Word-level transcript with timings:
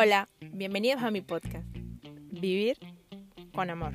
Hola, 0.00 0.28
bienvenidos 0.40 1.02
a 1.02 1.10
mi 1.10 1.22
podcast, 1.22 1.66
Vivir 2.30 2.78
con 3.52 3.68
Amor. 3.68 3.94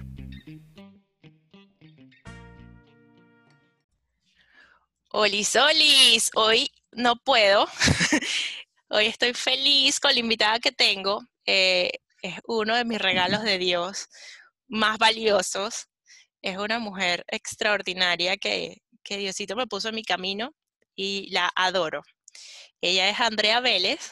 Olis, 5.11 5.55
olis, 5.55 6.29
hoy 6.35 6.69
no 6.91 7.15
puedo. 7.15 7.65
hoy 8.89 9.05
estoy 9.05 9.33
feliz 9.33 10.01
con 10.01 10.13
la 10.13 10.19
invitada 10.19 10.59
que 10.59 10.73
tengo. 10.73 11.21
Eh, 11.45 11.89
es 12.21 12.35
uno 12.47 12.75
de 12.75 12.83
mis 12.83 12.99
regalos 12.99 13.41
de 13.43 13.57
Dios 13.57 14.09
más 14.67 14.97
valiosos. 14.97 15.87
Es 16.41 16.57
una 16.57 16.79
mujer 16.79 17.23
extraordinaria 17.29 18.35
que, 18.35 18.81
que 19.05 19.15
Diosito 19.19 19.55
me 19.55 19.67
puso 19.67 19.87
en 19.87 19.95
mi 19.95 20.03
camino 20.03 20.53
y 20.97 21.31
la 21.31 21.49
adoro. 21.55 22.03
Ella 22.81 23.09
es 23.09 23.21
Andrea 23.21 23.61
Vélez. 23.61 24.11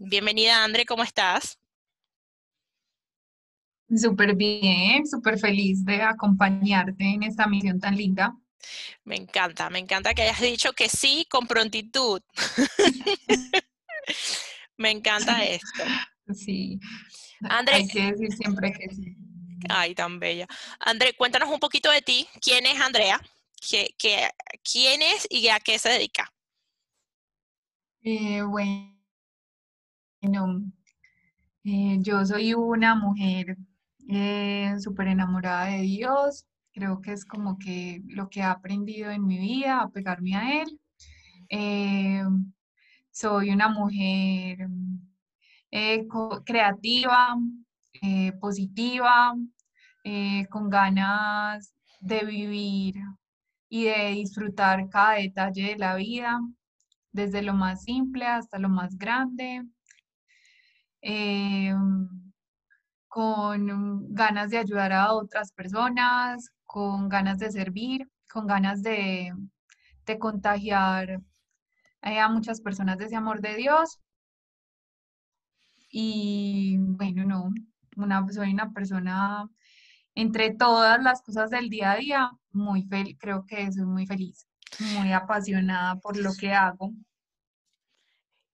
Bienvenida, 0.00 0.62
Andre, 0.62 0.86
¿cómo 0.86 1.02
estás? 1.02 1.58
Súper 3.96 4.36
bien, 4.36 5.04
súper 5.04 5.40
feliz 5.40 5.84
de 5.84 6.02
acompañarte 6.02 7.02
en 7.02 7.24
esta 7.24 7.48
misión 7.48 7.80
tan 7.80 7.96
linda. 7.96 8.32
Me 9.02 9.16
encanta, 9.16 9.68
me 9.70 9.80
encanta 9.80 10.14
que 10.14 10.22
hayas 10.22 10.40
dicho 10.40 10.72
que 10.72 10.88
sí 10.88 11.26
con 11.28 11.48
prontitud. 11.48 12.22
me 14.76 14.92
encanta 14.92 15.44
esto. 15.44 15.82
Sí. 16.32 16.78
André, 17.40 17.74
hay 17.74 17.88
que 17.88 18.12
decir 18.12 18.32
siempre 18.32 18.72
que 18.72 18.94
sí. 18.94 19.16
Ay, 19.68 19.96
tan 19.96 20.20
bella. 20.20 20.46
André, 20.78 21.14
cuéntanos 21.14 21.48
un 21.48 21.58
poquito 21.58 21.90
de 21.90 22.02
ti. 22.02 22.28
¿Quién 22.40 22.66
es 22.66 22.80
Andrea? 22.80 23.20
¿Qué, 23.68 23.96
quién 24.62 25.02
es 25.02 25.26
y 25.28 25.48
a 25.48 25.58
qué 25.58 25.76
se 25.80 25.88
dedica? 25.88 26.32
Eh, 28.02 28.42
bueno, 28.42 28.97
eh, 30.20 31.98
yo 32.00 32.24
soy 32.26 32.54
una 32.54 32.94
mujer 32.94 33.56
eh, 34.08 34.74
súper 34.80 35.08
enamorada 35.08 35.66
de 35.66 35.82
Dios. 35.82 36.46
Creo 36.72 37.00
que 37.00 37.12
es 37.12 37.24
como 37.24 37.58
que 37.58 38.02
lo 38.06 38.28
que 38.28 38.40
he 38.40 38.42
aprendido 38.42 39.10
en 39.10 39.26
mi 39.26 39.38
vida, 39.38 39.80
a 39.80 39.90
pegarme 39.90 40.36
a 40.36 40.62
Él. 40.62 40.80
soy 43.10 43.50
una 43.50 43.68
mujer 43.68 44.68
creativa, 46.44 47.36
positiva, 48.40 49.34
con 50.50 50.70
ganas 50.70 51.74
de 52.00 52.24
vivir 52.24 52.96
y 53.68 53.84
de 53.84 54.10
disfrutar 54.12 54.88
cada 54.88 55.14
detalle 55.14 55.70
de 55.70 55.78
la 55.78 55.94
vida, 55.96 56.40
desde 57.12 57.42
lo 57.42 57.54
más 57.54 57.84
simple 57.84 58.26
hasta 58.26 58.58
lo 58.58 58.68
más 58.68 58.96
grande, 58.96 59.64
eh, 61.02 61.74
con 63.08 64.14
ganas 64.14 64.50
de 64.50 64.58
ayudar 64.58 64.92
a 64.92 65.12
otras 65.12 65.52
personas, 65.52 66.50
con 66.64 67.08
ganas 67.08 67.38
de 67.38 67.50
servir, 67.50 68.08
con 68.30 68.46
ganas 68.46 68.82
de, 68.82 69.32
contagiar 70.18 71.20
eh, 72.02 72.18
a 72.18 72.28
muchas 72.28 72.60
personas 72.60 72.96
de 72.98 73.06
ese 73.06 73.16
amor 73.16 73.40
de 73.40 73.56
Dios. 73.56 73.98
Y 75.90 76.76
bueno, 76.78 77.24
no, 77.24 77.52
una, 77.96 78.26
soy 78.30 78.52
una 78.52 78.70
persona 78.72 79.48
entre 80.14 80.54
todas 80.54 81.02
las 81.02 81.22
cosas 81.22 81.50
del 81.50 81.68
día 81.68 81.92
a 81.92 81.96
día, 81.96 82.30
muy 82.52 82.82
feliz, 82.82 83.16
creo 83.20 83.44
que 83.46 83.70
soy 83.72 83.84
muy 83.84 84.06
feliz, 84.06 84.46
muy 84.80 85.12
apasionada 85.12 85.96
por 85.96 86.16
lo 86.16 86.32
que 86.34 86.52
hago. 86.52 86.92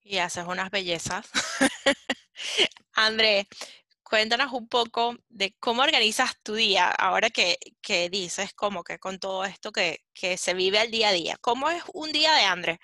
Y 0.02 0.18
haces 0.18 0.46
unas 0.46 0.70
bellezas. 0.70 1.30
André, 2.94 3.48
cuéntanos 4.02 4.52
un 4.52 4.68
poco 4.68 5.16
de 5.28 5.56
cómo 5.58 5.82
organizas 5.82 6.40
tu 6.42 6.54
día 6.54 6.88
ahora 6.88 7.30
que, 7.30 7.58
dices 8.10 8.54
como 8.54 8.84
que 8.84 8.98
con 8.98 9.18
todo 9.18 9.44
esto 9.44 9.72
que, 9.72 10.04
se 10.36 10.54
vive 10.54 10.78
al 10.78 10.90
día 10.90 11.08
a 11.08 11.12
día. 11.12 11.36
¿Cómo 11.40 11.68
es 11.70 11.82
un 11.92 12.12
día 12.12 12.32
de 12.34 12.44
André? 12.44 12.80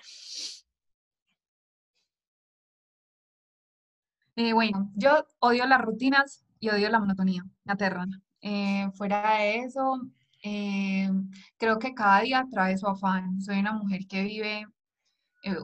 Eh, 4.37 4.53
bueno, 4.53 4.91
yo 4.95 5.27
odio 5.39 5.67
las 5.67 5.81
rutinas 5.81 6.45
y 6.59 6.71
odio 6.71 6.89
la 6.89 6.99
monotonía, 6.99 7.45
me 7.65 7.73
aterran. 7.73 8.23
Eh, 8.41 8.89
fuera 8.95 9.39
de 9.39 9.59
eso, 9.61 10.01
eh, 10.43 11.11
creo 11.59 11.79
que 11.79 11.95
cada 11.95 12.23
día 12.23 12.47
trae 12.51 12.77
su 12.79 12.89
afán. 12.89 13.41
Soy 13.41 13.59
una 13.59 13.73
mujer 13.73 14.07
que 14.09 14.23
vive 14.23 14.67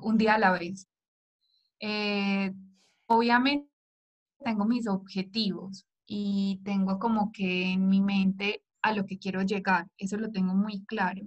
un 0.02 0.16
día 0.16 0.34
a 0.34 0.38
la 0.38 0.52
vez. 0.52 0.86
obviamente 3.06 3.75
tengo 4.44 4.64
mis 4.64 4.86
objetivos 4.88 5.86
y 6.06 6.60
tengo 6.64 6.98
como 6.98 7.32
que 7.32 7.72
en 7.72 7.88
mi 7.88 8.00
mente 8.00 8.62
a 8.82 8.92
lo 8.92 9.06
que 9.06 9.18
quiero 9.18 9.42
llegar. 9.42 9.86
Eso 9.98 10.16
lo 10.16 10.30
tengo 10.30 10.54
muy 10.54 10.84
claro. 10.84 11.22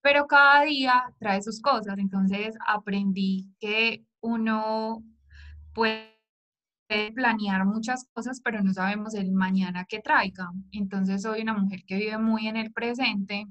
Pero 0.00 0.26
cada 0.26 0.62
día 0.64 1.02
trae 1.18 1.42
sus 1.42 1.60
cosas. 1.60 1.98
Entonces 1.98 2.54
aprendí 2.66 3.48
que 3.60 4.04
uno 4.20 5.02
puede 5.74 6.12
planear 7.14 7.64
muchas 7.64 8.06
cosas, 8.12 8.40
pero 8.44 8.62
no 8.62 8.72
sabemos 8.72 9.14
el 9.14 9.32
mañana 9.32 9.84
que 9.84 10.00
traiga. 10.00 10.50
Entonces 10.72 11.22
soy 11.22 11.42
una 11.42 11.54
mujer 11.54 11.80
que 11.86 11.96
vive 11.96 12.18
muy 12.18 12.48
en 12.48 12.56
el 12.56 12.72
presente, 12.72 13.46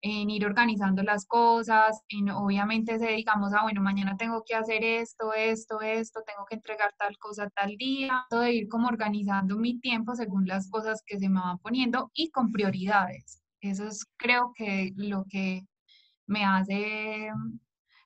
en 0.00 0.30
ir 0.30 0.46
organizando 0.46 1.02
las 1.02 1.26
cosas, 1.26 2.02
en 2.08 2.30
obviamente 2.30 2.98
se 2.98 3.08
digamos, 3.08 3.52
ah, 3.52 3.62
bueno, 3.62 3.82
mañana 3.82 4.16
tengo 4.16 4.44
que 4.46 4.54
hacer 4.54 4.84
esto, 4.84 5.32
esto, 5.34 5.80
esto, 5.80 6.20
tengo 6.26 6.44
que 6.48 6.56
entregar 6.56 6.94
tal 6.96 7.18
cosa 7.18 7.50
tal 7.50 7.76
día, 7.76 8.26
de 8.30 8.52
ir 8.52 8.68
como 8.68 8.88
organizando 8.88 9.56
mi 9.56 9.80
tiempo 9.80 10.14
según 10.14 10.46
las 10.46 10.70
cosas 10.70 11.02
que 11.04 11.18
se 11.18 11.28
me 11.28 11.40
van 11.40 11.58
poniendo 11.58 12.10
y 12.14 12.30
con 12.30 12.52
prioridades. 12.52 13.42
Eso 13.60 13.86
es 13.88 14.06
creo 14.16 14.52
que 14.54 14.92
lo 14.96 15.24
que 15.28 15.62
me 16.26 16.44
hace 16.44 17.30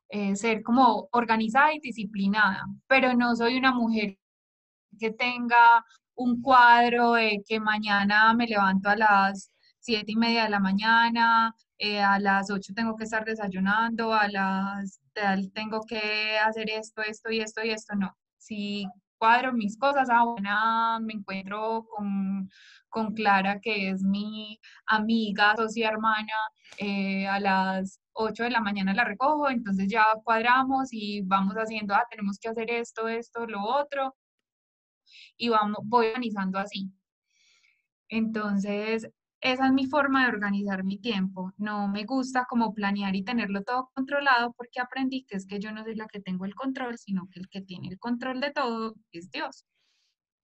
eh, 0.08 0.36
ser 0.36 0.62
como 0.62 1.08
organizada 1.12 1.74
y 1.74 1.80
disciplinada, 1.80 2.64
pero 2.86 3.14
no 3.14 3.36
soy 3.36 3.56
una 3.58 3.72
mujer 3.72 4.18
que 4.98 5.10
tenga 5.10 5.84
un 6.14 6.42
cuadro 6.42 7.14
de 7.14 7.42
que 7.46 7.60
mañana 7.60 8.34
me 8.34 8.46
levanto 8.46 8.88
a 8.88 8.96
las 8.96 9.52
siete 9.80 10.12
y 10.12 10.16
media 10.16 10.44
de 10.44 10.50
la 10.50 10.60
mañana, 10.60 11.54
eh, 11.84 12.00
a 12.00 12.20
las 12.20 12.48
ocho 12.50 12.72
tengo 12.74 12.94
que 12.96 13.04
estar 13.04 13.24
desayunando, 13.24 14.12
a 14.14 14.28
las 14.28 15.00
tengo 15.52 15.80
que 15.82 16.38
hacer 16.38 16.70
esto, 16.70 17.02
esto 17.02 17.30
y 17.32 17.40
esto 17.40 17.64
y 17.64 17.70
esto, 17.70 17.96
no. 17.96 18.16
Si 18.38 18.86
cuadro 19.18 19.52
mis 19.52 19.76
cosas, 19.76 20.08
ahora 20.08 21.00
me 21.00 21.14
encuentro 21.14 21.84
con, 21.90 22.48
con, 22.88 23.14
Clara, 23.14 23.58
que 23.60 23.90
es 23.90 24.02
mi 24.04 24.60
amiga, 24.86 25.56
socia 25.56 25.88
hermana, 25.88 26.32
eh, 26.78 27.26
a 27.26 27.40
las 27.40 28.00
8 28.12 28.44
de 28.44 28.50
la 28.50 28.60
mañana 28.60 28.94
la 28.94 29.04
recojo, 29.04 29.50
entonces 29.50 29.88
ya 29.88 30.04
cuadramos 30.24 30.90
y 30.92 31.22
vamos 31.22 31.54
haciendo, 31.56 31.94
ah, 31.94 32.06
tenemos 32.10 32.38
que 32.38 32.48
hacer 32.48 32.70
esto, 32.70 33.08
esto, 33.08 33.46
lo 33.46 33.60
otro, 33.64 34.14
y 35.36 35.48
vamos, 35.48 35.78
voy 35.84 36.06
organizando 36.08 36.58
así. 36.60 36.92
Entonces, 38.08 39.08
esa 39.42 39.66
es 39.66 39.72
mi 39.72 39.86
forma 39.86 40.22
de 40.22 40.28
organizar 40.28 40.84
mi 40.84 40.98
tiempo. 40.98 41.52
No 41.58 41.88
me 41.88 42.04
gusta 42.04 42.46
como 42.48 42.72
planear 42.72 43.16
y 43.16 43.24
tenerlo 43.24 43.62
todo 43.64 43.90
controlado 43.92 44.52
porque 44.56 44.80
aprendí 44.80 45.24
que 45.24 45.36
es 45.36 45.46
que 45.46 45.58
yo 45.58 45.72
no 45.72 45.82
soy 45.82 45.96
la 45.96 46.06
que 46.06 46.20
tengo 46.20 46.44
el 46.44 46.54
control, 46.54 46.96
sino 46.96 47.28
que 47.28 47.40
el 47.40 47.48
que 47.48 47.60
tiene 47.60 47.88
el 47.88 47.98
control 47.98 48.40
de 48.40 48.52
todo 48.52 48.94
es 49.10 49.30
Dios. 49.32 49.66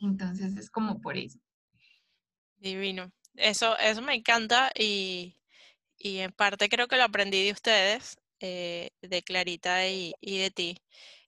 Entonces 0.01 0.57
es 0.57 0.69
como 0.69 1.01
por 1.01 1.17
eso. 1.17 1.39
Divino. 2.57 3.13
Eso, 3.37 3.79
eso 3.79 4.03
me 4.03 4.15
encanta 4.15 4.73
y, 4.77 5.37
en 6.01 6.33
parte 6.33 6.69
creo 6.69 6.89
que 6.89 6.97
lo 6.97 7.05
aprendí 7.05 7.45
de 7.45 7.53
ustedes, 7.53 8.19
eh, 8.41 8.91
de 9.01 9.23
Clarita 9.23 9.87
y, 9.89 10.13
de 10.21 10.51
ti. 10.51 10.83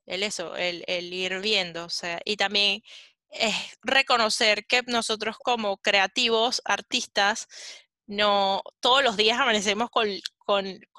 El 0.07 0.25
eso, 0.25 0.57
el, 0.57 0.83
el 0.89 1.13
ir 1.13 1.41
viendo, 1.41 1.85
o 1.85 1.89
sea, 1.89 2.21
y 2.25 2.37
también 2.37 2.83
es 3.31 3.55
reconocer 3.83 4.67
que 4.67 4.83
nosotros 4.87 5.37
como 5.39 5.79
creativos, 5.79 6.61
artistas, 6.65 7.47
no 8.07 8.63
todos 8.81 9.05
los 9.05 9.17
días 9.17 9.39
amanecemos 9.39 9.89
con, 9.91 10.09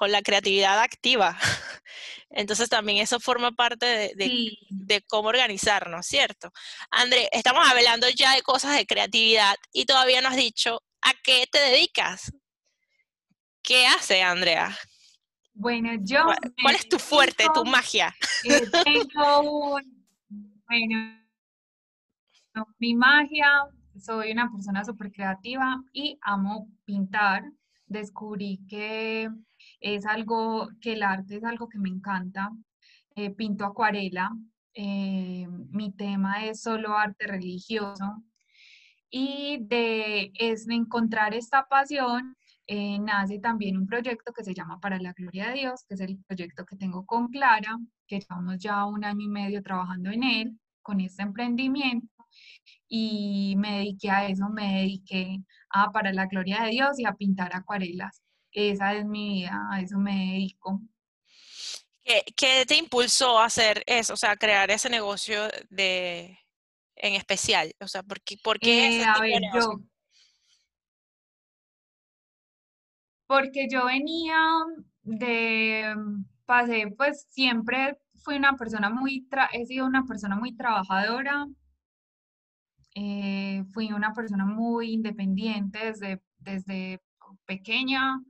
la 0.08 0.22
creatividad 0.22 0.80
activa. 0.80 1.38
Entonces 2.30 2.70
también 2.70 2.98
eso 2.98 3.20
forma 3.20 3.52
parte 3.52 4.14
de, 4.16 5.04
cómo 5.08 5.28
organizarnos, 5.28 6.06
¿cierto? 6.06 6.50
André, 6.90 7.28
estamos 7.32 7.68
hablando 7.68 8.08
ya 8.08 8.34
de 8.34 8.40
cosas 8.40 8.74
de 8.74 8.86
creatividad 8.86 9.54
y 9.70 9.84
todavía 9.84 10.22
no 10.22 10.28
has 10.28 10.36
dicho 10.36 10.82
a 11.02 11.12
qué 11.22 11.46
te 11.52 11.58
dedicas. 11.58 12.32
¿Qué 13.62 13.86
hace 13.86 14.22
Andrea? 14.22 14.76
Bueno, 15.52 15.90
yo... 16.00 16.24
¿Cuál, 16.62 16.74
es 16.74 16.88
tu 16.88 16.98
fuerte, 16.98 17.44
tu 17.52 17.64
magia? 17.66 18.16
Eh, 18.44 18.62
tengo 18.84 19.74
un... 19.74 20.06
Bueno, 20.66 21.21
mi 22.78 22.94
magia, 22.94 23.64
soy 23.98 24.32
una 24.32 24.50
persona 24.50 24.84
súper 24.84 25.12
creativa 25.12 25.82
y 25.92 26.18
amo 26.22 26.68
pintar. 26.84 27.44
Descubrí 27.86 28.60
que 28.68 29.28
es 29.80 30.06
algo, 30.06 30.68
que 30.80 30.94
el 30.94 31.02
arte 31.02 31.36
es 31.36 31.44
algo 31.44 31.68
que 31.68 31.78
me 31.78 31.88
encanta. 31.88 32.50
Eh, 33.14 33.30
pinto 33.30 33.64
acuarela 33.66 34.30
eh, 34.74 35.46
mi 35.70 35.92
tema 35.92 36.46
es 36.46 36.62
solo 36.62 36.96
arte 36.96 37.26
religioso. 37.26 38.22
Y 39.10 39.58
de, 39.62 40.32
es 40.34 40.66
de 40.66 40.74
encontrar 40.74 41.34
esta 41.34 41.66
pasión, 41.68 42.34
eh, 42.66 42.98
nace 42.98 43.38
también 43.38 43.76
un 43.76 43.86
proyecto 43.86 44.32
que 44.32 44.44
se 44.44 44.54
llama 44.54 44.80
Para 44.80 44.98
la 44.98 45.12
Gloria 45.12 45.48
de 45.48 45.54
Dios, 45.54 45.84
que 45.86 45.94
es 45.94 46.00
el 46.00 46.18
proyecto 46.26 46.64
que 46.64 46.76
tengo 46.76 47.04
con 47.04 47.28
Clara, 47.28 47.76
que 48.06 48.20
llevamos 48.20 48.58
ya 48.58 48.86
un 48.86 49.04
año 49.04 49.20
y 49.20 49.28
medio 49.28 49.62
trabajando 49.62 50.10
en 50.10 50.22
él, 50.22 50.60
con 50.80 51.00
este 51.00 51.22
emprendimiento. 51.22 52.08
Y 52.94 53.54
me 53.56 53.78
dediqué 53.78 54.10
a 54.10 54.28
eso, 54.28 54.50
me 54.50 54.80
dediqué 54.82 55.38
a 55.70 55.90
Para 55.92 56.12
la 56.12 56.26
Gloria 56.26 56.62
de 56.62 56.72
Dios 56.72 56.98
y 56.98 57.06
a 57.06 57.14
pintar 57.14 57.56
acuarelas. 57.56 58.22
Esa 58.50 58.92
es 58.92 59.06
mi 59.06 59.44
vida, 59.44 59.66
a 59.70 59.80
eso 59.80 59.96
me 59.96 60.32
dedico. 60.32 60.82
¿Qué, 62.04 62.66
te 62.66 62.76
impulsó 62.76 63.38
a 63.38 63.46
hacer 63.46 63.82
eso, 63.86 64.12
o 64.12 64.16
sea, 64.18 64.36
crear 64.36 64.70
ese 64.70 64.90
negocio 64.90 65.40
de, 65.70 66.38
en 66.96 67.14
especial? 67.14 67.72
O 67.80 67.88
sea, 67.88 68.02
¿por 68.02 68.20
qué, 68.20 68.36
por 68.44 68.58
qué 68.58 69.00
eh, 69.00 69.04
a 69.06 69.18
ver, 69.20 69.40
yo, 69.54 69.80
porque 73.26 73.68
yo 73.70 73.86
venía 73.86 74.36
de, 75.02 75.94
pasé, 76.44 76.92
pues 76.94 77.26
siempre 77.30 77.96
fui 78.22 78.36
una 78.36 78.54
persona 78.58 78.90
muy, 78.90 79.26
he 79.54 79.64
sido 79.64 79.86
una 79.86 80.04
persona 80.04 80.36
muy 80.36 80.54
trabajadora, 80.54 81.46
eh, 82.94 83.64
fui 83.72 83.92
una 83.92 84.12
persona 84.12 84.44
muy 84.44 84.92
independiente 84.92 85.78
desde, 85.86 86.22
desde 86.38 87.00
pequeña, 87.46 88.20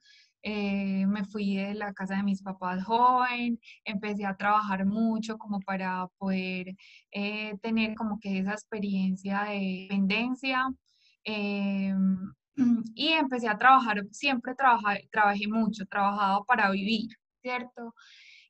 eh, 0.45 1.07
me 1.07 1.25
fui 1.25 1.57
de 1.57 1.75
la 1.75 1.93
casa 1.93 2.17
de 2.17 2.23
mis 2.25 2.43
papás 2.43 2.83
joven, 2.85 3.61
empecé 3.85 4.27
a 4.27 4.37
trabajar 4.37 4.85
mucho 4.85 5.39
como 5.39 5.61
para 5.61 6.09
poder 6.19 6.75
eh, 7.13 7.57
tener 7.63 7.95
como 7.95 8.19
que 8.19 8.39
esa 8.39 8.53
experiencia 8.53 9.45
de 9.45 9.87
dependencia. 9.89 10.69
Em, 11.25 12.33
y 12.95 13.09
empecé 13.09 13.49
a 13.49 13.59
trabajar, 13.59 14.03
siempre 14.11 14.55
trabajé, 14.55 15.09
trabajé 15.13 15.47
mucho, 15.49 15.87
trabajaba 15.87 16.45
para 16.45 16.71
vivir, 16.71 17.11
¿cierto? 17.43 17.95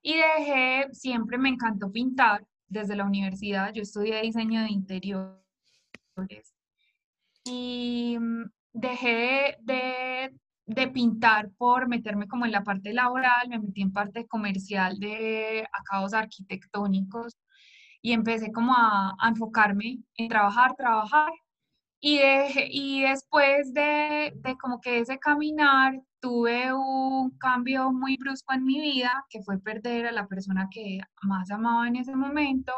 Y 0.03 0.14
dejé, 0.17 0.88
siempre 0.93 1.38
me 1.38 1.50
encantó 1.50 1.93
pintar 1.93 2.47
desde 2.69 2.97
la 2.97 3.05
universidad, 3.05 3.73
yo 3.75 3.82
estudié 3.82 4.23
diseño 4.23 4.62
de 4.62 4.70
interiores. 4.70 5.41
Y 7.44 8.17
mm, 8.19 8.44
dejé 8.73 9.56
de, 9.61 10.35
de 10.67 10.88
pintar 10.88 11.50
por 11.59 11.88
meterme 11.88 12.29
como 12.29 12.44
en 12.44 12.53
la 12.53 12.64
parte 12.64 12.93
laboral, 12.93 13.49
me 13.49 13.59
metí 13.59 13.82
en 13.82 13.93
parte 13.93 14.26
comercial 14.26 14.99
de 14.99 15.67
acabados 15.73 16.14
arquitectónicos 16.14 17.37
y 18.03 18.12
empecé 18.12 18.53
como 18.53 18.75
a, 18.75 19.14
enfocarme 19.29 19.99
en 20.17 20.29
trabajar, 20.29 20.75
trabajar. 20.76 21.32
Y, 22.00 22.20
y 22.70 23.03
después 23.03 23.73
de, 23.75 24.32
de, 24.37 24.56
como 24.59 24.81
que 24.81 24.99
ese 24.99 25.19
caminar, 25.19 26.00
tuve 26.23 26.73
un 26.73 27.37
cambio 27.38 27.93
muy 27.93 28.17
brusco 28.17 28.55
en 28.55 28.64
mi 28.64 28.81
vida, 28.81 29.25
que 29.29 29.43
fue 29.43 29.59
perder 29.59 30.06
a 30.06 30.12
la 30.12 30.26
persona 30.29 30.69
que 30.70 31.00
más 31.23 31.50
amaba 31.50 31.88
en 31.88 31.97
ese 31.97 32.14
momento. 32.14 32.73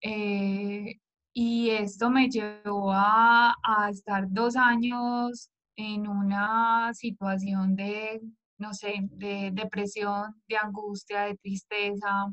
Eh, 0.00 1.00
y 1.34 1.70
esto 1.70 2.10
me 2.10 2.28
llevó 2.28 2.92
a, 2.92 3.54
a 3.62 3.90
estar 3.90 4.26
dos 4.28 4.56
años 4.56 5.50
en 5.76 6.06
una 6.06 6.92
situación 6.94 7.74
de, 7.76 8.20
no 8.58 8.74
sé, 8.74 8.94
de 9.02 9.50
depresión, 9.52 10.42
de 10.48 10.56
angustia, 10.56 11.22
de 11.22 11.36
tristeza, 11.36 12.26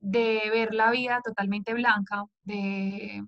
de 0.00 0.42
ver 0.52 0.74
la 0.74 0.90
vida 0.90 1.20
totalmente 1.24 1.74
blanca, 1.74 2.24
de 2.42 3.24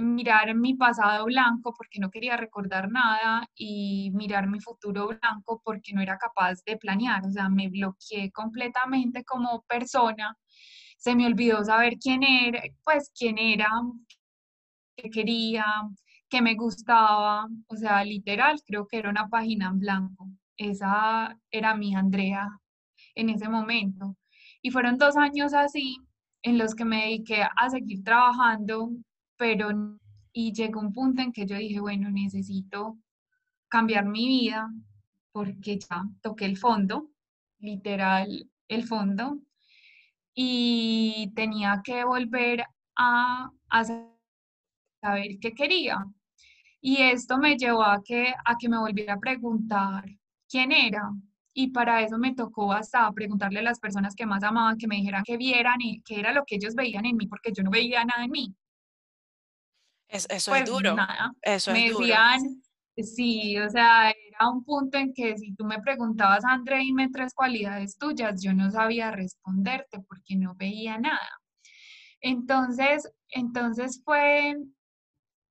mirar 0.00 0.54
mi 0.54 0.74
pasado 0.74 1.24
blanco 1.24 1.74
porque 1.76 1.98
no 1.98 2.10
quería 2.10 2.36
recordar 2.36 2.90
nada 2.90 3.48
y 3.54 4.10
mirar 4.14 4.48
mi 4.48 4.60
futuro 4.60 5.08
blanco 5.08 5.60
porque 5.64 5.92
no 5.92 6.00
era 6.00 6.16
capaz 6.18 6.62
de 6.64 6.76
planear, 6.76 7.24
o 7.26 7.30
sea, 7.30 7.48
me 7.48 7.68
bloqueé 7.68 8.30
completamente 8.30 9.24
como 9.24 9.62
persona, 9.62 10.36
se 10.98 11.14
me 11.16 11.26
olvidó 11.26 11.64
saber 11.64 11.94
quién 11.98 12.22
era, 12.22 12.62
pues 12.84 13.10
quién 13.16 13.38
era, 13.38 13.68
qué 14.96 15.10
quería, 15.10 15.64
que 16.28 16.42
me 16.42 16.54
gustaba, 16.54 17.48
o 17.68 17.76
sea, 17.76 18.04
literal, 18.04 18.60
creo 18.66 18.86
que 18.86 18.98
era 18.98 19.10
una 19.10 19.28
página 19.28 19.68
en 19.68 19.78
blanco. 19.78 20.28
Esa 20.56 21.38
era 21.50 21.74
mi 21.76 21.94
Andrea 21.94 22.48
en 23.14 23.30
ese 23.30 23.48
momento. 23.48 24.16
Y 24.60 24.70
fueron 24.70 24.98
dos 24.98 25.16
años 25.16 25.54
así 25.54 25.98
en 26.42 26.58
los 26.58 26.74
que 26.74 26.84
me 26.84 27.02
dediqué 27.04 27.42
a 27.42 27.70
seguir 27.70 28.02
trabajando, 28.04 28.90
pero 29.36 29.70
y 30.32 30.52
llegó 30.52 30.80
un 30.80 30.92
punto 30.92 31.22
en 31.22 31.32
que 31.32 31.46
yo 31.46 31.56
dije, 31.56 31.80
bueno, 31.80 32.10
necesito 32.10 32.98
cambiar 33.68 34.06
mi 34.06 34.26
vida 34.26 34.70
porque 35.32 35.78
ya 35.78 36.04
toqué 36.22 36.44
el 36.46 36.56
fondo, 36.56 37.10
literal 37.60 38.50
el 38.68 38.84
fondo, 38.84 39.38
y 40.40 41.32
tenía 41.34 41.80
que 41.82 42.04
volver 42.04 42.64
a, 42.96 43.50
a 43.70 43.84
saber 43.84 45.38
qué 45.40 45.52
quería. 45.52 45.98
Y 46.80 46.98
esto 47.02 47.38
me 47.38 47.56
llevó 47.56 47.82
a 47.82 48.00
que, 48.04 48.32
a 48.44 48.56
que 48.56 48.68
me 48.68 48.78
volviera 48.78 49.14
a 49.14 49.18
preguntar 49.18 50.04
quién 50.48 50.70
era. 50.70 51.10
Y 51.52 51.72
para 51.72 52.02
eso 52.02 52.18
me 52.18 52.36
tocó 52.36 52.72
hasta 52.72 53.10
preguntarle 53.10 53.58
a 53.58 53.62
las 53.64 53.80
personas 53.80 54.14
que 54.14 54.26
más 54.26 54.44
amaban, 54.44 54.78
que 54.78 54.86
me 54.86 54.94
dijeran 54.94 55.24
que 55.24 55.36
vieran 55.36 55.80
y 55.80 56.02
qué 56.02 56.20
era 56.20 56.32
lo 56.32 56.44
que 56.44 56.54
ellos 56.54 56.76
veían 56.76 57.04
en 57.04 57.16
mí, 57.16 57.26
porque 57.26 57.50
yo 57.52 57.64
no 57.64 57.70
veía 57.72 58.04
nada 58.04 58.22
en 58.22 58.30
mí. 58.30 58.54
eso 60.06 60.28
es 60.30 60.48
pues 60.48 60.66
duro. 60.66 60.94
Nada. 60.94 61.32
Eso 61.42 61.72
me 61.72 61.88
decían, 61.88 62.62
sí, 63.02 63.58
o 63.58 63.68
sea, 63.70 64.10
era 64.10 64.48
un 64.50 64.64
punto 64.64 64.98
en 64.98 65.12
que 65.12 65.36
si 65.38 65.54
tú 65.54 65.64
me 65.64 65.80
preguntabas, 65.80 66.44
André, 66.44 66.78
dime 66.78 67.08
tres 67.10 67.34
cualidades 67.34 67.96
tuyas, 67.98 68.42
yo 68.42 68.52
no 68.54 68.70
sabía 68.70 69.10
responderte 69.10 70.00
porque 70.08 70.36
no 70.36 70.54
veía 70.54 70.98
nada. 70.98 71.40
Entonces, 72.20 73.10
entonces 73.30 74.02
fue 74.04 74.56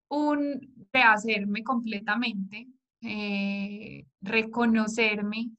un 0.09 0.87
rehacerme 0.91 1.63
completamente, 1.63 2.67
eh, 3.01 4.05
reconocerme, 4.21 5.51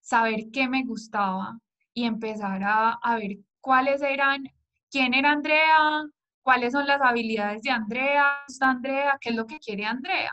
saber 0.00 0.46
qué 0.52 0.68
me 0.68 0.84
gustaba 0.84 1.58
y 1.94 2.04
empezar 2.04 2.62
a, 2.64 2.92
a, 2.92 3.16
ver 3.16 3.38
cuáles 3.60 4.02
eran, 4.02 4.44
quién 4.90 5.14
era 5.14 5.32
Andrea, 5.32 6.04
cuáles 6.42 6.72
son 6.72 6.86
las 6.86 7.00
habilidades 7.00 7.62
de 7.62 7.70
Andrea, 7.70 8.44
Andrea, 8.60 9.18
qué 9.20 9.30
es 9.30 9.36
lo 9.36 9.46
que 9.46 9.58
quiere 9.58 9.84
Andrea. 9.84 10.32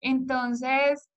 Entonces, 0.00 1.08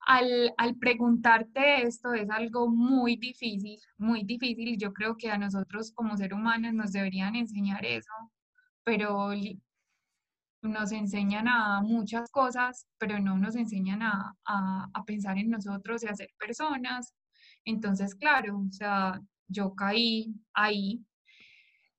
al, 0.00 0.54
al, 0.58 0.76
preguntarte 0.76 1.82
esto 1.82 2.12
es 2.14 2.28
algo 2.30 2.68
muy 2.68 3.16
difícil, 3.16 3.78
muy 3.98 4.24
difícil. 4.24 4.76
Yo 4.78 4.92
creo 4.92 5.16
que 5.16 5.30
a 5.30 5.38
nosotros 5.38 5.92
como 5.92 6.16
seres 6.16 6.38
humanos 6.38 6.74
nos 6.74 6.92
deberían 6.92 7.36
enseñar 7.36 7.84
eso, 7.86 8.12
pero 8.84 9.32
nos 10.68 10.92
enseñan 10.92 11.48
a 11.48 11.80
muchas 11.82 12.30
cosas, 12.30 12.86
pero 12.98 13.20
no 13.20 13.36
nos 13.38 13.56
enseñan 13.56 14.02
a, 14.02 14.34
a, 14.46 15.04
pensar 15.06 15.38
en 15.38 15.50
nosotros 15.50 16.02
y 16.02 16.08
a 16.08 16.14
ser 16.14 16.30
personas. 16.38 17.14
Entonces, 17.64 18.14
claro, 18.14 18.58
o 18.58 18.72
sea, 18.72 19.20
yo 19.48 19.74
caí 19.74 20.34
ahí. 20.54 21.04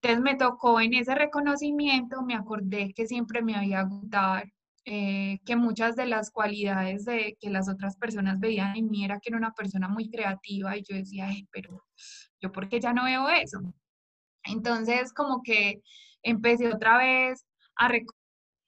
Entonces 0.01 0.21
me 0.23 0.35
tocó 0.35 0.79
en 0.81 0.93
ese 0.93 1.15
reconocimiento, 1.15 2.21
me 2.23 2.35
acordé 2.35 2.93
que 2.93 3.07
siempre 3.07 3.41
me 3.41 3.55
había 3.55 3.83
gustado, 3.83 4.43
eh, 4.85 5.39
que 5.45 5.55
muchas 5.55 5.95
de 5.95 6.05
las 6.05 6.31
cualidades 6.31 7.05
de, 7.05 7.37
que 7.39 7.49
las 7.49 7.67
otras 7.69 7.97
personas 7.97 8.39
veían 8.39 8.75
en 8.75 8.89
mí 8.89 9.03
era 9.03 9.19
que 9.19 9.29
era 9.29 9.37
una 9.37 9.53
persona 9.53 9.87
muy 9.87 10.09
creativa 10.09 10.77
y 10.77 10.83
yo 10.87 10.95
decía, 10.95 11.29
pero 11.51 11.83
yo 12.39 12.51
por 12.51 12.69
qué 12.69 12.79
ya 12.79 12.93
no 12.93 13.05
veo 13.05 13.27
eso. 13.29 13.59
Entonces 14.43 15.13
como 15.13 15.41
que 15.43 15.81
empecé 16.23 16.73
otra 16.73 16.97
vez 16.97 17.45
a 17.77 17.89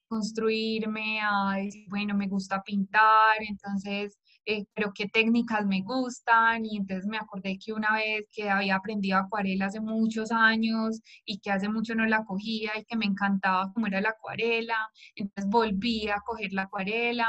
construirme, 0.07 1.19
a 1.21 1.55
decir, 1.57 1.85
bueno, 1.89 2.15
me 2.15 2.27
gusta 2.27 2.61
pintar, 2.63 3.37
entonces, 3.47 4.17
eh, 4.49 4.65
pero 4.73 4.93
qué 4.95 5.07
técnicas 5.09 5.65
me 5.65 5.81
gustan, 5.81 6.65
y 6.65 6.77
entonces 6.77 7.05
me 7.05 7.17
acordé 7.17 7.59
que 7.59 7.73
una 7.73 7.93
vez 7.95 8.25
que 8.31 8.49
había 8.49 8.77
aprendido 8.77 9.17
acuarela 9.17 9.65
hace 9.65 9.81
muchos 9.81 10.31
años 10.31 11.01
y 11.25 11.39
que 11.39 11.51
hace 11.51 11.67
mucho 11.67 11.95
no 11.95 12.05
la 12.05 12.23
cogía 12.23 12.71
y 12.79 12.85
que 12.85 12.95
me 12.95 13.05
encantaba 13.05 13.71
cómo 13.73 13.87
era 13.87 13.99
la 13.99 14.11
acuarela, 14.11 14.77
entonces 15.15 15.49
volví 15.51 16.07
a 16.07 16.21
coger 16.25 16.53
la 16.53 16.63
acuarela, 16.63 17.27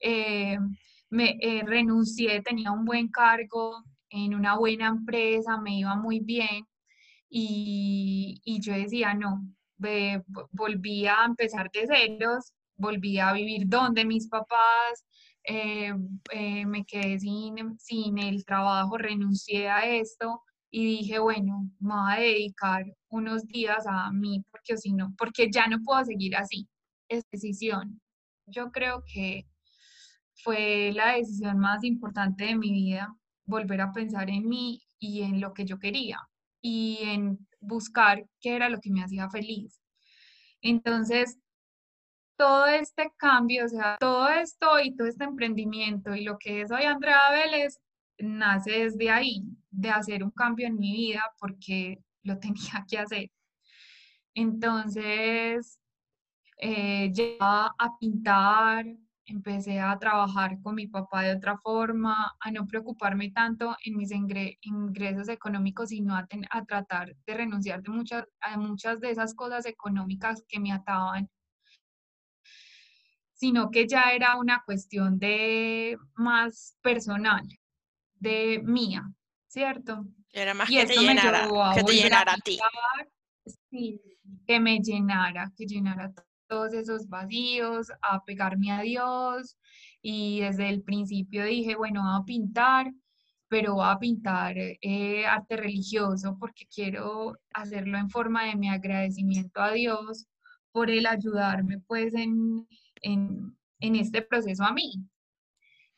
eh, 0.00 0.58
me 1.10 1.36
eh, 1.40 1.62
renuncié, 1.66 2.40
tenía 2.42 2.72
un 2.72 2.86
buen 2.86 3.08
cargo 3.08 3.84
en 4.08 4.34
una 4.34 4.56
buena 4.56 4.88
empresa, 4.88 5.58
me 5.60 5.78
iba 5.78 5.96
muy 5.96 6.20
bien, 6.20 6.64
y, 7.28 8.40
y 8.42 8.60
yo 8.62 8.72
decía, 8.72 9.12
no, 9.12 9.44
volví 10.52 11.06
a 11.06 11.24
empezar 11.26 11.70
de 11.72 11.86
ceros, 11.86 12.54
volví 12.76 13.18
a 13.18 13.32
vivir 13.34 13.64
donde 13.66 14.04
mis 14.06 14.28
papás, 14.28 15.04
eh, 15.48 15.94
eh, 16.32 16.66
me 16.66 16.84
quedé 16.84 17.18
sin, 17.18 17.78
sin 17.78 18.18
el 18.18 18.44
trabajo, 18.44 18.98
renuncié 18.98 19.68
a 19.70 19.86
esto 19.86 20.42
y 20.70 20.84
dije, 20.84 21.18
bueno, 21.18 21.70
me 21.80 21.94
voy 21.94 22.12
a 22.12 22.20
dedicar 22.20 22.84
unos 23.08 23.46
días 23.46 23.86
a 23.88 24.12
mí 24.12 24.44
porque 24.50 24.76
si 24.76 24.92
no, 24.92 25.14
porque 25.16 25.48
ya 25.50 25.66
no 25.66 25.78
puedo 25.82 26.04
seguir 26.04 26.36
así. 26.36 26.68
Es 27.08 27.24
decisión. 27.32 28.00
Yo 28.46 28.70
creo 28.70 29.02
que 29.10 29.46
fue 30.34 30.92
la 30.94 31.14
decisión 31.14 31.58
más 31.58 31.82
importante 31.82 32.44
de 32.44 32.56
mi 32.56 32.70
vida, 32.70 33.16
volver 33.46 33.80
a 33.80 33.92
pensar 33.92 34.28
en 34.28 34.46
mí 34.48 34.82
y 34.98 35.22
en 35.22 35.40
lo 35.40 35.54
que 35.54 35.64
yo 35.64 35.78
quería 35.78 36.20
y 36.60 36.98
en 37.04 37.46
buscar 37.60 38.26
qué 38.40 38.56
era 38.56 38.68
lo 38.68 38.80
que 38.80 38.90
me 38.90 39.02
hacía 39.02 39.30
feliz. 39.30 39.80
Entonces, 40.60 41.38
todo 42.38 42.66
este 42.66 43.12
cambio, 43.16 43.66
o 43.66 43.68
sea, 43.68 43.96
todo 43.98 44.28
esto 44.28 44.80
y 44.80 44.94
todo 44.94 45.08
este 45.08 45.24
emprendimiento 45.24 46.14
y 46.14 46.22
lo 46.24 46.38
que 46.38 46.62
es 46.62 46.70
hoy 46.70 46.84
Andrea 46.84 47.30
Vélez 47.32 47.80
nace 48.18 48.70
desde 48.70 49.10
ahí, 49.10 49.42
de 49.70 49.90
hacer 49.90 50.22
un 50.24 50.30
cambio 50.30 50.68
en 50.68 50.78
mi 50.78 50.92
vida 50.92 51.22
porque 51.38 51.98
lo 52.22 52.38
tenía 52.40 52.84
que 52.88 52.98
hacer. 52.98 53.30
Entonces, 54.34 55.80
eh, 56.58 57.12
a 57.40 57.98
pintar, 58.00 58.86
empecé 59.26 59.80
a 59.80 59.98
trabajar 59.98 60.60
con 60.62 60.76
mi 60.76 60.86
papá 60.86 61.22
de 61.22 61.34
otra 61.36 61.58
forma, 61.58 62.36
a 62.40 62.50
no 62.52 62.66
preocuparme 62.66 63.30
tanto 63.32 63.76
en 63.84 63.96
mis 63.96 64.12
ingresos 64.12 65.28
económicos, 65.28 65.90
sino 65.90 66.14
a, 66.14 66.26
a 66.50 66.64
tratar 66.64 67.16
de 67.26 67.34
renunciar 67.34 67.82
de 67.82 67.90
muchas, 67.90 68.24
a 68.40 68.56
muchas 68.58 69.00
de 69.00 69.10
esas 69.10 69.34
cosas 69.34 69.66
económicas 69.66 70.44
que 70.48 70.60
me 70.60 70.72
ataban, 70.72 71.28
sino 73.38 73.70
que 73.70 73.86
ya 73.86 74.10
era 74.10 74.36
una 74.36 74.62
cuestión 74.66 75.18
de 75.18 75.96
más 76.16 76.76
personal, 76.82 77.46
de 78.16 78.60
mía, 78.64 79.08
¿cierto? 79.46 80.04
Era 80.32 80.54
más 80.54 80.68
que 80.68 80.84
te 80.84 80.96
llenara, 80.96 81.48
que 81.72 81.84
te 81.84 81.92
llenara 81.92 82.32
a, 82.32 82.36
ti. 82.38 82.58
Sí, 83.70 84.00
que 84.44 84.58
me 84.58 84.80
llenara, 84.80 85.52
que 85.56 85.66
llenara 85.66 86.12
todos 86.48 86.72
esos 86.72 87.08
vacíos, 87.08 87.92
a 88.02 88.24
pegarme 88.24 88.72
a 88.72 88.80
Dios 88.80 89.56
y 90.02 90.40
desde 90.40 90.68
el 90.68 90.82
principio 90.82 91.44
dije, 91.44 91.76
bueno, 91.76 92.02
voy 92.02 92.20
a 92.20 92.24
pintar, 92.24 92.92
pero 93.46 93.74
voy 93.74 93.86
a 93.88 93.98
pintar 94.00 94.56
eh, 94.58 95.26
arte 95.26 95.56
religioso 95.56 96.36
porque 96.40 96.66
quiero 96.66 97.36
hacerlo 97.54 97.98
en 97.98 98.10
forma 98.10 98.46
de 98.46 98.56
mi 98.56 98.68
agradecimiento 98.68 99.60
a 99.60 99.72
Dios 99.72 100.26
por 100.72 100.90
el 100.90 101.06
ayudarme 101.06 101.78
pues 101.86 102.14
en, 102.14 102.66
en, 103.02 103.56
en 103.80 103.96
este 103.96 104.22
proceso 104.22 104.64
a 104.64 104.72
mí. 104.72 104.92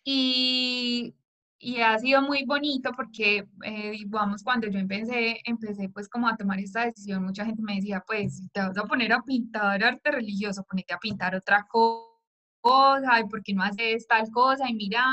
Y 0.04 1.14
y 1.62 1.80
ha 1.83 1.99
sido 1.99 2.23
muy 2.23 2.45
bonito 2.47 2.90
porque, 2.97 3.47
eh, 3.64 3.90
digamos, 3.90 4.42
cuando 4.42 4.66
yo 4.69 4.78
empecé, 4.78 5.40
empecé 5.45 5.90
pues 5.90 6.09
como 6.09 6.26
a 6.26 6.37
tomar 6.37 6.59
esta 6.59 6.87
decisión, 6.87 7.23
mucha 7.23 7.45
gente 7.45 7.62
me 7.62 7.76
decía, 7.76 8.02
pues, 8.07 8.42
te 8.52 8.61
vas 8.61 8.78
a 8.78 8.85
poner 8.85 9.12
a 9.12 9.21
pintar 9.23 9.85
arte 9.85 10.11
religioso, 10.11 10.64
ponete 10.64 10.95
a 10.95 10.99
pintar 10.99 11.35
otra 11.35 11.66
cosa, 11.69 13.21
y 13.21 13.28
por 13.28 13.42
qué 13.42 13.52
no 13.52 13.62
haces 13.62 14.07
tal 14.07 14.30
cosa, 14.30 14.71
y 14.71 14.75
mira, 14.75 15.04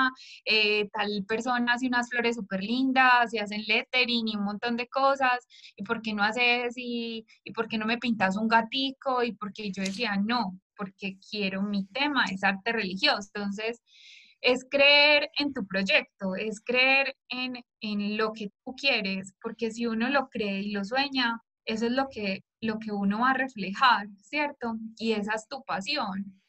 eh, 0.45 0.87
tal 0.93 1.25
persona 1.27 1.73
hace 1.73 1.87
unas 1.87 2.09
flores 2.09 2.37
súper 2.37 2.63
lindas, 2.63 3.33
y 3.33 3.39
hacen 3.39 3.63
lettering 3.67 4.29
y 4.29 4.37
un 4.37 4.45
montón 4.45 4.77
de 4.77 4.87
cosas, 4.87 5.45
y 5.75 5.83
por 5.83 6.01
qué 6.01 6.13
no 6.13 6.23
haces, 6.23 6.75
y, 6.77 7.25
y 7.43 7.51
por 7.51 7.67
qué 7.67 7.77
no 7.77 7.85
me 7.85 7.97
pintas 7.97 8.37
un 8.37 8.47
gatico, 8.47 9.21
y 9.21 9.33
porque 9.33 9.69
yo 9.71 9.83
decía, 9.83 10.15
no, 10.15 10.57
porque 10.77 11.17
quiero 11.29 11.61
mi 11.61 11.85
tema, 11.87 12.25
es 12.25 12.43
arte 12.43 12.71
religioso, 12.71 13.29
entonces 13.33 13.81
es 14.41 14.65
creer 14.69 15.29
en 15.37 15.53
tu 15.53 15.65
proyecto, 15.65 16.35
es 16.35 16.61
creer 16.61 17.15
en, 17.29 17.63
lo 18.17 18.33
que 18.33 18.51
tú 18.63 18.75
quieres, 18.75 19.33
porque 19.41 19.71
si 19.71 19.87
uno 19.87 20.09
lo 20.09 20.29
cree 20.29 20.61
y 20.61 20.71
lo 20.71 20.83
sueña, 20.83 21.41
eso 21.65 21.85
es 21.87 21.91
lo 21.91 22.07
que, 22.09 22.43
lo 22.61 22.79
que 22.79 22.91
uno 22.91 23.21
va 23.21 23.31
a 23.31 23.33
reflejar, 23.33 24.07
¿cierto? 24.21 24.75
Y 24.97 25.13
esa 25.13 25.33
es 25.33 25.47
tu 25.47 25.63
pasión. 25.63 26.41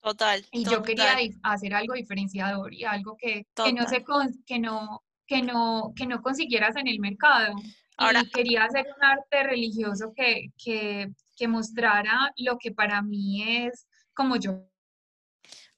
Total. 0.00 0.44
Y 0.50 0.64
yo 0.64 0.82
quería 0.82 1.16
hacer 1.42 1.74
algo 1.74 1.94
diferenciador 1.94 2.74
y 2.74 2.84
algo 2.84 3.16
que, 3.16 3.46
no 3.72 3.86
se 3.86 4.04
que 4.46 4.58
no 4.58 5.02
que 5.26 5.42
no 5.42 5.92
que 5.94 6.06
no 6.06 6.20
consiguieras 6.20 6.76
en 6.76 6.88
el 6.88 6.98
mercado. 6.98 7.54
Ahora 7.96 8.22
y 8.22 8.30
quería 8.30 8.64
hacer 8.64 8.86
un 8.96 9.04
arte 9.04 9.44
religioso 9.44 10.12
que, 10.14 10.48
que, 10.62 11.12
que 11.42 11.48
mostrara 11.48 12.32
lo 12.36 12.56
que 12.56 12.70
para 12.70 13.02
mí 13.02 13.42
es 13.64 13.88
como 14.14 14.36
yo 14.36 14.68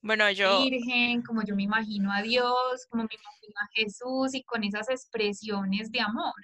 bueno, 0.03 0.31
yo... 0.31 0.61
Virgen, 0.61 1.23
como 1.23 1.43
yo 1.43 1.57
me 1.57 1.63
imagino 1.63 2.13
a 2.13 2.21
Dios, 2.21 2.87
como 2.91 3.05
me 3.05 3.15
imagino 3.15 3.55
a 3.59 3.69
Jesús 3.73 4.35
y 4.35 4.43
con 4.43 4.63
esas 4.63 4.91
expresiones 4.91 5.91
de 5.91 6.01
amor. 6.01 6.35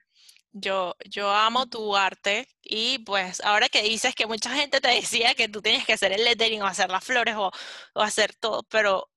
Yo, 0.53 0.95
yo 1.05 1.31
amo 1.31 1.67
tu 1.67 1.95
arte 1.95 2.49
y 2.63 3.01
pues 3.01 3.43
ahora 3.43 3.69
que 3.69 3.83
dices 3.83 4.15
que 4.15 4.27
mucha 4.27 4.55
gente 4.55 4.81
te 4.81 4.89
decía 4.89 5.35
que 5.35 5.51
tú 5.51 5.61
tienes 5.61 5.85
que 5.85 5.93
hacer 5.93 6.11
el 6.13 6.25
lettering 6.25 6.63
o 6.63 6.67
hacer 6.67 6.89
las 6.89 7.05
flores 7.05 7.37
o, 7.37 7.51
o 7.93 8.01
hacer 8.01 8.35
todo, 8.35 8.63
pero 8.63 9.11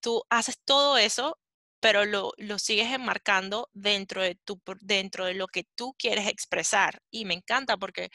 tú 0.00 0.24
haces 0.30 0.58
todo 0.64 0.96
eso, 0.96 1.38
pero 1.78 2.06
lo, 2.06 2.32
lo, 2.38 2.58
sigues 2.58 2.90
enmarcando 2.92 3.68
dentro 3.74 4.22
de, 4.22 4.36
tu, 4.36 4.58
dentro 4.80 5.26
de 5.26 5.34
lo 5.34 5.48
que 5.48 5.64
tú 5.74 5.94
quieres 5.98 6.28
expresar. 6.28 7.02
Y 7.10 7.26
me 7.26 7.34
encanta 7.34 7.76
porque 7.76 8.08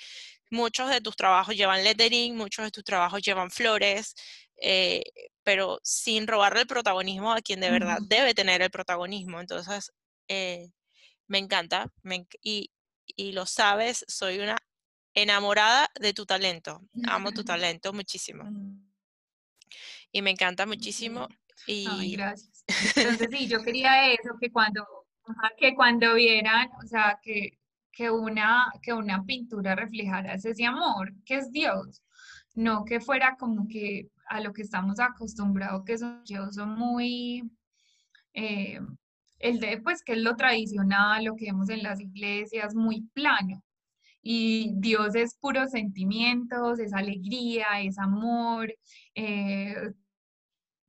muchos 0.50 0.90
de 0.90 1.02
tus 1.02 1.16
trabajos 1.16 1.56
llevan 1.56 1.84
lettering, 1.84 2.36
muchos 2.36 2.66
de 2.66 2.72
tus 2.72 2.84
trabajos 2.84 3.22
llevan 3.22 3.52
flores, 3.52 4.16
eh, 4.62 5.04
pero 5.44 5.80
sin 5.84 6.28
robarle 6.28 6.62
el 6.62 6.68
protagonismo 6.68 7.32
a 7.32 7.42
quien 7.42 7.60
de 7.60 7.72
verdad 7.72 8.00
debe 8.02 8.34
tener 8.34 8.62
el 8.62 8.72
protagonismo. 8.72 9.40
Entonces, 9.40 9.92
eh, 10.28 10.70
me 11.28 11.38
encanta 11.38 11.92
y, 12.42 12.72
y, 13.06 13.32
lo 13.34 13.46
sabes, 13.46 14.06
soy 14.08 14.40
una 14.40 14.58
enamorada 15.14 15.90
de 16.00 16.14
tu 16.14 16.26
talento. 16.26 16.82
Amo 17.08 17.32
tu 17.32 17.44
talento 17.46 17.94
muchísimo. 17.94 18.44
Mm. 18.46 18.88
Y 20.12 20.22
me 20.22 20.32
encanta 20.32 20.66
muchísimo. 20.66 21.28
Y... 21.66 22.16
gracias. 22.16 22.64
Entonces, 22.96 23.30
sí, 23.32 23.48
yo 23.48 23.64
quería 23.64 24.12
eso, 24.12 24.36
que 24.40 24.52
cuando, 24.52 24.86
que 25.58 25.76
cuando 25.76 26.16
vieran, 26.16 26.70
o 26.84 26.88
sea, 26.88 27.20
que, 27.22 27.58
que, 27.98 28.12
una, 28.12 28.72
que 28.84 28.94
una 28.94 29.24
pintura 29.26 29.74
reflejara 29.76 30.36
ese 30.36 30.66
amor, 30.66 31.12
que 31.26 31.38
es 31.38 31.52
Dios, 31.52 32.04
no 32.54 32.86
que 32.86 33.00
fuera 33.00 33.36
como 33.40 33.68
que 33.68 34.10
a 34.30 34.40
lo 34.40 34.54
que 34.54 34.62
estamos 34.62 35.00
acostumbrados, 35.00 35.84
que 35.84 35.98
son, 35.98 36.22
son 36.52 36.76
muy, 36.78 37.50
eh, 38.36 38.80
el 39.40 39.60
de, 39.60 39.82
pues, 39.82 40.04
que 40.04 40.14
es 40.14 40.20
lo 40.20 40.36
tradicional, 40.36 41.24
lo 41.26 41.36
que 41.36 41.46
vemos 41.46 41.70
en 41.70 41.82
las 41.82 42.00
iglesias, 42.00 42.76
muy 42.76 43.02
plano. 43.14 43.64
Y 44.22 44.74
Dios 44.76 45.16
es 45.16 45.36
puros 45.36 45.72
sentimientos, 45.72 46.80
es 46.80 46.94
alegría, 46.94 47.82
es 47.82 47.98
amor. 47.98 48.72
Eh, 49.16 49.74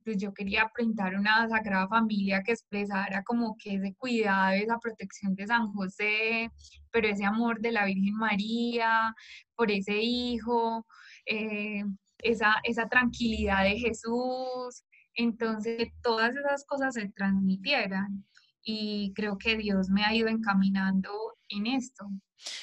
pues 0.09 0.17
yo 0.17 0.33
quería 0.33 0.71
pintar 0.75 1.13
una 1.15 1.47
Sagrada 1.47 1.87
Familia 1.87 2.41
que 2.41 2.53
expresara 2.53 3.23
como 3.23 3.55
que 3.57 3.75
ese 3.75 3.93
cuidado, 3.93 4.53
esa 4.53 4.79
protección 4.79 5.35
de 5.35 5.45
San 5.45 5.71
José, 5.71 6.49
pero 6.91 7.07
ese 7.07 7.25
amor 7.25 7.61
de 7.61 7.71
la 7.71 7.85
Virgen 7.85 8.15
María, 8.15 9.13
por 9.55 9.69
ese 9.69 9.97
hijo. 10.01 10.83
Eh, 11.27 11.83
esa, 12.23 12.55
esa 12.63 12.89
tranquilidad 12.89 13.63
de 13.63 13.77
Jesús, 13.77 14.83
entonces 15.13 15.89
todas 16.01 16.35
esas 16.35 16.65
cosas 16.65 16.95
se 16.95 17.09
transmitieran 17.09 18.25
y 18.63 19.13
creo 19.13 19.37
que 19.37 19.57
Dios 19.57 19.89
me 19.89 20.03
ha 20.03 20.13
ido 20.13 20.27
encaminando 20.27 21.11
en 21.49 21.67
esto 21.67 22.09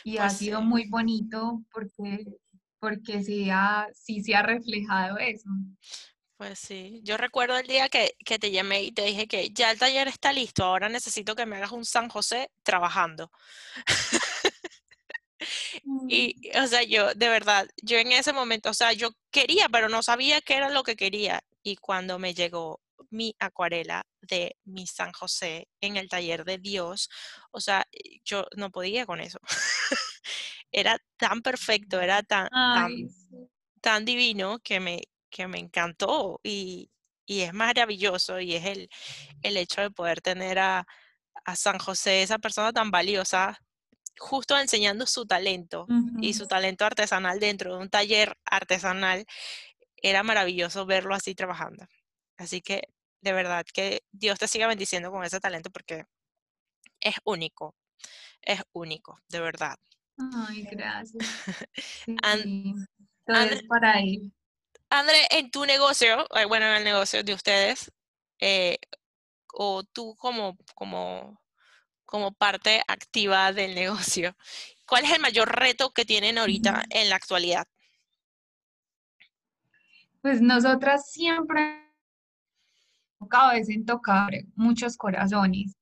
y 0.02 0.18
ha 0.18 0.22
pues 0.22 0.38
sido 0.38 0.62
muy 0.62 0.88
bonito 0.88 1.62
porque, 1.72 2.26
porque 2.80 3.22
sí, 3.22 3.48
ha, 3.50 3.86
sí 3.94 4.20
se 4.20 4.34
ha 4.34 4.42
reflejado 4.42 5.18
eso. 5.18 5.48
Pues 6.36 6.58
sí, 6.58 7.00
yo 7.02 7.16
recuerdo 7.16 7.56
el 7.56 7.66
día 7.66 7.88
que, 7.88 8.14
que, 8.24 8.38
te 8.38 8.50
llamé 8.50 8.82
y 8.82 8.92
te 8.92 9.02
dije 9.02 9.26
que 9.26 9.50
ya 9.50 9.70
el 9.70 9.78
taller 9.78 10.06
está 10.08 10.32
listo, 10.32 10.64
ahora 10.64 10.90
necesito 10.90 11.34
que 11.34 11.46
me 11.46 11.56
hagas 11.56 11.72
un 11.72 11.86
San 11.86 12.08
José 12.08 12.50
trabajando. 12.62 13.30
Y, 16.08 16.50
o 16.58 16.66
sea, 16.66 16.82
yo, 16.82 17.14
de 17.14 17.28
verdad, 17.28 17.68
yo 17.82 17.98
en 17.98 18.12
ese 18.12 18.32
momento, 18.32 18.70
o 18.70 18.74
sea, 18.74 18.92
yo 18.92 19.10
quería, 19.30 19.68
pero 19.68 19.88
no 19.88 20.02
sabía 20.02 20.40
qué 20.40 20.54
era 20.54 20.70
lo 20.70 20.82
que 20.82 20.96
quería. 20.96 21.42
Y 21.62 21.76
cuando 21.76 22.18
me 22.18 22.34
llegó 22.34 22.80
mi 23.10 23.34
acuarela 23.38 24.06
de 24.20 24.56
mi 24.64 24.86
San 24.86 25.12
José 25.12 25.68
en 25.80 25.96
el 25.96 26.08
taller 26.08 26.44
de 26.44 26.58
Dios, 26.58 27.10
o 27.50 27.60
sea, 27.60 27.86
yo 28.24 28.46
no 28.56 28.70
podía 28.70 29.06
con 29.06 29.20
eso. 29.20 29.38
era 30.72 30.98
tan 31.16 31.42
perfecto, 31.42 32.00
era 32.00 32.22
tan, 32.22 32.48
tan, 33.80 34.04
divino 34.04 34.58
que 34.60 34.80
me, 34.80 35.02
que 35.36 35.46
me 35.46 35.58
encantó 35.58 36.40
y, 36.42 36.90
y, 37.26 37.42
es 37.42 37.52
maravilloso 37.52 38.40
y 38.40 38.54
es 38.54 38.64
el, 38.64 38.88
el 39.42 39.56
hecho 39.58 39.82
de 39.82 39.90
poder 39.90 40.22
tener 40.22 40.58
a, 40.58 40.86
a 41.44 41.56
San 41.56 41.78
José, 41.78 42.22
esa 42.22 42.38
persona 42.38 42.72
tan 42.72 42.90
valiosa, 42.90 43.58
justo 44.18 44.58
enseñando 44.58 45.06
su 45.06 45.26
talento 45.26 45.86
y 46.22 46.32
su 46.32 46.46
talento 46.46 46.86
artesanal 46.86 47.38
dentro 47.38 47.74
de 47.76 47.82
un 47.82 47.90
taller 47.90 48.34
artesanal, 48.46 49.26
era 49.96 50.22
maravilloso 50.22 50.86
verlo 50.86 51.14
así 51.14 51.34
trabajando. 51.34 51.84
Así 52.38 52.62
que 52.62 52.88
de 53.20 53.32
verdad 53.34 53.66
que 53.74 54.04
Dios 54.12 54.38
te 54.38 54.48
siga 54.48 54.68
bendiciendo 54.68 55.10
con 55.10 55.22
ese 55.22 55.38
talento 55.38 55.68
porque 55.70 56.04
es 57.00 57.16
único. 57.24 57.74
es 58.40 58.62
único, 58.72 59.18
de 59.28 59.40
verdad. 59.40 59.76
Ay, 60.16 60.62
gracias. 60.70 61.26
Sí, 61.74 62.16
todo 63.26 63.36
André- 63.36 63.56
es 63.56 63.62
para 63.64 64.00
él. 64.00 64.32
André, 64.90 65.26
en 65.30 65.50
tu 65.50 65.64
negocio, 65.64 66.26
bueno, 66.48 66.66
en 66.66 66.76
el 66.76 66.84
negocio 66.84 67.22
de 67.24 67.34
ustedes, 67.34 67.92
eh, 68.40 68.78
o 69.52 69.82
tú 69.82 70.14
como, 70.16 70.56
como, 70.74 71.40
como 72.04 72.32
parte 72.32 72.82
activa 72.86 73.52
del 73.52 73.74
negocio, 73.74 74.36
¿cuál 74.86 75.04
es 75.04 75.12
el 75.12 75.20
mayor 75.20 75.48
reto 75.48 75.90
que 75.90 76.04
tienen 76.04 76.38
ahorita 76.38 76.84
en 76.90 77.10
la 77.10 77.16
actualidad? 77.16 77.66
Pues 80.22 80.40
nosotras 80.40 81.10
siempre 81.10 81.86
enfocado 83.14 83.52
es 83.52 83.68
en 83.68 83.84
tocar 83.84 84.30
muchos 84.54 84.96
corazones. 84.96 85.76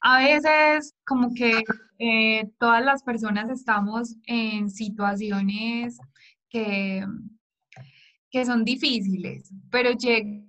A 0.00 0.20
veces 0.20 0.94
como 1.04 1.34
que 1.34 1.64
eh, 1.98 2.48
todas 2.58 2.84
las 2.84 3.02
personas 3.02 3.50
estamos 3.50 4.16
en 4.26 4.70
situaciones 4.70 5.98
que, 6.48 7.04
que 8.30 8.44
son 8.44 8.64
difíciles, 8.64 9.50
pero 9.70 9.92
llega 9.92 10.48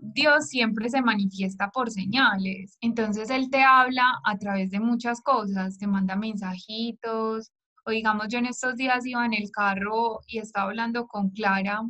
Dios 0.00 0.48
siempre 0.48 0.88
se 0.88 1.02
manifiesta 1.02 1.70
por 1.70 1.90
señales. 1.90 2.78
Entonces 2.80 3.30
Él 3.30 3.50
te 3.50 3.62
habla 3.62 4.20
a 4.24 4.38
través 4.38 4.70
de 4.70 4.80
muchas 4.80 5.20
cosas, 5.20 5.78
te 5.78 5.86
manda 5.86 6.16
mensajitos, 6.16 7.50
o 7.84 7.90
digamos 7.90 8.28
yo 8.28 8.38
en 8.38 8.46
estos 8.46 8.76
días 8.76 9.04
iba 9.06 9.24
en 9.26 9.34
el 9.34 9.50
carro 9.50 10.20
y 10.26 10.38
estaba 10.38 10.66
hablando 10.68 11.06
con 11.06 11.30
Clara 11.30 11.82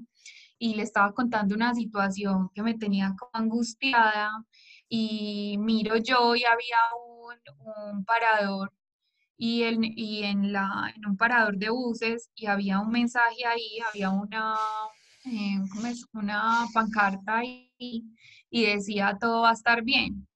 y 0.58 0.74
le 0.74 0.82
estaba 0.82 1.12
contando 1.12 1.54
una 1.54 1.74
situación 1.74 2.50
que 2.54 2.62
me 2.62 2.74
tenía 2.74 3.14
angustiada 3.32 4.30
y 4.88 5.56
miro 5.58 5.96
yo 5.98 6.34
y 6.34 6.44
había 6.44 6.78
un, 7.20 7.94
un 7.94 8.04
parador 8.04 8.72
y, 9.38 9.62
en, 9.62 9.84
y 9.84 10.24
en, 10.24 10.52
la, 10.52 10.92
en 10.94 11.06
un 11.06 11.16
parador 11.16 11.56
de 11.56 11.70
buses 11.70 12.28
y 12.34 12.46
había 12.46 12.80
un 12.80 12.90
mensaje 12.90 13.46
ahí, 13.46 13.78
había 13.88 14.10
una, 14.10 14.56
eh, 15.24 15.58
¿cómo 15.72 15.86
es? 15.86 16.04
una 16.12 16.66
pancarta 16.74 17.38
ahí 17.38 17.72
y 18.50 18.66
decía 18.66 19.16
todo 19.18 19.42
va 19.42 19.50
a 19.50 19.54
estar 19.54 19.82
bien. 19.82 20.26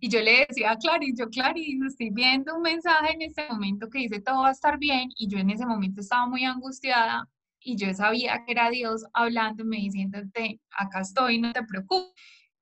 Y 0.00 0.08
yo 0.08 0.20
le 0.20 0.46
decía 0.48 0.72
a 0.72 0.76
Clarice, 0.76 1.14
yo 1.18 1.28
Clarice, 1.28 1.86
estoy 1.86 2.10
viendo 2.10 2.56
un 2.56 2.62
mensaje 2.62 3.14
en 3.14 3.22
este 3.22 3.48
momento 3.48 3.88
que 3.88 4.00
dice 4.00 4.20
todo 4.20 4.42
va 4.42 4.48
a 4.48 4.52
estar 4.52 4.78
bien 4.78 5.10
y 5.16 5.28
yo 5.28 5.38
en 5.38 5.50
ese 5.50 5.66
momento 5.66 6.00
estaba 6.00 6.26
muy 6.26 6.44
angustiada 6.44 7.28
y 7.60 7.76
yo 7.76 7.92
sabía 7.94 8.42
que 8.44 8.52
era 8.52 8.70
Dios 8.70 9.04
hablándome, 9.12 9.78
diciéndote, 9.78 10.60
acá 10.70 11.00
estoy, 11.00 11.40
no 11.40 11.52
te 11.52 11.62
preocupes. 11.64 12.12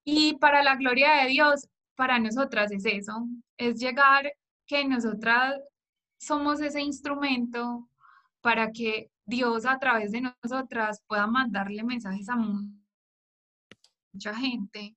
Y 0.04 0.34
para 0.34 0.62
la 0.62 0.76
gloria 0.76 1.22
de 1.22 1.28
Dios, 1.28 1.68
para 1.96 2.18
nosotras 2.18 2.70
es 2.72 2.84
eso, 2.84 3.26
es 3.58 3.78
llegar 3.80 4.32
que 4.66 4.85
nosotras 4.85 5.54
somos 6.18 6.61
ese 6.61 6.80
instrumento 6.80 7.88
para 8.40 8.73
que 8.73 9.11
Dios 9.25 9.66
a 9.66 9.78
través 9.78 10.12
de 10.12 10.23
nosotras 10.42 11.02
pueda 11.06 11.26
mandarle 11.26 11.82
mensajes 11.85 12.28
a 12.28 12.37
mu- 12.37 12.70
mucha 14.12 14.35
gente 14.35 14.96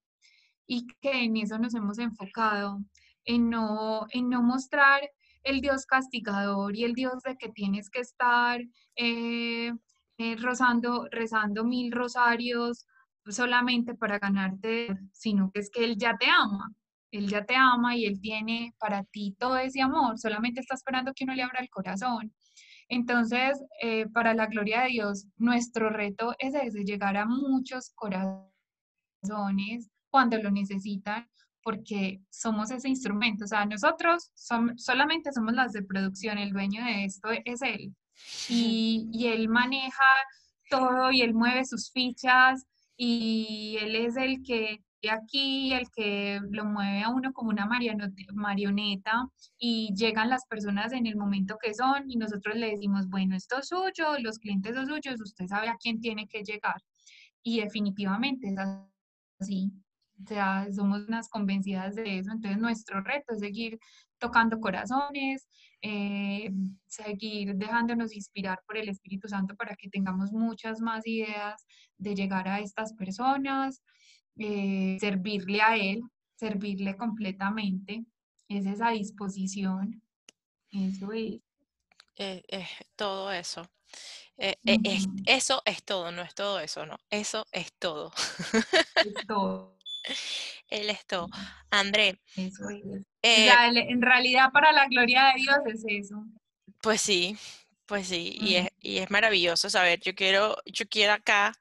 y 0.67 0.87
que 1.01 1.23
en 1.23 1.37
eso 1.37 1.57
nos 1.57 1.73
hemos 1.75 1.97
enfocado, 1.99 2.79
en 3.25 3.49
no, 3.49 4.05
en 4.11 4.29
no 4.29 4.41
mostrar 4.43 5.01
el 5.43 5.61
Dios 5.61 5.85
castigador 5.85 6.75
y 6.75 6.83
el 6.83 6.93
Dios 6.93 7.21
de 7.23 7.37
que 7.37 7.49
tienes 7.49 7.89
que 7.89 8.01
estar 8.01 8.61
eh, 8.95 9.73
eh, 10.17 10.35
rezando 10.35 11.63
mil 11.63 11.91
rosarios 11.91 12.85
solamente 13.27 13.95
para 13.95 14.19
ganarte, 14.19 14.95
sino 15.11 15.51
que 15.51 15.61
es 15.61 15.69
que 15.69 15.83
Él 15.83 15.97
ya 15.97 16.17
te 16.17 16.27
ama. 16.27 16.73
Él 17.11 17.27
ya 17.27 17.43
te 17.45 17.55
ama 17.55 17.95
y 17.95 18.05
Él 18.05 18.19
tiene 18.21 18.73
para 18.79 19.03
ti 19.03 19.35
todo 19.39 19.57
ese 19.57 19.81
amor, 19.81 20.17
solamente 20.19 20.59
está 20.61 20.75
esperando 20.75 21.13
que 21.13 21.23
uno 21.23 21.33
le 21.35 21.43
abra 21.43 21.59
el 21.61 21.69
corazón. 21.69 22.33
Entonces, 22.87 23.61
eh, 23.81 24.07
para 24.07 24.33
la 24.33 24.47
gloria 24.47 24.81
de 24.81 24.89
Dios, 24.89 25.27
nuestro 25.37 25.89
reto 25.89 26.35
es 26.39 26.55
ese, 26.55 26.83
llegar 26.83 27.17
a 27.17 27.25
muchos 27.25 27.91
corazones 27.95 28.49
cuando 30.09 30.37
lo 30.37 30.49
necesitan, 30.51 31.27
porque 31.61 32.21
somos 32.31 32.71
ese 32.71 32.89
instrumento. 32.89 33.43
O 33.45 33.47
sea, 33.47 33.65
nosotros 33.65 34.31
som- 34.35 34.75
solamente 34.77 35.31
somos 35.31 35.53
las 35.53 35.71
de 35.73 35.83
producción, 35.83 36.37
el 36.39 36.51
dueño 36.51 36.83
de 36.83 37.05
esto 37.05 37.29
es 37.45 37.61
Él. 37.61 37.93
Y, 38.49 39.27
Él 39.27 39.49
maneja 39.49 40.03
todo 40.69 41.11
y 41.11 41.21
Él 41.21 41.33
mueve 41.33 41.65
sus 41.65 41.91
fichas 41.91 42.65
y 42.97 43.77
Él 43.81 43.95
es 43.95 44.17
el 44.17 44.41
que 44.43 44.83
aquí, 45.07 45.73
el 45.73 45.89
que 45.95 46.39
lo 46.51 46.65
mueve 46.65 47.03
a 47.03 47.09
uno 47.09 47.31
como 47.31 47.49
una 47.49 47.65
marioneta 47.65 49.27
y 49.57 49.93
llegan 49.95 50.29
las 50.29 50.45
personas 50.45 50.91
en 50.91 51.07
el 51.07 51.15
momento 51.15 51.57
que 51.61 51.73
son 51.73 52.09
y 52.09 52.17
nosotros 52.17 52.55
le 52.55 52.71
decimos, 52.71 53.07
bueno, 53.07 53.35
esto 53.35 53.59
es 53.59 53.69
suyo, 53.69 54.17
los 54.19 54.39
clientes 54.39 54.75
son 54.75 54.87
suyos, 54.87 55.21
usted 55.21 55.47
sabe 55.47 55.69
a 55.69 55.77
quién 55.77 56.01
tiene 56.01 56.27
que 56.27 56.43
llegar. 56.43 56.81
Y 57.43 57.61
definitivamente 57.61 58.49
es 58.49 58.55
así. 59.39 59.71
O 60.21 60.27
sea, 60.27 60.67
somos 60.71 61.07
unas 61.07 61.29
convencidas 61.29 61.95
de 61.95 62.19
eso. 62.19 62.31
Entonces, 62.31 62.59
nuestro 62.59 63.01
reto 63.01 63.33
es 63.33 63.39
seguir 63.39 63.79
tocando 64.17 64.59
corazones, 64.59 65.47
eh, 65.81 66.51
seguir 66.87 67.55
dejándonos 67.55 68.13
inspirar 68.13 68.59
por 68.67 68.77
el 68.77 68.89
Espíritu 68.89 69.29
Santo 69.29 69.55
para 69.55 69.75
que 69.75 69.89
tengamos 69.89 70.33
muchas 70.33 70.81
más 70.81 71.07
ideas 71.07 71.65
de 71.97 72.15
llegar 72.15 72.49
a 72.49 72.59
estas 72.59 72.93
personas, 72.93 73.81
eh, 74.39 74.97
servirle 74.99 75.61
a 75.61 75.75
Él, 75.77 76.01
servirle 76.35 76.95
completamente. 76.97 78.05
Es 78.47 78.65
esa 78.65 78.91
disposición. 78.91 80.01
Eso 80.71 81.11
es. 81.11 81.35
Eh, 82.17 82.43
eh, 82.47 82.67
todo 82.95 83.31
eso. 83.31 83.69
Eh, 84.37 84.55
es- 84.65 85.07
eso 85.25 85.61
es 85.65 85.83
todo, 85.83 86.11
no 86.11 86.21
es 86.21 86.33
todo 86.35 86.59
eso, 86.59 86.85
no. 86.85 86.97
Eso 87.09 87.45
es 87.51 87.71
todo. 87.73 88.11
es 88.95 89.27
todo. 89.27 89.77
Él 90.69 90.89
es 90.89 91.05
todo. 91.05 91.27
André, 91.71 92.19
Eso 92.35 92.69
es. 92.69 92.83
En 93.21 94.01
realidad, 94.01 94.51
para 94.51 94.71
la 94.71 94.87
gloria 94.87 95.33
de 95.33 95.41
Dios 95.41 95.57
es 95.65 95.83
eso. 95.87 96.23
pues 96.81 97.01
sí, 97.01 97.37
pues 97.85 98.07
sí, 98.07 98.37
y 98.39 98.55
es, 98.55 98.69
y 98.79 98.97
es 98.99 99.09
maravilloso 99.11 99.69
saber. 99.69 99.99
Yo 99.99 100.13
quiero, 100.15 100.55
yo 100.65 100.85
quiero 100.87 101.13
acá, 101.13 101.53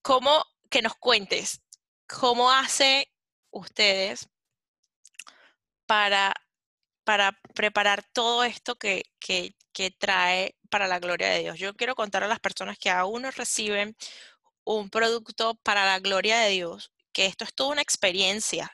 cómo 0.00 0.44
que 0.70 0.80
nos 0.82 0.94
cuentes, 0.94 1.60
cómo 2.18 2.50
hace 2.50 3.10
ustedes 3.50 4.28
para, 5.86 6.34
para 7.04 7.32
preparar 7.54 8.04
todo 8.12 8.44
esto 8.44 8.76
que, 8.76 9.04
que, 9.18 9.56
que 9.72 9.90
trae 9.90 10.56
para 10.70 10.86
la 10.86 10.98
gloria 10.98 11.28
de 11.28 11.40
Dios. 11.40 11.58
Yo 11.58 11.74
quiero 11.74 11.94
contar 11.94 12.24
a 12.24 12.28
las 12.28 12.40
personas 12.40 12.78
que 12.78 12.90
aún 12.90 13.22
no 13.22 13.30
reciben 13.30 13.96
un 14.64 14.90
producto 14.90 15.56
para 15.56 15.84
la 15.84 15.98
gloria 15.98 16.38
de 16.40 16.50
Dios, 16.50 16.92
que 17.12 17.26
esto 17.26 17.44
es 17.44 17.54
toda 17.54 17.72
una 17.72 17.82
experiencia. 17.82 18.72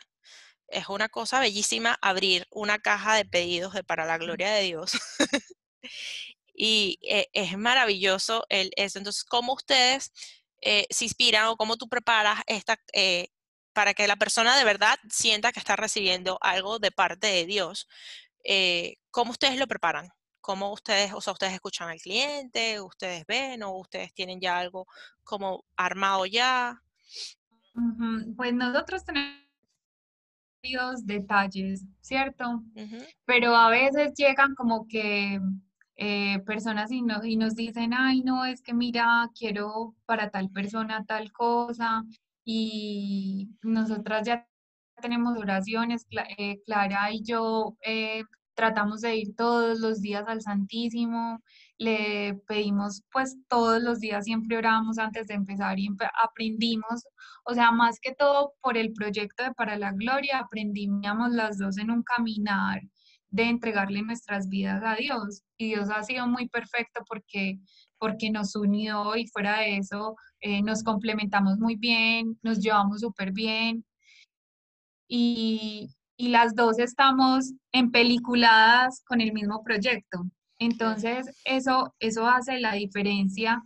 Es 0.69 0.89
una 0.89 1.09
cosa 1.09 1.41
bellísima 1.41 1.99
abrir 2.03 2.47
una 2.51 2.79
caja 2.79 3.15
de 3.15 3.25
pedidos 3.25 3.73
de 3.73 3.85
para 3.85 4.05
la 4.05 4.19
gloria 4.19 4.53
de 4.53 4.63
Dios. 4.65 4.93
y 6.55 6.99
eh, 7.03 7.29
es 7.33 7.57
maravilloso 7.57 8.45
el, 8.51 8.71
eso. 8.77 8.99
Entonces, 8.99 9.25
¿cómo 9.25 9.55
ustedes 9.55 10.13
eh, 10.61 10.87
se 10.91 11.05
inspiran 11.05 11.47
o 11.47 11.57
cómo 11.57 11.77
tú 11.77 11.89
preparas 11.89 12.41
esta 12.47 12.77
eh, 12.93 13.29
para 13.73 13.95
que 13.95 14.09
la 14.09 14.17
persona 14.17 14.57
de 14.57 14.65
verdad 14.65 14.97
sienta 15.09 15.53
que 15.53 15.61
está 15.61 15.77
recibiendo 15.77 16.39
algo 16.41 16.79
de 16.79 16.91
parte 16.91 17.29
de 17.29 17.47
Dios? 17.47 17.89
Eh, 18.45 18.97
¿Cómo 19.11 19.33
ustedes 19.33 19.59
lo 19.59 19.67
preparan? 19.67 20.09
¿Cómo 20.41 20.73
ustedes, 20.73 21.13
o 21.13 21.21
sea, 21.21 21.33
ustedes 21.33 21.53
escuchan 21.53 21.89
al 21.89 22.01
cliente, 22.01 22.81
ustedes 22.81 23.25
ven 23.27 23.63
o 23.63 23.77
ustedes 23.79 24.13
tienen 24.15 24.41
ya 24.41 24.59
algo 24.59 24.87
como 25.23 25.65
armado 25.77 26.27
ya? 26.27 26.81
Pues 28.37 28.53
nosotros 28.55 29.05
tenemos 29.05 29.47
varios 30.63 31.07
detalles, 31.07 31.85
¿cierto? 32.01 32.63
Ujú, 32.75 33.05
Pero 33.25 33.55
a 33.55 33.71
veces 33.71 34.13
llegan 34.17 34.55
como 34.55 34.87
que 34.89 35.39
eh, 35.99 36.41
personas 36.47 36.91
y, 36.93 37.03
no- 37.03 37.25
y 37.25 37.37
nos 37.37 37.55
dicen, 37.57 37.93
ay, 37.95 38.23
no, 38.23 38.45
es 38.47 38.63
que 38.63 38.75
mira, 38.75 39.31
quiero 39.39 39.95
para 40.07 40.31
tal 40.31 40.51
persona 40.51 41.05
tal 41.07 41.33
cosa. 41.33 42.05
Y 42.45 43.51
nosotras 43.63 44.27
ya 44.27 44.47
tenemos 45.03 45.39
oraciones, 45.39 46.07
eh, 46.39 46.61
Clara 46.67 47.13
y 47.13 47.23
yo 47.23 47.77
eh, 47.85 48.25
tratamos 48.55 49.01
de 49.03 49.17
ir 49.17 49.37
todos 49.37 49.79
los 49.81 50.01
días 50.01 50.25
al 50.27 50.41
Santísimo, 50.43 51.41
le 51.79 52.35
pedimos 52.49 53.03
pues 53.13 53.37
todos 53.49 53.81
los 53.83 54.01
días, 54.01 54.25
siempre 54.25 54.57
oramos 54.59 54.99
antes 54.99 55.29
de 55.29 55.35
empezar 55.35 55.79
y 55.79 55.89
aprendimos, 56.25 57.05
o 57.45 57.55
sea, 57.55 57.71
más 57.73 58.01
que 58.01 58.15
todo 58.15 58.55
por 58.61 58.77
el 58.77 58.93
proyecto 58.93 59.45
de 59.45 59.53
Para 59.55 59.77
la 59.79 59.93
Gloria, 59.93 60.41
aprendíamos 60.41 61.31
las 61.33 61.59
dos 61.59 61.79
en 61.79 61.91
un 61.91 62.03
caminar 62.03 62.81
de 63.31 63.45
entregarle 63.45 64.03
nuestras 64.03 64.49
vidas 64.49 64.83
a 64.85 64.95
Dios. 64.95 65.43
Y 65.57 65.69
Dios 65.69 65.91
ha 65.91 66.03
sido 66.03 66.27
muy 66.27 66.49
perfecto 66.49 67.05
porque, 67.09 67.59
porque 67.99 68.31
nos 68.31 68.57
unió 68.57 69.17
y 69.17 69.27
fuera 69.27 69.61
de 69.61 69.79
eso 69.79 70.17
eh, 70.41 70.63
nos 70.63 70.83
complementamos 70.83 71.59
muy 71.59 71.77
bien, 71.77 72.39
nos 72.43 72.61
llevamos 72.61 73.01
súper 73.01 73.33
bien. 73.33 73.85
Y, 75.09 75.91
y 76.17 76.29
las 76.29 76.55
dos 76.55 76.79
estamos 76.79 77.53
en 77.73 77.91
peliculadas 77.91 79.03
con 79.05 79.21
el 79.21 79.33
mismo 79.33 79.63
proyecto. 79.63 80.25
Entonces, 80.59 81.31
eso, 81.45 81.95
eso 82.01 82.27
hace 82.27 82.59
la 82.59 82.73
diferencia 82.75 83.63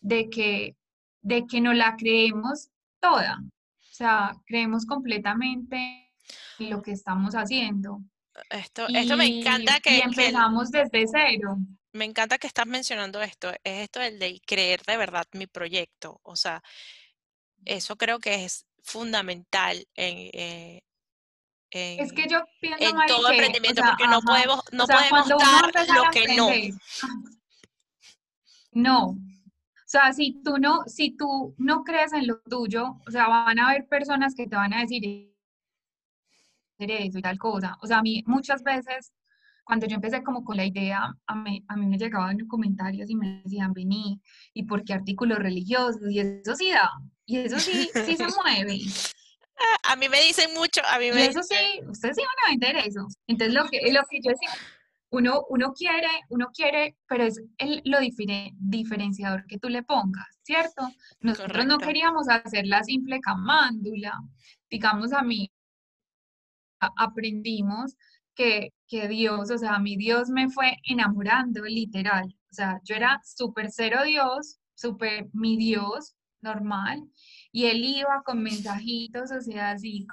de 0.00 0.28
que, 0.30 0.76
de 1.20 1.46
que 1.46 1.60
no 1.60 1.72
la 1.74 1.96
creemos 1.96 2.70
toda. 3.00 3.38
O 3.40 3.94
sea, 3.94 4.36
creemos 4.46 4.86
completamente 4.86 6.12
en 6.58 6.70
lo 6.70 6.82
que 6.82 6.92
estamos 6.92 7.34
haciendo. 7.34 8.00
Esto, 8.50 8.86
esto 8.88 9.16
me 9.16 9.26
encanta 9.26 9.80
que... 9.80 9.98
Y 9.98 10.00
empezamos 10.00 10.70
desde 10.70 11.06
cero. 11.06 11.56
Me 11.92 12.04
encanta 12.04 12.38
que 12.38 12.46
estás 12.46 12.66
mencionando 12.66 13.22
esto. 13.22 13.50
Es 13.64 13.84
esto 13.84 14.00
del 14.00 14.18
de 14.18 14.40
creer 14.46 14.82
de 14.82 14.96
verdad 14.96 15.26
mi 15.32 15.46
proyecto. 15.46 16.20
O 16.22 16.36
sea, 16.36 16.62
eso 17.64 17.96
creo 17.96 18.18
que 18.18 18.44
es 18.44 18.66
fundamental 18.82 19.86
en, 19.94 20.30
eh, 20.32 20.82
es 21.70 22.12
que 22.12 22.26
yo 22.28 22.40
pienso 22.60 22.82
en 22.82 22.96
todo 23.06 23.30
emprendimiento 23.30 23.82
porque 23.82 24.06
no 24.06 24.20
podemos, 24.22 24.62
no 24.72 24.86
podemos 24.86 25.28
dar 25.28 25.70
lo 25.94 26.10
que 26.10 26.34
no. 26.34 26.48
No. 28.72 29.06
O 29.08 29.90
sea, 29.90 30.12
si 30.12 30.42
tú 30.42 30.58
no, 30.58 30.84
si 30.86 31.16
tú 31.16 31.54
no 31.58 31.82
crees 31.82 32.12
en 32.12 32.26
lo 32.26 32.40
tuyo, 32.40 33.00
o 33.06 33.10
sea, 33.10 33.28
van 33.28 33.58
a 33.58 33.70
haber 33.70 33.86
personas 33.86 34.34
que 34.34 34.46
te 34.46 34.56
van 34.56 34.72
a 34.72 34.80
decir 34.80 35.34
eso 36.78 37.18
y 37.18 37.22
tal 37.22 37.38
cosa. 37.38 37.76
O 37.82 37.86
sea, 37.86 37.98
a 37.98 38.02
mí 38.02 38.22
muchas 38.26 38.62
veces, 38.62 39.12
cuando 39.64 39.86
yo 39.86 39.96
empecé 39.96 40.22
como 40.22 40.44
con 40.44 40.56
la 40.56 40.64
idea, 40.64 41.12
a 41.26 41.34
mí, 41.34 41.64
a 41.68 41.76
mí 41.76 41.86
me 41.86 41.98
llegaban 41.98 42.38
comentarios 42.46 43.10
y 43.10 43.16
me 43.16 43.42
decían, 43.44 43.72
vení, 43.72 44.20
¿y 44.54 44.64
por 44.64 44.84
qué 44.84 44.94
artículos 44.94 45.38
religiosos? 45.38 46.10
Y 46.10 46.20
eso 46.20 46.54
sí 46.54 46.70
da, 46.70 46.90
y 47.26 47.38
eso 47.38 47.58
sí, 47.58 47.90
sí 48.06 48.16
se 48.16 48.26
mueve. 48.42 48.80
A 49.82 49.96
mí 49.96 50.08
me 50.08 50.20
dicen 50.20 50.50
mucho, 50.54 50.80
a 50.88 50.98
mí 50.98 51.10
me 51.10 51.26
Eso 51.26 51.42
sí, 51.42 51.56
ustedes 51.88 52.16
sí 52.16 52.22
van 52.22 52.46
a 52.46 52.50
vender 52.50 52.86
eso. 52.86 53.06
Entonces, 53.26 53.54
lo 53.54 53.68
que, 53.68 53.92
lo 53.92 54.02
que 54.08 54.20
yo 54.22 54.30
decía, 54.30 54.50
uno, 55.10 55.44
uno 55.48 55.72
quiere, 55.72 56.08
uno 56.28 56.48
quiere, 56.54 56.96
pero 57.08 57.24
es 57.24 57.40
el, 57.58 57.82
lo 57.84 57.98
diferenciador 58.00 59.46
que 59.46 59.58
tú 59.58 59.68
le 59.68 59.82
pongas, 59.82 60.26
¿cierto? 60.42 60.88
Nosotros 61.20 61.66
no 61.66 61.78
queríamos 61.78 62.28
hacer 62.28 62.66
la 62.66 62.84
simple 62.84 63.20
camándula. 63.20 64.12
Digamos, 64.70 65.12
a 65.12 65.22
mí 65.22 65.50
aprendimos 66.78 67.96
que, 68.34 68.70
que 68.86 69.08
Dios, 69.08 69.50
o 69.50 69.58
sea, 69.58 69.78
mi 69.78 69.96
Dios 69.96 70.28
me 70.30 70.48
fue 70.48 70.76
enamorando, 70.84 71.64
literal. 71.64 72.34
O 72.50 72.54
sea, 72.54 72.80
yo 72.84 72.94
era 72.94 73.20
súper 73.24 73.68
cero 73.70 74.02
Dios, 74.04 74.58
súper 74.74 75.28
mi 75.32 75.56
Dios, 75.56 76.14
normal, 76.40 77.02
y 77.50 77.66
él 77.66 77.84
iba 77.84 78.22
con 78.24 78.42
mensajitos, 78.42 79.32
o 79.32 79.40
sea, 79.40 79.72
así 79.72 80.06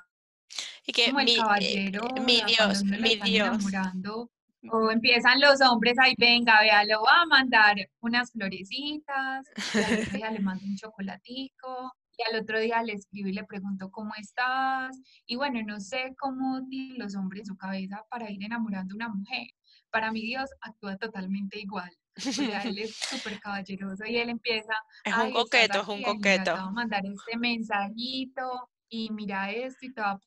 y 0.87 0.91
que 0.91 1.05
como 1.07 1.19
el 1.19 1.25
mi, 1.25 1.33
eh, 1.33 1.37
caballero, 1.37 2.07
mi 2.25 2.41
Dios, 2.45 2.83
mi 2.83 3.15
Dios. 3.15 3.47
Enamorando, 3.47 4.31
o 4.71 4.91
empiezan 4.91 5.39
los 5.39 5.61
hombres 5.61 5.97
ahí, 5.99 6.13
venga, 6.17 6.61
vea, 6.61 6.83
lo 6.85 7.01
va 7.03 7.21
a 7.21 7.25
mandar 7.25 7.75
unas 8.01 8.31
florecitas, 8.31 9.47
otro 9.69 10.17
día 10.17 10.31
le 10.31 10.39
mando 10.39 10.63
un 10.65 10.75
chocolatico, 10.75 11.93
y 12.17 12.23
al 12.33 12.41
otro 12.41 12.59
día 12.59 12.81
le 12.83 12.93
escribo 12.93 13.29
y 13.29 13.33
le 13.33 13.43
pregunto 13.43 13.91
cómo 13.91 14.11
estás, 14.17 14.97
y 15.25 15.35
bueno, 15.35 15.61
no 15.65 15.79
sé 15.79 16.15
cómo 16.19 16.65
tienen 16.67 16.99
los 16.99 17.15
hombres 17.15 17.47
su 17.47 17.55
cabeza 17.57 18.03
para 18.09 18.29
ir 18.31 18.43
enamorando 18.43 18.93
a 18.93 18.95
una 18.95 19.09
mujer. 19.09 19.47
Para 19.89 20.11
mí 20.11 20.21
Dios 20.21 20.49
actúa 20.61 20.97
totalmente 20.97 21.59
igual. 21.59 21.91
O 22.17 22.21
sea, 22.31 22.61
él 22.61 22.79
es 22.79 22.95
súper 23.09 23.39
caballeroso 23.39 24.05
y 24.05 24.17
él 24.17 24.29
empieza. 24.29 24.73
Es 25.03 25.15
un 25.15 25.31
coqueto, 25.31 25.81
es 25.81 25.87
un 25.87 26.03
coqueto. 26.03 26.51
a 26.51 26.71
mandar 26.71 27.05
este 27.05 27.37
mensajito 27.37 28.69
y 28.89 29.09
mira 29.11 29.51
esto 29.51 29.85
y 29.85 29.93
te 29.93 30.01
va 30.01 30.11
a 30.11 30.19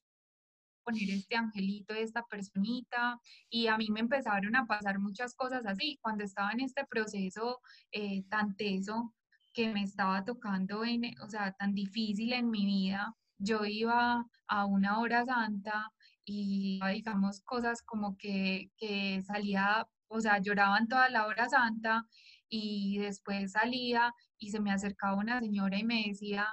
poner 0.84 1.10
este 1.10 1.36
angelito, 1.36 1.94
esta 1.94 2.22
personita. 2.24 3.18
Y 3.48 3.66
a 3.68 3.76
mí 3.78 3.88
me 3.90 4.00
empezaron 4.00 4.54
a 4.56 4.66
pasar 4.66 4.98
muchas 4.98 5.34
cosas 5.34 5.64
así. 5.66 5.98
Cuando 6.02 6.24
estaba 6.24 6.50
en 6.52 6.60
este 6.60 6.84
proceso 6.86 7.60
eh, 7.92 8.24
tan 8.28 8.54
teso 8.56 9.14
que 9.58 9.72
me 9.72 9.82
estaba 9.82 10.24
tocando, 10.24 10.84
en, 10.84 11.02
o 11.20 11.28
sea, 11.28 11.50
tan 11.50 11.74
difícil 11.74 12.32
en 12.32 12.48
mi 12.48 12.64
vida, 12.64 13.12
yo 13.38 13.64
iba 13.64 14.24
a 14.46 14.66
una 14.66 15.00
hora 15.00 15.24
santa 15.24 15.90
y 16.24 16.78
digamos 16.94 17.40
cosas 17.40 17.82
como 17.82 18.16
que, 18.16 18.70
que 18.76 19.20
salía 19.24 19.84
o 20.06 20.20
sea, 20.20 20.38
lloraban 20.38 20.86
toda 20.86 21.08
la 21.08 21.26
hora 21.26 21.48
santa 21.48 22.04
y 22.48 22.98
después 22.98 23.50
salía 23.50 24.14
y 24.38 24.50
se 24.52 24.60
me 24.60 24.70
acercaba 24.70 25.16
una 25.16 25.40
señora 25.40 25.76
y 25.76 25.84
me 25.84 26.04
decía, 26.06 26.46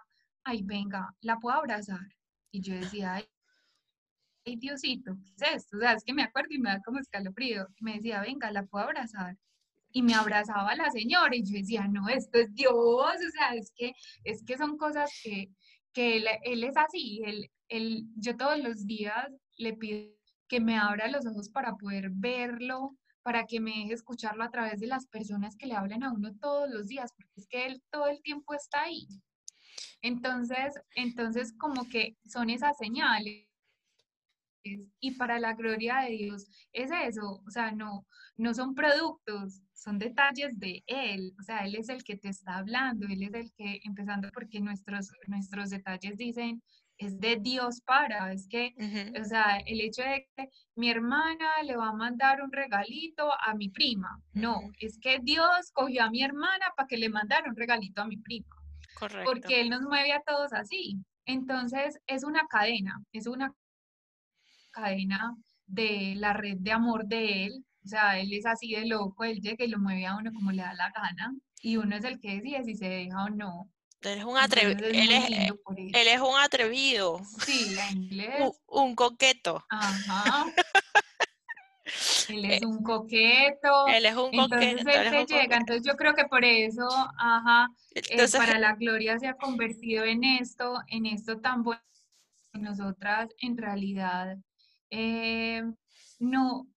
ay, 0.44 0.64
venga, 0.64 1.16
¿la 1.22 1.38
puedo 1.38 1.58
abrazar? 1.58 2.08
Y 2.52 2.62
yo 2.62 2.74
decía, 2.74 3.14
ay, 3.14 4.56
Diosito, 4.58 5.16
¿qué 5.24 5.32
es 5.36 5.54
esto? 5.58 5.78
O 5.78 5.80
sea, 5.80 5.94
es 5.94 6.04
que 6.04 6.14
me 6.14 6.24
acuerdo 6.24 6.50
y 6.52 6.60
me 6.60 6.72
da 6.72 6.82
como 6.82 7.00
escalofrío. 7.00 7.68
Me 7.82 7.96
decía, 7.98 8.22
venga, 8.22 8.52
¿la 8.52 8.66
puedo 8.66 8.86
abrazar? 8.86 9.38
Y 9.96 10.02
me 10.04 10.14
abrazaba 10.14 10.76
la 10.76 10.92
señora 10.92 11.34
y 11.34 11.44
yo 11.44 11.58
decía, 11.58 11.88
no, 11.88 12.10
esto 12.10 12.38
es 12.38 12.54
Dios, 12.54 12.74
o 12.74 13.32
sea, 13.32 13.56
es 13.56 13.72
que, 13.74 13.94
es 14.26 14.44
que 14.44 14.58
son 14.58 14.78
cosas 14.78 15.10
que, 15.24 15.48
que 15.94 16.18
él, 16.18 16.28
él 16.44 16.66
es 16.66 16.76
así, 16.76 17.22
él, 17.24 17.50
él, 17.70 18.04
yo 18.18 18.36
todos 18.36 18.60
los 18.60 18.86
días 18.86 19.32
le 19.58 19.72
pido 19.74 20.14
que 20.50 20.60
me 20.60 20.78
abra 20.78 21.08
los 21.08 21.26
ojos 21.26 21.50
para 21.50 21.76
poder 21.76 22.10
verlo, 22.12 22.98
para 23.24 23.46
que 23.46 23.62
me 23.62 23.72
deje 23.72 23.94
escucharlo 23.94 24.44
a 24.44 24.52
través 24.52 24.82
de 24.82 24.88
las 24.88 25.08
personas 25.08 25.56
que 25.56 25.66
le 25.66 25.76
hablan 25.76 26.04
a 26.04 26.12
uno 26.12 26.36
todos 26.42 26.70
los 26.70 26.88
días, 26.88 27.14
porque 27.16 27.32
es 27.38 27.48
que 27.48 27.66
él 27.66 27.82
todo 27.90 28.08
el 28.08 28.22
tiempo 28.22 28.54
está 28.54 28.84
ahí. 28.84 29.08
Entonces, 30.02 30.76
entonces 30.96 31.54
como 31.58 31.88
que 31.88 32.18
son 32.28 32.50
esas 32.50 32.78
señales. 32.78 33.48
Y 35.00 35.12
para 35.12 35.40
la 35.40 35.54
gloria 35.54 36.00
de 36.02 36.12
Dios 36.12 36.48
es 36.72 36.90
eso, 36.92 37.42
o 37.46 37.50
sea, 37.52 37.72
no, 37.72 38.06
no 38.38 38.54
son 38.54 38.74
productos, 38.74 39.62
son 39.74 40.00
detalles 40.00 40.58
de 40.60 40.84
Él, 40.88 41.34
o 41.40 41.44
sea, 41.44 41.60
Él 41.66 41.76
es 41.76 41.90
el 41.90 42.04
que 42.04 42.18
te 42.18 42.30
está 42.30 42.58
hablando, 42.58 43.06
Él 43.08 43.24
es 43.24 43.34
el 43.34 43.52
que, 43.54 43.80
empezando 43.84 44.30
porque 44.34 44.60
nuestros, 44.60 45.12
nuestros 45.28 45.70
detalles 45.70 46.18
dicen, 46.18 46.62
es 46.98 47.20
de 47.20 47.38
Dios 47.42 47.82
para, 47.82 48.32
es 48.32 48.48
que, 48.48 48.74
o 49.20 49.26
sea, 49.26 49.58
el 49.66 49.82
hecho 49.82 50.02
de 50.02 50.28
que 50.36 50.50
mi 50.76 50.90
hermana 50.90 51.62
le 51.64 51.76
va 51.76 51.90
a 51.90 51.94
mandar 51.94 52.42
un 52.42 52.52
regalito 52.52 53.30
a 53.46 53.54
mi 53.54 53.70
prima, 53.70 54.22
no, 54.34 54.62
es 54.80 54.98
que 55.00 55.20
Dios 55.22 55.72
cogió 55.74 56.04
a 56.04 56.10
mi 56.10 56.24
hermana 56.24 56.68
para 56.76 56.88
que 56.88 56.98
le 56.98 57.10
mandara 57.10 57.50
un 57.50 57.56
regalito 57.56 58.02
a 58.02 58.08
mi 58.08 58.18
prima. 58.18 58.56
Correcto. 58.98 59.30
Porque 59.30 59.60
Él 59.60 59.70
nos 59.70 59.82
mueve 59.82 60.14
a 60.14 60.22
todos 60.26 60.54
así. 60.54 60.98
Entonces, 61.26 62.00
es 62.08 62.24
una 62.24 62.46
cadena, 62.48 63.04
es 63.12 63.28
una 63.28 63.54
cadena 64.76 65.36
de 65.66 66.14
la 66.18 66.34
red 66.34 66.58
de 66.60 66.72
amor 66.72 67.06
de 67.06 67.46
Él. 67.46 67.66
O 67.84 67.88
sea, 67.88 68.20
Él 68.20 68.34
es 68.34 68.46
así 68.46 68.72
de 68.72 68.86
loco, 68.86 69.24
Él 69.24 69.40
llega 69.40 69.64
y 69.64 69.70
lo 69.70 69.80
mueve 69.80 70.06
a 70.06 70.16
uno 70.16 70.32
como 70.34 70.52
le 70.52 70.62
da 70.62 70.74
la 70.74 70.92
gana. 70.92 71.34
Y 71.62 71.78
uno 71.78 71.96
es 71.96 72.04
el 72.04 72.20
que 72.20 72.36
decide 72.36 72.64
si 72.64 72.76
se 72.76 72.88
deja 72.88 73.24
o 73.24 73.30
no. 73.30 73.72
Él 74.02 74.20
es 74.20 74.26
un 74.26 74.38
atrevido. 74.38 74.86
Él, 74.86 75.12
es, 75.12 75.30
él 75.30 76.08
es 76.08 76.22
un 76.22 76.38
atrevido. 76.40 77.22
Sí, 77.40 77.76
en 77.90 78.04
inglés. 78.04 78.36
Un, 78.40 78.52
un 78.68 78.96
coqueto. 78.96 79.64
Ajá. 79.70 80.46
Él 82.30 82.46
es 82.46 82.62
un 82.64 82.82
coqueto. 82.84 83.88
Él 83.88 84.06
es 84.06 84.16
un 84.16 84.32
coqueto. 84.32 84.60
Entonces 84.60 84.96
él 84.96 85.10
se 85.12 85.26
llega. 85.26 85.58
Entonces 85.58 85.86
yo 85.86 85.96
creo 85.96 86.16
que 86.16 86.26
por 86.26 86.44
eso, 86.44 86.88
ajá, 87.18 87.70
eh, 87.94 88.26
para 88.36 88.60
la 88.60 88.74
gloria 88.74 89.20
se 89.20 89.28
ha 89.28 89.36
convertido 89.36 90.04
en 90.04 90.24
esto, 90.24 90.82
en 90.88 91.06
esto 91.06 91.40
tan 91.40 91.64
bueno. 91.64 91.82
Nosotras 92.54 93.30
en 93.40 93.58
realidad 93.58 94.38
eh, 94.90 95.64
no, 96.20 96.68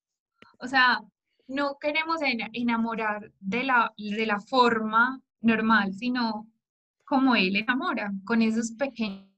o 0.61 0.67
sea, 0.67 1.01
no 1.47 1.79
queremos 1.81 2.21
enamorar 2.53 3.33
de 3.41 3.65
la, 3.65 3.93
de 3.97 4.27
la 4.27 4.41
forma 4.41 5.21
normal, 5.41 5.95
sino 5.95 6.47
como 7.05 7.35
él 7.35 7.57
enamora, 7.57 8.13
con 8.25 8.43
esos 8.43 8.73
pequeños 8.73 9.29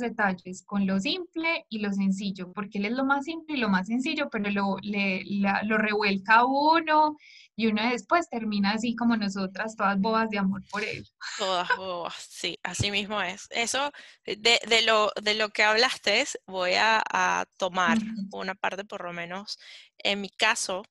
detalles, 0.00 0.64
con 0.64 0.86
lo 0.86 0.98
simple 1.00 1.66
y 1.68 1.80
lo 1.80 1.92
sencillo, 1.92 2.52
porque 2.52 2.78
él 2.78 2.86
es 2.86 2.92
lo 2.92 3.04
más 3.04 3.24
simple 3.24 3.56
y 3.56 3.60
lo 3.60 3.68
más 3.68 3.88
sencillo, 3.88 4.28
pero 4.30 4.50
lo, 4.50 4.76
le, 4.82 5.22
revuelca 5.68 6.36
a 6.36 6.46
uno 6.46 7.16
y 7.56 7.66
uno 7.66 7.88
después 7.88 8.28
termina 8.28 8.72
así 8.72 8.96
como 8.96 9.16
nosotras, 9.16 9.76
todas 9.76 10.00
bobas 10.00 10.30
de 10.30 10.38
amor 10.38 10.62
por 10.70 10.82
él. 10.82 11.06
Todas 11.38 11.68
bobas, 11.76 12.14
sí, 12.28 12.58
así 12.62 12.90
mismo 12.90 13.20
es. 13.22 13.46
Eso, 13.50 13.92
de, 14.24 14.60
de 14.66 14.82
lo, 14.82 15.12
de 15.22 15.34
lo 15.34 15.50
que 15.50 15.62
hablaste, 15.62 16.24
voy 16.46 16.74
a, 16.74 17.02
a 17.08 17.46
tomar 17.56 17.98
una 18.32 18.54
parte 18.54 18.84
por 18.84 19.04
lo 19.04 19.12
menos. 19.12 19.58
En 19.98 20.20
mi 20.20 20.30
caso, 20.30 20.82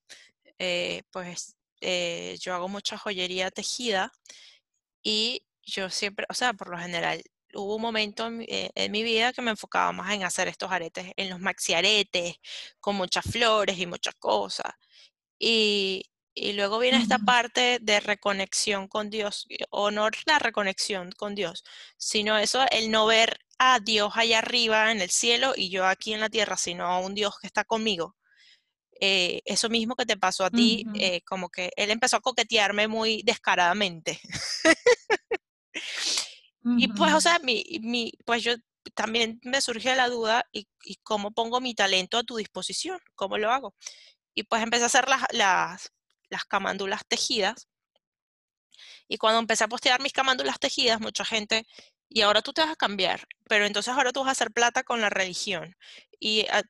eh, 0.60 1.04
pues 1.12 1.58
eh, 1.82 2.38
yo 2.40 2.54
hago 2.54 2.70
mucha 2.70 2.98
joyería 2.98 3.52
tejida 3.52 4.12
y 5.04 5.46
yo 5.62 5.90
siempre, 5.90 6.26
o 6.30 6.34
sea, 6.34 6.54
por 6.54 6.70
lo 6.70 6.78
general, 6.78 7.22
hubo 7.54 7.76
un 7.76 7.82
momento 7.82 8.30
eh, 8.48 8.72
en 8.76 8.92
mi, 8.92 9.04
vida 9.04 9.34
que 9.34 9.42
me 9.42 9.52
enfocaba 9.52 9.92
más 9.92 10.14
en 10.14 10.24
hacer 10.24 10.48
estos 10.48 10.72
aretes, 10.72 11.12
en 11.18 11.30
los 11.30 11.40
maxi 11.40 11.74
aretes, 11.74 12.36
con 12.80 12.96
muchas 12.96 13.26
flores 13.26 13.78
y 13.78 13.86
muchas 13.88 14.16
cosas. 14.16 14.74
Y, 15.40 16.06
y 16.36 16.54
luego 16.54 16.80
viene 16.80 16.98
esta 16.98 17.20
parte 17.20 17.80
de 17.82 18.00
reconexión 18.00 18.88
con 18.88 19.10
Dios, 19.10 19.48
o 19.70 19.92
no 19.92 20.10
la 20.26 20.40
reconexión 20.40 21.12
con 21.12 21.36
Dios, 21.36 21.64
sino 21.98 22.38
eso, 22.38 22.66
el 22.72 22.90
no 22.92 23.06
ver 23.06 23.40
a 23.60 23.80
Dios 23.80 24.12
allá 24.16 24.40
arriba 24.40 24.92
en 24.92 25.02
el 25.02 25.10
cielo 25.10 25.54
y 25.56 25.70
yo 25.70 25.86
aquí 25.86 26.14
en 26.14 26.22
la 26.22 26.30
tierra, 26.30 26.58
sino 26.58 26.86
a 26.86 27.00
un 27.00 27.14
Dios 27.14 27.38
que 27.40 27.48
está 27.48 27.64
conmigo. 27.64 28.16
Eh, 29.00 29.42
eso 29.46 29.70
mismo 29.70 29.96
que 29.96 30.06
te 30.06 30.18
pasó 30.18 30.46
a 30.46 30.50
ti, 30.50 30.86
eh, 30.96 31.22
como 31.24 31.50
que 31.50 31.72
él 31.76 31.92
empezó 31.92 32.18
a 32.18 32.22
coquetearme 32.22 32.88
muy 32.88 33.22
descaradamente. 33.24 34.20
Y 36.78 36.88
pues, 36.88 37.14
o 37.14 37.20
sea, 37.20 37.40
mi, 37.40 37.62
mi, 37.82 38.14
pues 38.26 38.42
yo 38.42 38.54
también 38.94 39.42
me 39.44 39.60
surge 39.60 39.96
la 39.98 40.08
duda 40.08 40.46
y, 40.54 40.68
y 40.86 40.96
cómo 41.04 41.32
pongo 41.32 41.60
mi 41.60 41.76
talento 41.76 42.18
a 42.18 42.24
tu 42.24 42.38
disposición, 42.38 43.00
cómo 43.16 43.38
lo 43.38 43.52
hago. 43.52 43.76
Y 44.34 44.44
pues 44.44 44.64
empecé 44.64 44.84
a 44.84 44.86
hacer 44.88 45.10
las, 45.10 45.24
las, 45.32 45.92
las 46.34 46.46
camándulas 46.46 47.04
tejidas. 47.08 47.70
Y 49.08 49.18
cuando 49.18 49.40
empecé 49.40 49.64
a 49.64 49.68
postear 49.68 50.02
mis 50.02 50.14
camándulas 50.14 50.60
tejidas, 50.60 51.00
mucha 51.00 51.26
gente, 51.26 51.66
y 52.10 52.22
ahora 52.22 52.42
tú 52.42 52.54
te 52.54 52.62
vas 52.62 52.72
a 52.72 52.76
cambiar, 52.76 53.28
pero 53.48 53.66
entonces 53.66 53.94
ahora 53.94 54.12
tú 54.12 54.20
vas 54.22 54.30
a 54.30 54.32
hacer 54.32 54.52
plata 54.52 54.84
con 54.84 55.02
la 55.02 55.10
religión. 55.10 55.76
Y, 56.20 56.46
ah, 56.52 56.64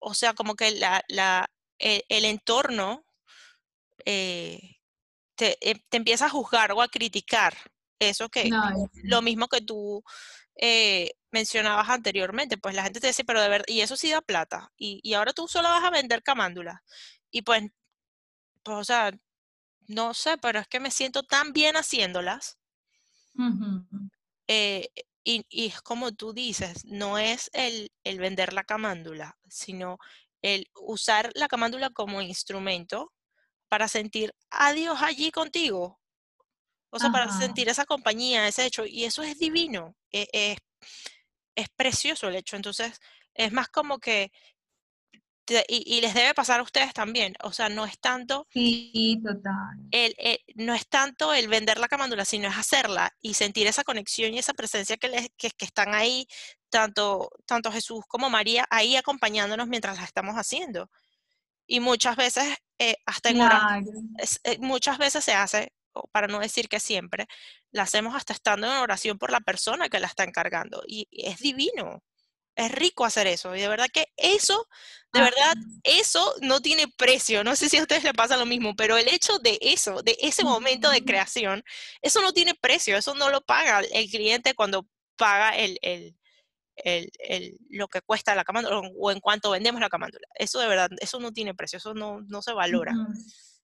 o- 0.00 0.14
sea, 0.14 0.34
como 0.34 0.54
que 0.54 0.70
la, 0.72 1.02
la, 1.08 1.50
el, 1.78 2.02
el 2.08 2.24
entorno 2.24 3.04
eh, 4.04 4.60
te, 5.36 5.58
eh, 5.62 5.76
te 5.88 5.96
empieza 5.98 6.26
a 6.26 6.30
juzgar 6.30 6.72
o 6.72 6.82
a 6.82 6.88
criticar 6.88 7.56
eso 7.98 8.28
que, 8.28 8.50
No, 8.50 8.70
lo, 8.70 8.76
es- 8.84 8.90
lo 9.04 9.22
mismo 9.22 9.48
que 9.48 9.60
tú 9.62 10.04
eh, 10.56 11.10
mencionabas 11.32 11.88
anteriormente, 11.90 12.58
pues 12.58 12.74
la 12.74 12.84
gente 12.84 13.00
te 13.00 13.08
dice, 13.08 13.24
pero 13.24 13.40
de 13.42 13.48
verdad, 13.48 13.66
y 13.68 13.80
eso 13.82 13.96
sí 13.96 14.10
da 14.10 14.22
plata, 14.22 14.72
y, 14.76 15.00
y 15.02 15.14
ahora 15.14 15.32
tú 15.32 15.48
solo 15.48 15.68
vas 15.68 15.84
a 15.84 15.90
vender 15.90 16.22
camándulas. 16.22 16.80
Y 17.30 17.42
pues, 17.42 17.64
pues, 18.66 18.78
o 18.78 18.84
sea, 18.84 19.12
no 19.88 20.14
sé, 20.14 20.38
pero 20.38 20.60
es 20.60 20.68
que 20.68 20.80
me 20.80 20.90
siento 20.92 21.22
tan 21.24 21.52
bien 21.54 21.76
haciéndolas. 21.76 22.58
Eh, 24.48 24.88
y, 25.24 25.44
y 25.48 25.66
es 25.66 25.82
como 25.82 26.12
tú 26.12 26.32
dices, 26.32 26.84
no 26.84 27.18
es 27.18 27.50
el, 27.52 27.90
el 28.04 28.18
vender 28.18 28.52
la 28.52 28.64
camándula, 28.64 29.36
sino 29.48 29.98
el 30.42 30.70
usar 30.74 31.30
la 31.34 31.48
camándula 31.48 31.90
como 31.90 32.22
instrumento 32.22 33.12
para 33.68 33.88
sentir 33.88 34.34
a 34.50 34.72
Dios 34.72 34.98
allí 35.02 35.32
contigo. 35.32 36.00
O 36.90 37.00
sea, 37.00 37.10
para 37.10 37.30
sentir 37.30 37.68
esa 37.68 37.86
compañía, 37.86 38.48
ese 38.48 38.66
hecho. 38.66 38.86
Y 38.86 39.04
eso 39.04 39.22
es 39.22 39.38
divino. 39.38 39.96
e- 40.12 40.28
Es, 40.32 40.58
es 41.54 41.68
precioso 41.70 42.28
el 42.28 42.36
hecho. 42.36 42.56
Entonces, 42.56 43.00
es 43.34 43.52
más 43.52 43.68
como 43.68 43.98
que, 43.98 44.32
te- 45.46 45.64
y, 45.68 45.96
y 45.96 46.00
les 46.02 46.12
debe 46.12 46.34
pasar 46.34 46.60
a 46.60 46.62
ustedes 46.62 46.92
también. 46.92 47.34
O 47.42 47.52
sea, 47.52 47.68
no 47.70 47.86
es 47.86 47.98
tanto 47.98 48.46
Sí, 48.52 49.18
total. 49.24 49.78
el, 49.90 50.14
el- 50.18 50.40
no 50.56 50.74
es 50.74 50.86
tanto 50.88 51.32
el 51.32 51.48
vender 51.48 51.78
la 51.78 51.88
camándula, 51.88 52.24
sino 52.26 52.48
es 52.48 52.56
hacerla 52.56 53.10
y 53.22 53.32
sentir 53.34 53.66
esa 53.66 53.84
conexión 53.84 54.34
y 54.34 54.38
esa 54.38 54.52
presencia 54.52 54.96
que, 54.98 55.08
les, 55.08 55.28
que, 55.38 55.50
que 55.50 55.64
están 55.64 55.94
ahí, 55.94 56.26
tanto, 56.68 57.30
tanto 57.46 57.72
Jesús 57.72 58.04
como 58.08 58.28
María, 58.28 58.66
ahí 58.68 58.96
acompañándonos 58.96 59.68
mientras 59.68 59.96
la 59.96 60.04
estamos 60.04 60.34
haciendo. 60.34 60.90
Y 61.66 61.80
muchas 61.80 62.16
veces, 62.16 62.44
eh, 62.78 62.96
hasta 63.06 63.30
en 63.30 63.40
oración, 63.40 64.12
Claro. 64.14 64.58
muchas 64.60 64.98
veces 64.98 65.24
se 65.24 65.32
hace, 65.34 65.72
para 66.12 66.26
no 66.28 66.38
decir 66.40 66.68
que 66.68 66.78
siempre, 66.78 67.26
la 67.70 67.84
hacemos 67.84 68.14
hasta 68.14 68.32
estando 68.34 68.66
en 68.66 68.74
oración 68.74 69.18
por 69.18 69.30
la 69.32 69.40
persona 69.40 69.88
que 69.88 69.98
la 69.98 70.06
está 70.08 70.24
encargando. 70.24 70.82
Y, 70.86 71.08
y 71.10 71.26
es 71.26 71.38
divino, 71.38 72.02
es 72.56 72.72
rico 72.72 73.04
hacer 73.04 73.26
eso. 73.26 73.54
Y 73.54 73.60
de 73.60 73.68
verdad 73.68 73.88
que 73.92 74.06
eso, 74.16 74.66
de 75.12 75.20
verdad, 75.20 75.52
Ajá. 75.52 75.60
eso 75.84 76.34
no 76.40 76.60
tiene 76.60 76.86
precio. 76.88 77.44
No 77.44 77.54
sé 77.54 77.68
si 77.68 77.76
a 77.76 77.82
ustedes 77.82 78.02
les 78.02 78.12
pasa 78.14 78.36
lo 78.36 78.46
mismo, 78.46 78.74
pero 78.74 78.96
el 78.96 79.08
hecho 79.08 79.38
de 79.38 79.58
eso, 79.60 80.02
de 80.02 80.16
ese 80.20 80.42
momento 80.42 80.90
de 80.90 81.04
creación, 81.04 81.62
eso 82.02 82.20
no 82.22 82.32
tiene 82.32 82.54
precio, 82.54 82.96
eso 82.96 83.14
no 83.14 83.30
lo 83.30 83.42
paga 83.42 83.80
el 83.92 84.08
cliente 84.10 84.54
cuando 84.54 84.86
paga 85.16 85.56
el, 85.56 85.78
el, 85.82 86.16
el- 86.76 87.10
el- 87.18 87.58
lo 87.70 87.88
que 87.88 88.00
cuesta 88.02 88.34
la 88.34 88.44
camándula 88.44 88.80
o, 88.98 89.10
en 89.10 89.20
cuanto 89.20 89.50
vendemos 89.50 89.80
la 89.80 89.88
camándula. 89.88 90.26
Eso 90.34 90.58
de 90.58 90.68
verdad, 90.68 90.90
eso 90.98 91.20
no 91.20 91.32
tiene 91.32 91.54
precio, 91.54 91.76
eso 91.78 91.94
no, 91.94 92.20
no 92.22 92.42
se 92.42 92.52
valora, 92.52 92.92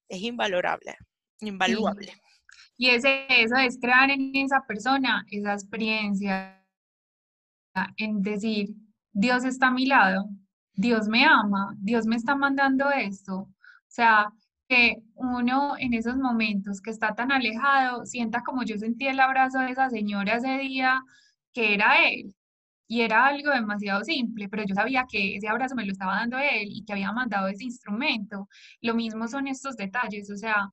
es 0.09 0.21
invalorable, 0.21 0.97
Sí. 1.41 1.49
invaluable. 1.49 2.15
Y 2.77 2.91
es 2.91 3.05
eso, 3.05 3.57
es 3.57 3.79
crear 3.81 4.11
en 4.11 4.35
esa 4.37 4.65
persona 4.67 5.25
esa 5.31 5.53
experiencia 5.55 6.62
en 7.97 8.23
decir, 8.23 8.71
Dios 9.13 9.45
está 9.45 9.69
a 9.69 9.71
mi 9.73 9.87
lado, 9.87 10.29
Dios 10.75 11.09
me 11.09 11.25
ama, 11.25 11.75
Dios 11.79 12.07
me 12.07 12.17
está 12.17 12.35
mandando 12.37 12.91
esto. 12.91 13.37
O 13.41 13.49
sea, 13.89 14.33
que 14.69 14.97
uno 15.15 15.75
en 15.79 15.95
esos 15.95 16.17
momentos 16.17 16.81
que 16.81 16.91
está 16.91 17.15
tan 17.15 17.33
alejado, 17.33 18.07
sienta 18.07 18.43
como 18.43 18.63
yo 18.65 18.79
sentí 18.79 19.07
el 19.07 19.21
abrazo 19.21 19.59
de 19.61 19.71
esa 19.73 19.91
señora 19.91 20.37
ese 20.37 20.59
día, 20.59 21.03
que 21.53 21.75
era 21.75 22.09
Él. 22.09 22.35
Y 22.89 23.03
era 23.03 23.27
algo 23.27 23.51
demasiado 23.51 24.05
simple, 24.05 24.49
pero 24.49 24.65
yo 24.65 24.75
sabía 24.75 25.07
que 25.11 25.37
ese 25.37 25.49
abrazo 25.49 25.75
me 25.75 25.87
lo 25.87 25.93
estaba 25.93 26.17
dando 26.17 26.39
Él 26.39 26.69
y 26.71 26.85
que 26.85 26.93
había 26.93 27.13
mandado 27.13 27.49
ese 27.49 27.65
instrumento. 27.65 28.49
Lo 28.81 28.95
mismo 28.95 29.29
son 29.29 29.47
estos 29.49 29.77
detalles, 29.77 30.31
o 30.31 30.37
sea, 30.37 30.71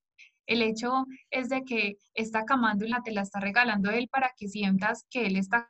el 0.47 0.61
hecho 0.61 1.05
es 1.29 1.49
de 1.49 1.63
que 1.63 1.97
esta 2.13 2.45
camándula 2.45 3.01
te 3.03 3.11
la 3.11 3.21
está 3.21 3.39
regalando 3.39 3.91
Él 3.91 4.09
para 4.11 4.31
que 4.37 4.47
sientas 4.47 5.05
que 5.09 5.27
Él 5.27 5.37
está 5.37 5.69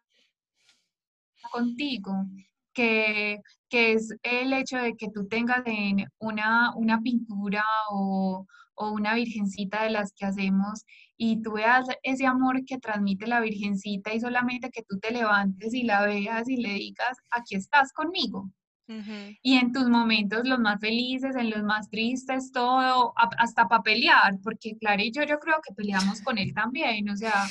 contigo, 1.51 2.25
que, 2.73 3.39
que 3.69 3.93
es 3.93 4.15
el 4.23 4.53
hecho 4.53 4.77
de 4.77 4.95
que 4.95 5.09
tú 5.09 5.27
tengas 5.27 5.63
en 5.65 6.05
una, 6.19 6.73
una 6.75 7.01
pintura 7.01 7.63
o, 7.91 8.45
o 8.75 8.91
una 8.91 9.15
virgencita 9.15 9.83
de 9.83 9.89
las 9.91 10.13
que 10.13 10.25
hacemos 10.25 10.85
y 11.17 11.41
tú 11.41 11.53
veas 11.53 11.87
ese 12.03 12.25
amor 12.25 12.63
que 12.65 12.79
transmite 12.79 13.27
la 13.27 13.41
virgencita 13.41 14.13
y 14.13 14.21
solamente 14.21 14.69
que 14.71 14.83
tú 14.83 14.99
te 14.99 15.11
levantes 15.11 15.73
y 15.73 15.83
la 15.83 16.05
veas 16.05 16.47
y 16.47 16.57
le 16.57 16.73
digas, 16.75 17.17
aquí 17.31 17.55
estás 17.55 17.91
conmigo. 17.93 18.49
Ujú. 18.89 19.37
Y 19.43 19.57
en 19.57 19.71
tus 19.71 19.87
momentos, 19.87 20.47
los 20.47 20.57
más 20.59 20.79
felices, 20.79 21.35
en 21.35 21.51
los 21.51 21.61
más 21.61 21.91
tristes, 21.91 22.51
todo, 22.51 23.13
hasta 23.15 23.67
para 23.67 23.83
pelear, 23.83 24.39
porque 24.43 24.75
Clara 24.79 25.03
y 25.03 25.11
yo, 25.11 25.21
yo 25.21 25.37
creo 25.37 25.57
que 25.63 25.75
peleamos 25.75 26.21
con 26.21 26.39
él 26.39 26.51
también, 26.55 27.07
o 27.07 27.15
sea, 27.15 27.45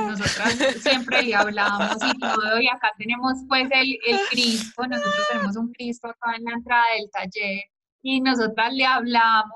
nosotras 0.00 0.56
siempre 0.80 1.22
le 1.22 1.34
hablamos 1.34 1.96
y 1.96 2.16
todo, 2.20 2.60
y 2.60 2.68
acá 2.68 2.92
tenemos 2.96 3.32
pues 3.48 3.68
el, 3.72 3.98
el 4.06 4.20
Cristo, 4.30 4.86
nosotros 4.86 5.26
tenemos 5.32 5.56
un 5.56 5.72
Cristo 5.72 6.08
acá 6.08 6.36
en 6.36 6.44
la 6.44 6.52
entrada 6.52 6.84
del 6.96 7.10
taller, 7.10 7.64
y 8.00 8.20
nosotras 8.20 8.72
le 8.72 8.86
hablamos, 8.86 9.52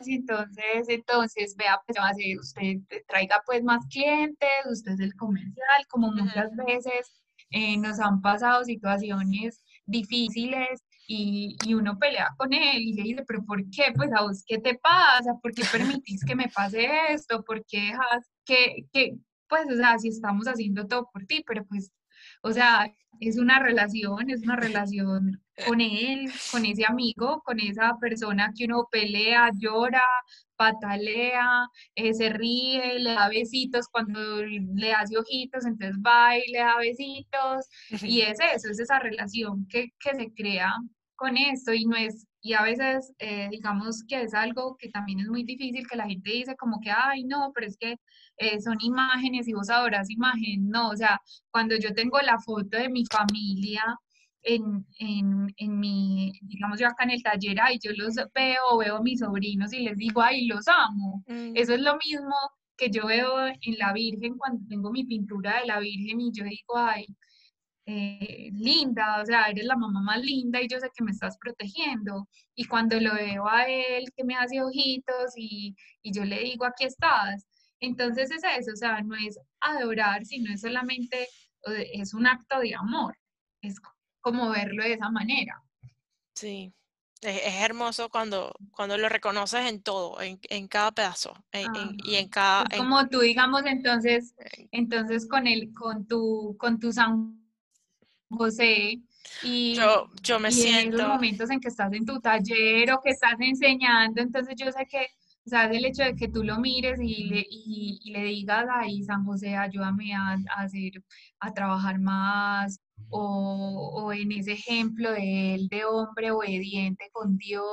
entonces, 0.00 0.88
entonces, 0.88 1.56
vea, 1.56 1.80
pues 1.86 1.96
usted 2.38 2.80
traiga 3.08 3.40
pues 3.46 3.62
más 3.62 3.86
clientes, 3.86 4.50
usted 4.70 4.92
es 4.92 5.00
el 5.00 5.14
comercial, 5.14 5.86
como 5.88 6.12
muchas 6.12 6.54
veces 6.54 7.22
eh, 7.50 7.78
nos 7.78 8.00
han 8.00 8.20
pasado 8.20 8.64
situaciones 8.64 9.62
difíciles 9.86 10.82
y, 11.06 11.56
y 11.64 11.74
uno 11.74 11.98
pelea 11.98 12.30
con 12.36 12.52
él 12.52 12.80
y 12.82 12.94
le 12.94 13.02
dice, 13.02 13.24
pero 13.26 13.44
¿por 13.44 13.62
qué? 13.70 13.92
Pues 13.94 14.10
a 14.12 14.22
vos, 14.22 14.42
¿qué 14.46 14.58
te 14.58 14.74
pasa? 14.76 15.38
¿Por 15.42 15.52
qué 15.52 15.62
permitís 15.70 16.24
que 16.24 16.34
me 16.34 16.48
pase 16.48 16.88
esto? 17.10 17.44
¿Por 17.44 17.64
qué 17.66 17.80
dejas 17.80 18.26
que, 18.44 18.86
que, 18.92 19.16
pues, 19.48 19.66
o 19.70 19.76
sea, 19.76 19.98
si 19.98 20.08
estamos 20.08 20.46
haciendo 20.46 20.86
todo 20.86 21.08
por 21.12 21.26
ti, 21.26 21.44
pero 21.46 21.64
pues, 21.66 21.92
o 22.42 22.52
sea, 22.52 22.92
es 23.20 23.38
una 23.38 23.58
relación, 23.58 24.30
es 24.30 24.42
una 24.42 24.56
relación 24.56 25.42
con 25.66 25.80
él, 25.80 26.30
con 26.50 26.64
ese 26.64 26.84
amigo, 26.86 27.42
con 27.44 27.60
esa 27.60 27.96
persona 28.00 28.52
que 28.56 28.64
uno 28.64 28.88
pelea, 28.90 29.50
llora, 29.56 30.02
patalea, 30.56 31.68
eh, 31.94 32.14
se 32.14 32.30
ríe, 32.30 32.98
le 32.98 33.14
da 33.14 33.28
besitos 33.28 33.88
cuando 33.88 34.42
le 34.44 34.92
hace 34.92 35.18
ojitos, 35.18 35.64
entonces 35.66 35.96
va 36.04 36.36
y 36.38 36.50
le 36.52 36.58
da 36.58 36.76
besitos, 36.78 37.66
y 38.02 38.20
es 38.22 38.38
eso, 38.40 38.68
es 38.70 38.80
esa 38.80 38.98
relación 38.98 39.66
que, 39.68 39.90
que 39.98 40.14
se 40.14 40.32
crea 40.34 40.72
con 41.16 41.36
esto 41.36 41.72
y 41.72 41.84
no 41.86 41.96
es, 41.96 42.26
y 42.40 42.54
a 42.54 42.62
veces 42.62 43.12
eh, 43.18 43.48
digamos 43.50 44.04
que 44.08 44.22
es 44.22 44.34
algo 44.34 44.76
que 44.78 44.90
también 44.90 45.20
es 45.20 45.28
muy 45.28 45.44
difícil, 45.44 45.86
que 45.88 45.96
la 45.96 46.06
gente 46.06 46.30
dice 46.30 46.56
como 46.56 46.80
que, 46.80 46.90
ay, 46.90 47.24
no, 47.24 47.52
pero 47.54 47.66
es 47.66 47.76
que 47.78 47.96
eh, 48.38 48.60
son 48.60 48.76
imágenes 48.80 49.48
y 49.48 49.54
vos 49.54 49.70
adorás 49.70 50.10
imágenes, 50.10 50.60
no, 50.60 50.90
o 50.90 50.96
sea, 50.96 51.20
cuando 51.50 51.76
yo 51.76 51.94
tengo 51.94 52.18
la 52.20 52.38
foto 52.38 52.76
de 52.76 52.88
mi 52.88 53.04
familia, 53.10 53.82
en, 54.44 54.86
en, 54.98 55.54
en, 55.56 55.78
mi, 55.80 56.32
digamos 56.42 56.78
yo 56.78 56.86
acá 56.86 57.04
en 57.04 57.10
el 57.10 57.22
taller, 57.22 57.58
ay, 57.60 57.78
yo 57.82 57.92
los 57.96 58.14
veo, 58.34 58.78
veo 58.78 58.96
a 58.96 59.02
mis 59.02 59.20
sobrinos 59.20 59.72
y 59.72 59.80
les 59.80 59.96
digo, 59.98 60.22
ay, 60.22 60.46
los 60.46 60.66
amo. 60.68 61.24
Mm, 61.26 61.56
Eso 61.56 61.74
es 61.74 61.80
lo 61.80 61.96
mismo 61.96 62.34
que 62.76 62.90
yo 62.90 63.06
veo 63.06 63.46
en 63.48 63.78
la 63.78 63.92
Virgen 63.92 64.36
cuando 64.38 64.66
tengo 64.68 64.90
mi 64.92 65.04
pintura 65.04 65.60
de 65.60 65.66
la 65.66 65.80
Virgen 65.80 66.20
y 66.20 66.32
yo 66.32 66.44
digo, 66.44 66.76
ay, 66.76 67.06
eh, 67.86 68.50
linda, 68.52 69.20
o 69.22 69.26
sea, 69.26 69.46
eres 69.46 69.64
la 69.66 69.76
mamá 69.76 70.00
más 70.02 70.20
linda 70.22 70.60
y 70.62 70.68
yo 70.68 70.78
sé 70.80 70.88
que 70.94 71.04
me 71.04 71.10
estás 71.12 71.36
protegiendo. 71.38 72.28
Y 72.54 72.64
cuando 72.66 72.98
lo 73.00 73.14
veo 73.14 73.48
a 73.48 73.64
él 73.68 74.06
que 74.16 74.24
me 74.24 74.36
hace 74.36 74.62
ojitos 74.62 75.32
y, 75.36 75.74
y 76.02 76.12
yo 76.12 76.24
le 76.24 76.40
digo, 76.40 76.64
aquí 76.66 76.84
estás. 76.84 77.46
Entonces 77.80 78.30
es 78.30 78.42
eso, 78.58 78.72
o 78.72 78.76
sea, 78.76 79.00
no 79.02 79.14
es 79.16 79.38
adorar, 79.60 80.24
sino 80.24 80.52
es 80.52 80.62
solamente, 80.62 81.28
es 81.92 82.14
un 82.14 82.26
acto 82.26 82.58
de 82.60 82.74
amor. 82.74 83.16
Es 83.62 83.80
como 84.24 84.50
verlo 84.50 84.82
de 84.84 84.94
esa 84.94 85.10
manera. 85.10 85.62
Sí, 86.34 86.72
Es, 87.20 87.40
hermoso 87.62 88.08
cuando, 88.10 88.52
cuando 88.72 88.98
lo 88.98 89.08
reconoces 89.08 89.66
en 89.66 89.82
todo, 89.82 90.20
en, 90.20 90.38
en 90.50 90.68
cada 90.68 90.92
pedazo, 90.92 91.34
y 91.52 92.16
en 92.16 92.28
cada... 92.28 92.64
es 92.64 92.70
en- 92.70 92.78
como 92.78 93.08
tú, 93.08 93.20
digamos, 93.20 93.64
entonces, 93.66 94.34
entonces 94.72 95.28
con 95.28 95.46
el, 95.46 95.72
con 95.72 96.06
tu, 96.06 96.56
con 96.58 96.78
tu 96.80 96.92
San 96.92 97.40
José 98.30 99.00
y, 99.40 99.76
yo, 99.76 100.10
yo 100.22 100.40
me 100.40 100.50
y 100.50 100.62
en 100.62 100.88
esos 100.88 101.02
siento... 101.02 101.08
momentos 101.08 101.50
en 101.50 101.60
que 101.60 101.68
estás 101.68 101.92
en 101.92 102.04
tu 102.06 102.20
taller 102.20 102.92
o 102.92 103.00
que 103.02 103.10
estás 103.10 103.36
enseñando, 103.40 104.20
entonces 104.22 104.54
yo 104.56 104.70
sé 104.72 104.86
que, 104.88 105.06
o 105.46 105.50
sea, 105.50 105.64
el 105.66 105.84
hecho 105.84 106.02
de 106.04 106.16
que 106.16 106.28
tú 106.28 106.42
lo 106.44 106.58
mires 106.58 106.98
y 107.02 107.24
le, 107.24 107.40
y, 107.48 108.00
y 108.02 108.12
le 108.12 108.24
digas, 108.24 108.66
ahí 108.70 109.02
San 109.04 109.24
José, 109.24 109.56
ayúdame 109.56 110.14
a, 110.14 110.32
a 110.56 110.62
hacer, 110.62 111.02
a 111.40 111.52
trabajar 111.54 111.98
más, 112.00 112.80
o, 113.10 113.92
o 114.04 114.12
en 114.12 114.32
ese 114.32 114.52
ejemplo 114.52 115.12
de 115.12 115.54
él 115.54 115.68
de 115.68 115.84
hombre 115.84 116.30
obediente 116.32 117.08
con 117.12 117.36
Dios, 117.38 117.64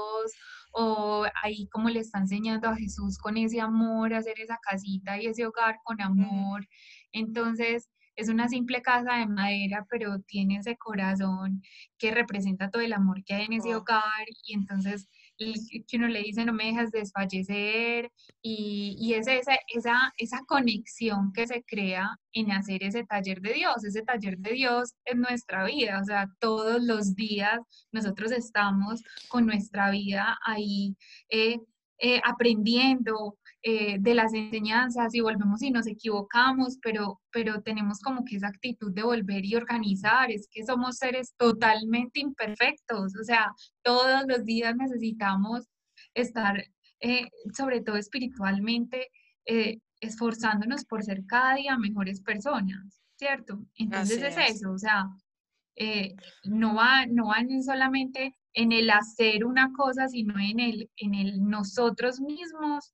o 0.73 1.25
ahí 1.43 1.67
como 1.69 1.89
le 1.89 1.99
está 1.99 2.19
enseñando 2.19 2.69
a 2.69 2.75
Jesús 2.75 3.17
con 3.17 3.37
ese 3.37 3.59
amor, 3.61 4.13
a 4.13 4.19
hacer 4.19 4.39
esa 4.39 4.59
casita 4.61 5.19
y 5.21 5.27
ese 5.27 5.45
hogar 5.45 5.77
con 5.83 6.01
amor. 6.01 6.67
Entonces, 7.11 7.89
es 8.15 8.29
una 8.29 8.49
simple 8.49 8.81
casa 8.81 9.15
de 9.17 9.27
madera, 9.27 9.85
pero 9.89 10.19
tiene 10.21 10.57
ese 10.57 10.77
corazón 10.77 11.61
que 11.97 12.11
representa 12.11 12.69
todo 12.69 12.81
el 12.81 12.93
amor 12.93 13.23
que 13.25 13.33
hay 13.35 13.45
en 13.45 13.53
ese 13.53 13.73
Wow. 13.73 13.75
hogar 13.75 14.25
y 14.45 14.53
entonces 14.53 15.07
que 15.87 15.97
uno 15.97 16.07
le 16.07 16.21
dice 16.21 16.45
no 16.45 16.53
me 16.53 16.65
dejas 16.65 16.91
desfallecer 16.91 18.11
y, 18.41 18.95
y 18.99 19.13
es 19.13 19.27
esa, 19.27 19.57
esa, 19.67 20.13
esa 20.17 20.39
conexión 20.47 21.31
que 21.33 21.47
se 21.47 21.63
crea 21.63 22.17
en 22.33 22.51
hacer 22.51 22.83
ese 22.83 23.03
taller 23.03 23.41
de 23.41 23.53
Dios. 23.53 23.83
Ese 23.83 24.03
taller 24.03 24.37
de 24.37 24.51
Dios 24.53 24.93
es 25.05 25.15
nuestra 25.15 25.65
vida, 25.65 25.99
o 26.01 26.05
sea, 26.05 26.27
todos 26.39 26.83
los 26.83 27.15
días 27.15 27.59
nosotros 27.91 28.31
estamos 28.31 29.03
con 29.29 29.45
nuestra 29.45 29.91
vida 29.91 30.37
ahí 30.45 30.95
eh, 31.29 31.57
eh, 32.03 32.19
aprendiendo, 32.23 33.37
eh, 33.63 33.97
de 33.99 34.15
las 34.15 34.33
enseñanzas 34.33 35.13
y 35.13 35.21
volvemos 35.21 35.61
y 35.61 35.71
nos 35.71 35.87
equivocamos, 35.87 36.77
pero, 36.81 37.21
pero 37.31 37.61
tenemos 37.61 37.99
como 37.99 38.25
que 38.25 38.37
esa 38.37 38.47
actitud 38.47 38.91
de 38.93 39.03
volver 39.03 39.45
y 39.45 39.55
organizar, 39.55 40.31
es 40.31 40.47
que 40.51 40.65
somos 40.65 40.97
seres 40.97 41.33
totalmente 41.37 42.19
imperfectos, 42.19 43.15
o 43.19 43.23
sea, 43.23 43.53
todos 43.83 44.23
los 44.27 44.43
días 44.45 44.75
necesitamos 44.75 45.67
estar, 46.13 46.63
eh, 46.99 47.29
sobre 47.55 47.81
todo 47.81 47.97
espiritualmente, 47.97 49.07
eh, 49.45 49.79
esforzándonos 49.99 50.85
por 50.85 51.03
ser 51.03 51.25
cada 51.25 51.55
día 51.55 51.77
mejores 51.77 52.21
personas, 52.21 53.01
¿cierto? 53.15 53.63
Entonces 53.75 54.23
es 54.23 54.37
es. 54.37 54.55
eso, 54.55 54.71
o 54.71 54.77
sea, 54.77 55.05
eh, 55.75 56.15
no 56.43 56.75
va, 56.75 57.05
no 57.05 57.27
va 57.27 57.39
en 57.39 57.63
solamente 57.63 58.35
en 58.53 58.71
el 58.71 58.89
hacer 58.89 59.45
una 59.45 59.71
cosa, 59.73 60.07
sino 60.09 60.37
en 60.39 60.59
el, 60.59 60.89
en 60.97 61.15
el 61.15 61.41
nosotros 61.47 62.19
mismos 62.19 62.93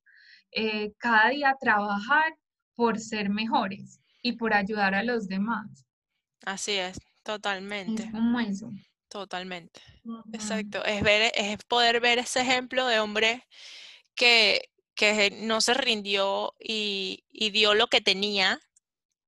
eh, 0.52 0.92
cada 0.98 1.30
día 1.30 1.54
trabajar 1.60 2.34
por 2.74 2.98
ser 2.98 3.30
mejores 3.30 4.00
y 4.22 4.32
por 4.32 4.54
ayudar 4.54 4.94
a 4.94 5.02
los 5.02 5.28
demás. 5.28 5.86
Así 6.44 6.72
es, 6.72 6.98
Es 6.98 7.02
totalmente, 7.22 8.10
como 8.10 8.40
eso. 8.40 8.70
totalmente. 9.08 9.80
Exacto, 10.32 10.84
es 10.84 11.02
ver, 11.02 11.32
es 11.34 11.58
poder 11.64 12.00
ver 12.00 12.18
ese 12.18 12.40
ejemplo 12.40 12.86
de 12.86 13.00
hombre 13.00 13.46
que, 14.14 14.70
que 14.94 15.30
no 15.30 15.60
se 15.60 15.74
rindió 15.74 16.54
y, 16.58 17.24
y 17.28 17.50
dio 17.50 17.74
lo 17.74 17.88
que 17.88 18.00
tenía 18.00 18.60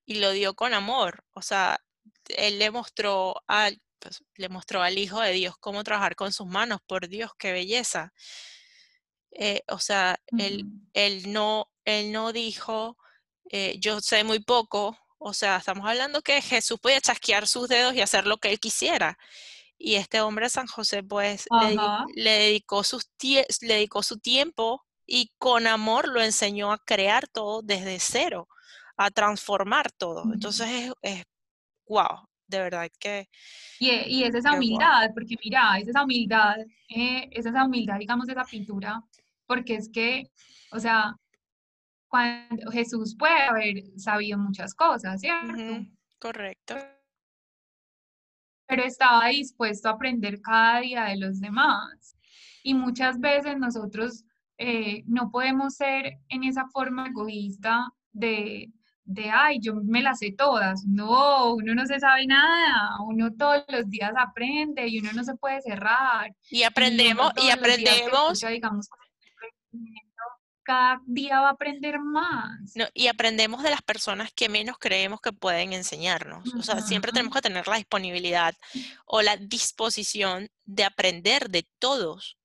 y 0.06 0.16
lo 0.16 0.32
dio 0.32 0.54
con 0.54 0.74
amor. 0.74 1.24
O 1.32 1.42
sea, 1.42 1.80
él 2.28 2.58
le 2.58 2.70
mostró 2.70 3.36
al, 3.46 3.80
pues, 3.98 4.22
le 4.36 4.48
mostró 4.48 4.82
al 4.82 4.98
Hijo 4.98 5.20
de 5.20 5.32
Dios 5.32 5.56
cómo 5.58 5.84
trabajar 5.84 6.16
con 6.16 6.32
sus 6.32 6.46
manos. 6.46 6.80
Por 6.86 7.08
Dios, 7.08 7.32
qué 7.38 7.52
belleza. 7.52 8.12
Eh, 9.32 9.62
o 9.68 9.78
sea, 9.78 10.18
él, 10.36 10.64
Ujú. 10.66 10.80
él 10.94 11.32
no, 11.32 11.70
él 11.84 12.12
no 12.12 12.32
dijo, 12.32 12.96
eh, 13.50 13.76
yo 13.80 14.00
sé 14.00 14.24
muy 14.24 14.40
poco. 14.40 14.96
O 15.18 15.34
sea, 15.34 15.56
estamos 15.58 15.86
hablando 15.86 16.22
que 16.22 16.40
Jesús 16.40 16.78
podía 16.80 17.00
chasquear 17.00 17.46
sus 17.46 17.68
dedos 17.68 17.94
y 17.94 18.00
hacer 18.00 18.26
lo 18.26 18.38
que 18.38 18.50
él 18.50 18.58
quisiera. 18.58 19.18
Y 19.78 19.94
este 19.96 20.20
hombre 20.20 20.48
San 20.50 20.66
José, 20.66 21.02
pues, 21.02 21.46
le, 21.50 21.70
di- 21.70 21.76
Ajá. 21.76 22.04
le 22.14 22.30
dedicó 22.30 22.84
sus 22.84 23.06
le 23.22 23.74
dedicó 23.74 24.02
su 24.02 24.18
tiempo 24.18 24.84
y 25.06 25.32
con 25.38 25.66
amor 25.66 26.08
lo 26.08 26.22
enseñó 26.22 26.72
a 26.72 26.78
crear 26.78 27.28
todo 27.28 27.62
desde 27.62 27.98
cero, 27.98 28.48
a 28.96 29.10
transformar 29.10 29.90
todo. 29.92 30.24
Ujú. 30.24 30.34
Entonces 30.34 30.68
es, 30.70 30.92
es 31.02 31.24
wow, 31.86 32.26
de 32.46 32.58
verdad 32.58 32.88
que, 32.98 33.28
Y, 33.78 33.90
e- 33.90 34.08
y 34.08 34.24
es 34.24 34.34
esa 34.34 34.50
wow. 34.50 34.58
humildad, 34.58 35.10
porque 35.14 35.36
mira, 35.42 35.78
es 35.78 35.88
esa 35.88 36.04
humildad, 36.04 36.56
eh, 36.88 37.28
es 37.32 37.46
esa 37.46 37.64
humildad, 37.64 37.98
digamos, 37.98 38.26
de 38.26 38.32
esa 38.34 38.44
pintura, 38.44 39.02
porque 39.50 39.74
es 39.74 39.90
que, 39.92 40.30
o 40.70 40.78
sea, 40.78 41.16
cuando 42.06 42.70
Jesús 42.70 43.16
puede 43.18 43.36
haber 43.48 43.82
sabido 43.96 44.38
muchas 44.38 44.74
cosas, 44.74 45.20
¿cierto? 45.20 45.54
Ujú, 45.54 45.88
correcto. 46.20 46.76
pero 48.68 48.84
estaba 48.84 49.26
dispuesto 49.26 49.88
a 49.88 49.92
aprender 49.94 50.40
cada 50.40 50.78
día 50.78 51.06
de 51.06 51.16
los 51.16 51.40
demás. 51.40 52.16
Y 52.62 52.74
muchas 52.74 53.18
veces 53.18 53.58
nosotros 53.58 54.22
eh, 54.56 55.02
no 55.06 55.32
podemos 55.32 55.74
ser 55.74 56.18
en 56.28 56.44
esa 56.44 56.68
forma 56.68 57.08
egoísta 57.08 57.92
de, 58.12 58.70
de, 59.02 59.30
ay, 59.30 59.58
yo 59.60 59.74
me 59.74 60.00
las 60.00 60.20
sé 60.20 60.30
todas. 60.30 60.84
No, 60.86 61.54
uno 61.54 61.74
no 61.74 61.86
se 61.86 61.98
sabe 61.98 62.24
nada, 62.28 63.00
uno 63.04 63.32
todos 63.32 63.64
los 63.66 63.90
días 63.90 64.12
aprende 64.16 64.86
y 64.86 65.00
uno 65.00 65.10
no 65.12 65.24
se 65.24 65.34
puede 65.34 65.60
cerrar. 65.60 66.32
Y 66.48 66.58
Y 66.58 66.62
aprendemos, 66.62 67.32
y 67.36 67.46
que 67.46 67.52
aprendemos, 67.52 68.34
escucha, 68.34 68.50
digamos, 68.50 68.88
cada 70.62 71.00
día 71.06 71.40
va 71.40 71.48
a 71.48 71.52
aprender 71.52 71.98
más. 71.98 72.72
no, 72.76 72.86
y 72.94 73.08
aprendemos 73.08 73.62
de 73.62 73.70
las 73.70 73.82
personas 73.82 74.30
que 74.32 74.48
menos 74.48 74.76
creemos 74.78 75.20
que 75.20 75.32
pueden 75.32 75.72
enseñarnos. 75.72 76.54
O 76.54 76.62
sea, 76.62 76.80
siempre 76.80 77.12
tenemos 77.12 77.34
que 77.34 77.40
tener 77.42 77.66
la 77.66 77.76
disponibilidad 77.76 78.54
o 79.06 79.22
la 79.22 79.36
disposición 79.36 80.48
de 80.64 80.84
aprender 80.84 81.48
de 81.50 81.66
todos. 81.78 82.36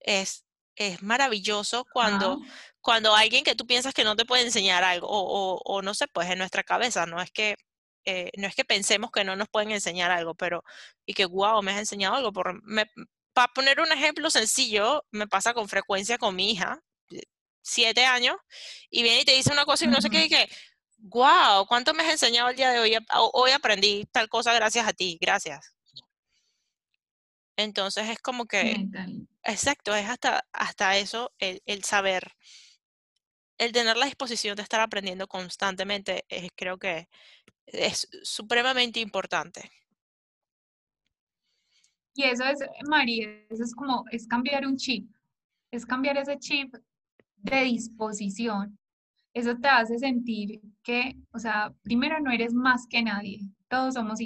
Es, 0.00 0.44
es 0.76 1.02
maravilloso 1.02 1.86
cuando, 1.92 2.40
cuando 2.80 3.14
alguien 3.14 3.44
que 3.44 3.54
tú 3.54 3.66
piensas 3.66 3.94
que 3.94 4.04
no 4.04 4.16
te 4.16 4.24
puede 4.24 4.42
enseñar 4.44 4.82
algo, 4.84 5.06
o, 5.08 5.20
o- 5.56 5.60
o 5.64 5.82
no 5.82 5.94
sé, 5.94 6.08
pues 6.08 6.28
en 6.30 6.38
nuestra 6.38 6.64
cabeza, 6.64 7.06
no 7.06 7.20
es 7.22 7.30
que, 7.30 7.56
eh, 8.04 8.30
no 8.36 8.48
es 8.48 8.54
que 8.56 8.64
pensemos 8.64 9.12
que 9.12 9.22
no 9.24 9.36
nos 9.36 9.48
pueden 9.48 9.70
enseñar 9.70 10.10
algo, 10.10 10.34
pero, 10.34 10.64
y 11.06 11.14
que, 11.14 11.24
wow, 11.26 11.62
me 11.62 11.72
has 11.72 11.78
enseñado 11.78 12.16
algo. 12.16 12.32
Por, 12.32 12.60
para 13.32 13.52
poner 13.54 13.80
un 13.80 13.90
ejemplo 13.92 14.30
sencillo, 14.30 15.04
me 15.10 15.26
pasa 15.26 15.54
con 15.54 15.68
frecuencia 15.68 16.18
con 16.18 16.34
mi 16.36 16.50
hija, 16.52 16.80
de 17.08 17.26
siete 17.62 18.04
años, 18.04 18.36
y 18.90 19.02
viene 19.02 19.20
y 19.22 19.24
te 19.24 19.32
dice 19.34 19.52
una 19.52 19.64
cosa 19.64 19.84
y 19.84 19.88
no 19.88 20.00
sé 20.00 20.10
qué, 20.10 20.24
y 20.24 20.28
que, 20.28 20.48
wow, 20.98 21.66
¿cuánto 21.66 21.94
me 21.94 22.02
has 22.02 22.10
enseñado 22.10 22.48
el 22.50 22.56
día 22.56 22.70
de 22.70 22.78
hoy? 22.78 22.96
Ho- 23.14 23.30
Hoy 23.34 23.50
aprendí 23.52 24.04
tal 24.12 24.28
cosa 24.28 24.52
gracias 24.54 24.86
a 24.86 24.92
ti, 24.92 25.18
gracias. 25.20 25.74
Entonces 27.56 28.08
es 28.08 28.18
como 28.18 28.46
que, 28.46 28.74
Mental. 28.78 29.28
exacto, 29.44 29.94
es 29.94 30.08
hasta, 30.08 30.46
hasta 30.52 30.96
eso, 30.96 31.32
el, 31.38 31.62
el 31.66 31.84
saber, 31.84 32.32
el 33.58 33.72
tener 33.72 33.96
la 33.96 34.06
disposición 34.06 34.56
de 34.56 34.62
estar 34.62 34.80
aprendiendo 34.80 35.28
constantemente, 35.28 36.24
es, 36.28 36.50
creo 36.56 36.78
que 36.78 37.08
es 37.66 38.08
supremamente 38.22 39.00
importante. 39.00 39.70
Y 42.14 42.24
eso 42.24 42.44
es, 42.44 42.58
María, 42.88 43.28
eso 43.48 43.64
es 43.64 43.74
como, 43.74 44.04
es 44.10 44.26
cambiar 44.26 44.66
un 44.66 44.76
chip, 44.76 45.10
es 45.70 45.86
cambiar 45.86 46.18
ese 46.18 46.38
chip 46.38 46.74
de 47.36 47.64
disposición. 47.64 48.78
Eso 49.34 49.56
te 49.56 49.68
hace 49.68 49.98
sentir 49.98 50.60
que, 50.82 51.16
o 51.32 51.38
sea, 51.38 51.72
primero 51.82 52.20
no 52.20 52.30
eres 52.30 52.52
más 52.52 52.86
que 52.86 53.02
nadie, 53.02 53.40
todos 53.68 53.94
somos 53.94 54.20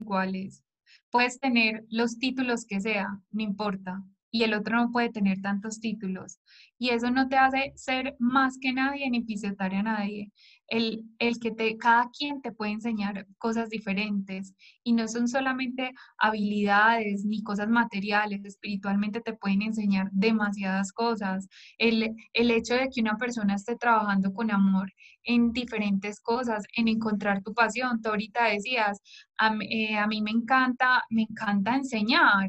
iguales. 0.00 0.64
Puedes 1.10 1.38
tener 1.38 1.84
los 1.88 2.18
títulos 2.18 2.64
que 2.64 2.80
sea, 2.80 3.20
no 3.30 3.42
importa, 3.42 4.02
y 4.30 4.42
el 4.42 4.54
otro 4.54 4.76
no 4.76 4.90
puede 4.90 5.10
tener 5.10 5.40
tantos 5.40 5.80
títulos. 5.80 6.38
Y 6.78 6.90
eso 6.90 7.10
no 7.10 7.28
te 7.28 7.36
hace 7.36 7.72
ser 7.76 8.16
más 8.18 8.58
que 8.60 8.72
nadie 8.72 9.08
ni 9.10 9.22
pisotear 9.22 9.74
a 9.74 9.82
nadie. 9.82 10.32
El, 10.68 11.04
el 11.18 11.38
que 11.38 11.52
te, 11.52 11.76
cada 11.76 12.10
quien 12.10 12.42
te 12.42 12.52
puede 12.52 12.72
enseñar 12.72 13.26
cosas 13.38 13.70
diferentes 13.70 14.54
y 14.82 14.92
no 14.92 15.06
son 15.08 15.28
solamente 15.28 15.92
habilidades 16.18 17.24
ni 17.24 17.42
cosas 17.42 17.68
materiales, 17.68 18.44
espiritualmente 18.44 19.20
te 19.20 19.34
pueden 19.34 19.62
enseñar 19.62 20.08
demasiadas 20.12 20.92
cosas. 20.92 21.48
El, 21.78 22.14
el 22.32 22.50
hecho 22.50 22.74
de 22.74 22.88
que 22.92 23.00
una 23.00 23.16
persona 23.16 23.54
esté 23.54 23.76
trabajando 23.76 24.32
con 24.32 24.50
amor 24.50 24.92
en 25.24 25.52
diferentes 25.52 26.20
cosas, 26.20 26.64
en 26.76 26.88
encontrar 26.88 27.42
tu 27.42 27.54
pasión. 27.54 28.00
Tú 28.02 28.10
ahorita 28.10 28.44
decías, 28.46 29.00
a, 29.38 29.54
eh, 29.68 29.96
a 29.96 30.06
mí 30.06 30.22
me 30.22 30.30
encanta, 30.30 31.02
me 31.10 31.22
encanta 31.22 31.76
enseñar. 31.76 32.48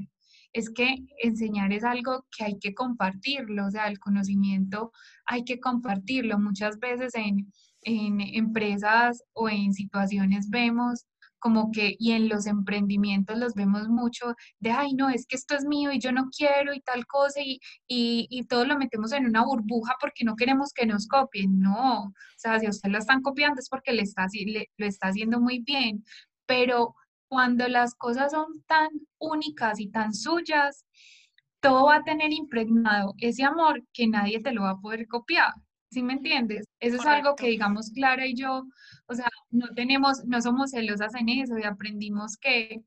Es 0.57 0.71
que 0.71 0.95
enseñar 1.21 1.71
es 1.71 1.83
algo 1.83 2.25
que 2.35 2.45
hay 2.45 2.57
que 2.57 2.73
compartirlo, 2.73 3.67
o 3.67 3.69
sea, 3.69 3.87
el 3.87 3.99
conocimiento 3.99 4.91
hay 5.27 5.43
que 5.43 5.59
compartirlo. 5.59 6.39
Muchas 6.39 6.79
veces 6.79 7.13
en, 7.13 7.53
en 7.83 8.21
empresas 8.21 9.23
o 9.33 9.49
en 9.49 9.73
situaciones 9.73 10.49
vemos 10.49 11.05
como 11.37 11.71
que, 11.71 11.95
y 11.99 12.13
en 12.13 12.27
los 12.27 12.47
emprendimientos 12.47 13.37
los 13.37 13.53
vemos 13.53 13.87
mucho 13.87 14.33
de, 14.59 14.71
ay, 14.71 14.93
no, 14.95 15.09
es 15.09 15.27
que 15.27 15.35
esto 15.35 15.55
es 15.55 15.63
mío 15.65 15.91
y 15.91 15.99
yo 15.99 16.11
no 16.11 16.29
quiero 16.35 16.73
y 16.73 16.81
tal 16.81 17.05
cosa, 17.05 17.39
y, 17.41 17.59
y, 17.87 18.27
y 18.31 18.47
todo 18.47 18.65
lo 18.65 18.79
metemos 18.79 19.11
en 19.11 19.27
una 19.27 19.45
burbuja 19.45 19.93
porque 20.01 20.25
no 20.25 20.35
queremos 20.35 20.73
que 20.73 20.87
nos 20.87 21.07
copien. 21.07 21.59
No, 21.59 22.05
o 22.05 22.13
sea, 22.37 22.59
si 22.59 22.67
usted 22.67 22.89
lo 22.89 22.97
están 22.97 23.21
copiando 23.21 23.59
es 23.59 23.69
porque 23.69 23.93
le 23.93 24.01
está, 24.01 24.25
le, 24.33 24.71
lo 24.77 24.87
está 24.87 25.09
haciendo 25.09 25.39
muy 25.39 25.59
bien, 25.59 26.03
pero 26.47 26.95
cuando 27.28 27.67
las 27.67 27.95
cosas 27.95 28.32
son 28.32 28.63
tan 28.65 28.89
únicas 29.19 29.80
y 29.80 29.89
tan 29.89 30.13
suyas, 30.13 30.86
todo 31.59 31.86
va 31.86 31.97
a 31.97 32.03
tener 32.03 32.32
impregnado 32.32 33.13
ese 33.17 33.43
amor 33.43 33.84
que 33.93 34.07
nadie 34.07 34.41
te 34.41 34.51
lo 34.51 34.63
va 34.63 34.71
a 34.71 34.80
poder 34.80 35.07
copiar. 35.07 35.53
¿Sí 35.89 36.03
me 36.03 36.13
entiendes? 36.13 36.65
Eso 36.80 36.97
es 36.97 37.05
algo 37.05 37.36
que 37.36 37.47
digamos 37.47 37.91
Clara 37.91 38.25
y 38.25 38.36
yo, 38.36 38.65
o 39.07 39.13
sea, 39.13 39.30
no 39.49 39.67
tenemos, 39.73 40.25
no 40.25 40.41
somos 40.41 40.71
celosas 40.71 41.15
en 41.15 41.30
eso 41.30 41.57
y 41.57 41.63
aprendimos 41.63 42.36
que, 42.38 42.82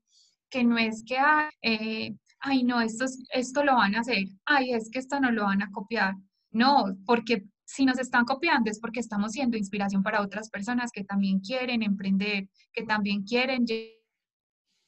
que 0.49 0.63
no 0.63 0.77
es 0.77 1.03
que, 1.03 1.17
eh, 1.63 2.15
ay, 2.39 2.63
no, 2.63 2.79
esto, 2.79 3.05
esto 3.33 3.63
lo 3.63 3.75
van 3.75 3.95
a 3.95 4.01
hacer, 4.01 4.25
ay, 4.45 4.73
es 4.73 4.89
que 4.91 4.99
esto 4.99 5.19
no 5.19 5.31
lo 5.31 5.45
van 5.45 5.63
a 5.63 5.71
copiar. 5.71 6.13
No, 6.51 6.95
porque 7.05 7.45
si 7.65 7.85
nos 7.85 7.97
están 7.97 8.25
copiando 8.25 8.69
es 8.69 8.79
porque 8.79 8.99
estamos 8.99 9.31
siendo 9.31 9.57
inspiración 9.57 10.03
para 10.03 10.21
otras 10.21 10.49
personas 10.49 10.91
que 10.91 11.03
también 11.03 11.39
quieren 11.39 11.81
emprender, 11.83 12.49
que 12.73 12.83
también 12.83 13.23
quieren 13.23 13.65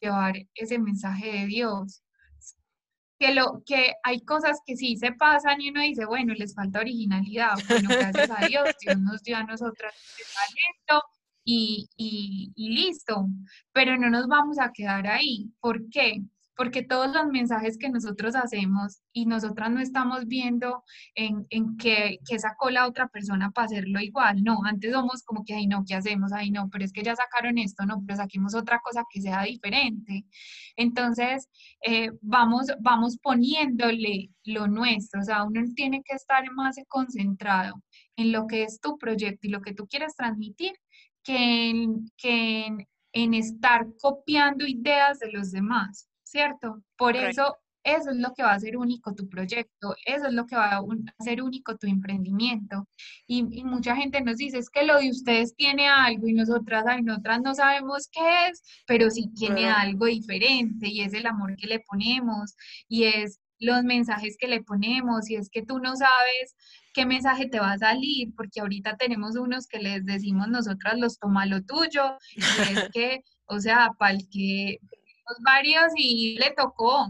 llevar 0.04 0.36
ese 0.56 0.78
mensaje 0.80 1.32
de 1.32 1.46
Dios 1.48 2.04
que, 3.24 3.34
lo, 3.34 3.64
que 3.66 3.94
hay 4.04 4.22
cosas 4.22 4.60
que 4.66 4.76
sí 4.76 4.98
se 4.98 5.14
pasan 5.14 5.62
y 5.62 5.70
uno 5.70 5.82
dice, 5.82 6.06
bueno, 6.06 6.34
les 6.34 6.54
falta 6.54 6.80
originalidad. 6.80 7.54
Bueno, 7.70 7.90
gracias 7.90 8.30
a 8.30 8.46
Dios, 8.48 8.76
Dios 8.82 9.00
nos 9.00 9.24
dio 9.24 9.38
a 9.38 9.44
nosotras 9.44 9.94
el 10.20 10.26
talento 10.36 11.06
y, 11.46 11.88
y, 11.96 12.52
y 12.56 12.70
listo. 12.76 13.28
Pero 13.72 13.98
no 13.98 14.10
nos 14.10 14.28
vamos 14.28 14.60
a 14.60 14.72
quedar 14.74 15.08
ahí. 15.08 15.50
¿Por 15.62 15.90
qué? 15.90 16.22
Porque 16.56 16.84
todos 16.84 17.14
los 17.14 17.28
mensajes 17.28 17.78
que 17.78 17.90
nosotros 17.90 18.36
hacemos 18.36 19.02
y 19.12 19.26
nosotras 19.26 19.72
no 19.72 19.80
estamos 19.80 20.28
viendo 20.28 20.84
en, 21.16 21.46
en 21.50 21.78
que, 21.78 22.20
que, 22.28 22.40
sacó 22.40 22.70
la 22.70 22.88
otra 22.88 23.08
persona 23.08 23.52
para 23.52 23.66
hacerlo 23.66 24.00
igual, 24.00 24.44
no, 24.44 24.60
antes 24.66 24.92
somos 24.92 25.24
como 25.24 25.44
que, 25.46 25.56
ay 25.56 25.68
no, 25.68 25.84
¿qué 25.88 25.96
hacemos? 25.96 26.32
Ay 26.34 26.52
no, 26.52 26.70
pero 26.70 26.86
es 26.86 26.92
que 26.94 27.04
ya 27.04 27.16
sacaron 27.16 27.58
esto, 27.58 27.86
no, 27.86 28.04
pero 28.06 28.18
saquemos 28.18 28.56
otra 28.56 28.80
cosa 28.84 29.04
que 29.12 29.22
sea 29.22 29.44
diferente. 29.44 30.26
Entonces, 30.76 31.50
eh, 31.86 32.12
vamos, 32.22 32.68
vamos 32.82 33.18
poniéndole 33.22 34.30
lo 34.46 34.68
nuestro, 34.68 35.22
o 35.22 35.24
sea, 35.24 35.44
uno 35.44 35.62
tiene 35.76 36.02
que 36.04 36.16
estar 36.16 36.44
más 36.52 36.76
concentrado 36.88 37.82
en 38.16 38.32
lo 38.32 38.48
que 38.48 38.64
es 38.64 38.80
tu 38.80 38.98
proyecto 38.98 39.48
y 39.48 39.52
lo 39.52 39.62
que 39.62 39.74
tú 39.74 39.88
quieres 39.88 40.16
transmitir 40.16 40.74
que 41.24 41.70
en, 41.70 42.06
que 42.18 42.68
en 43.14 43.34
estar 43.34 43.88
copiando 44.02 44.66
ideas 44.68 45.20
de 45.20 45.32
los 45.32 45.52
demás. 45.52 46.10
¿Cierto? 46.34 46.82
Por 46.98 47.16
eso, 47.16 47.58
eso 47.84 48.10
es 48.10 48.18
lo 48.18 48.34
que 48.34 48.42
va 48.42 48.54
a 48.54 48.56
hacer 48.56 48.76
único 48.76 49.14
tu 49.14 49.30
proyecto, 49.30 49.96
eso 50.04 50.26
es 50.28 50.34
lo 50.34 50.48
que 50.48 50.56
va 50.56 50.78
a 50.78 50.82
hacer 51.20 51.44
único 51.44 51.78
tu 51.78 51.86
emprendimiento. 51.86 52.88
Y, 53.28 53.44
mucha 53.64 53.96
gente 53.96 54.20
nos 54.22 54.38
dice, 54.38 54.58
es 54.58 54.70
que 54.72 54.84
lo 54.84 54.98
de 54.98 55.12
ustedes 55.12 55.56
tiene 55.56 55.88
algo 55.88 56.28
y 56.28 56.34
nosotras, 56.34 56.86
ay, 56.88 57.04
nosotras 57.04 57.42
no 57.44 57.54
sabemos 57.54 58.10
qué 58.12 58.48
es, 58.50 58.64
pero 58.88 59.12
sí 59.12 59.30
tiene 59.36 59.70
algo 59.70 60.08
diferente 60.08 60.88
y 60.88 61.02
es 61.02 61.14
el 61.14 61.28
amor 61.28 61.56
que 61.56 61.68
le 61.68 61.80
ponemos 61.82 62.56
y 62.88 63.04
es 63.04 63.40
los 63.60 63.84
mensajes 63.84 64.36
que 64.40 64.48
le 64.48 64.64
ponemos 64.64 65.30
y 65.30 65.36
es 65.36 65.50
que 65.50 65.64
tú 65.64 65.80
no 65.80 65.96
sabes 65.96 66.56
qué 66.96 67.06
mensaje 67.06 67.48
te 67.48 67.60
va 67.60 67.74
a 67.74 67.78
salir, 67.78 68.34
porque 68.36 68.60
ahorita 68.62 68.98
tenemos 68.98 69.36
unos 69.36 69.68
que 69.68 69.80
les 69.80 70.04
decimos 70.04 70.48
nosotras 70.48 70.98
los 70.98 71.20
toma 71.20 71.46
lo 71.46 71.62
tuyo, 71.64 72.18
y 72.36 72.42
es 72.42 72.90
que, 72.94 73.24
o 73.46 73.60
sea, 73.60 73.92
para 74.00 74.14
el 74.14 74.28
que 74.30 74.80
varios 75.44 75.92
y 75.96 76.38
le 76.38 76.52
tocó. 76.52 77.08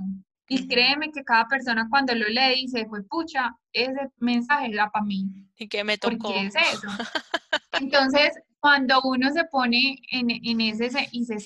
Y 0.48 0.68
créeme 0.68 1.12
que 1.12 1.24
cada 1.24 1.48
persona 1.48 1.88
cuando 1.90 2.14
lo 2.14 2.28
lee 2.28 2.62
dice, 2.64 2.86
fue 2.88 3.04
pucha, 3.04 3.56
ese 3.72 4.12
mensaje 4.18 4.68
era 4.72 4.90
para 4.92 5.06
mí. 5.06 5.26
¿Y 5.58 5.68
que 5.68 5.84
me 5.84 5.98
tocó? 5.98 6.18
Porque 6.18 6.48
es 6.48 6.56
eso. 6.56 6.88
Entonces, 7.74 8.34
cuando 8.60 9.02
uno 9.04 9.32
se 9.32 9.46
pone 9.46 9.98
en, 10.12 10.30
en 10.30 10.62
ese 10.62 10.90
y 11.12 11.26
se 11.26 11.38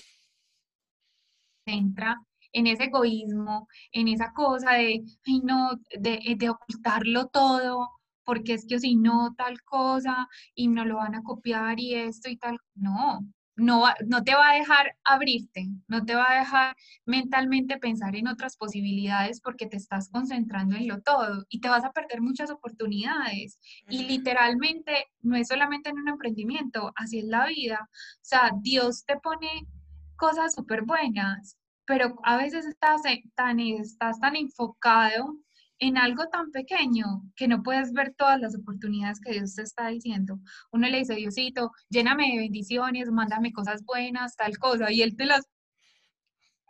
centra 1.66 2.18
en 2.54 2.68
ese 2.68 2.86
egoísmo, 2.86 3.68
en 3.92 4.08
esa 4.08 4.34
cosa 4.34 4.74
de, 4.74 5.04
ay 5.26 5.42
no, 5.44 5.80
de, 6.00 6.36
de 6.38 6.50
ocultarlo 6.50 7.28
todo, 7.28 7.90
porque 8.24 8.54
es 8.54 8.66
que 8.68 8.80
si 8.80 8.96
no 8.96 9.34
tal 9.38 9.62
cosa 9.64 10.28
y 10.56 10.68
no 10.68 10.84
lo 10.86 10.98
van 10.98 11.16
a 11.16 11.24
copiar 11.24 11.80
y 11.80 11.94
esto 11.96 12.30
y 12.30 12.38
tal, 12.38 12.58
no, 12.76 13.20
no, 13.58 13.84
no 14.06 14.24
te 14.24 14.36
va 14.36 14.52
a 14.52 14.54
dejar 14.54 14.96
abrirte, 15.04 15.68
no 15.88 16.06
te 16.06 16.16
va 16.16 16.32
a 16.32 16.40
dejar 16.40 16.76
mentalmente 17.06 17.78
pensar 17.80 18.16
en 18.16 18.28
otras 18.28 18.56
posibilidades 18.56 19.42
porque 19.42 19.66
te 19.66 19.78
estás 19.78 20.10
concentrando 20.10 20.76
en 20.76 20.88
lo 20.88 21.02
todo 21.02 21.46
y 21.50 21.60
te 21.60 21.68
vas 21.68 21.84
a 21.84 21.92
perder 21.92 22.22
muchas 22.22 22.52
oportunidades. 22.52 23.60
Y 23.90 24.04
literalmente 24.06 25.08
no 25.22 25.36
es 25.36 25.48
solamente 25.48 25.90
en 25.90 26.00
un 26.00 26.08
emprendimiento, 26.08 26.94
así 26.96 27.20
es 27.20 27.26
la 27.26 27.48
vida. 27.48 27.90
O 27.92 28.26
sea, 28.26 28.52
Dios 28.62 29.04
te 29.06 29.18
pone 29.18 29.68
cosas 30.16 30.54
súper 30.54 30.84
buenas, 30.84 31.58
pero 31.86 32.16
a 32.24 32.38
veces 32.38 32.66
estás 32.66 33.02
tan, 33.36 33.60
estás 33.60 34.20
tan 34.20 34.36
enfocado 34.36 35.36
en 35.80 35.98
algo 35.98 36.28
tan 36.30 36.52
pequeño 36.52 37.06
que 37.36 37.48
no 37.48 37.64
puedes 37.64 37.94
ver 37.94 38.14
todas 38.18 38.40
las 38.40 38.56
oportunidades 38.56 39.20
que 39.20 39.34
Dios 39.34 39.56
te 39.56 39.62
está 39.62 39.88
diciendo. 39.88 40.40
Uno 40.72 40.88
le 40.90 41.00
dice, 41.00 41.16
Diosito, 41.16 41.72
lléname 41.90 42.32
de 42.32 42.38
bendiciones, 42.40 43.12
mándame 43.12 43.54
cosas 43.54 43.84
buenas, 43.84 44.36
tal 44.36 44.58
cosa, 44.58 44.92
y 44.92 45.02
Él 45.02 45.16
te 45.16 45.26
las 45.26 45.46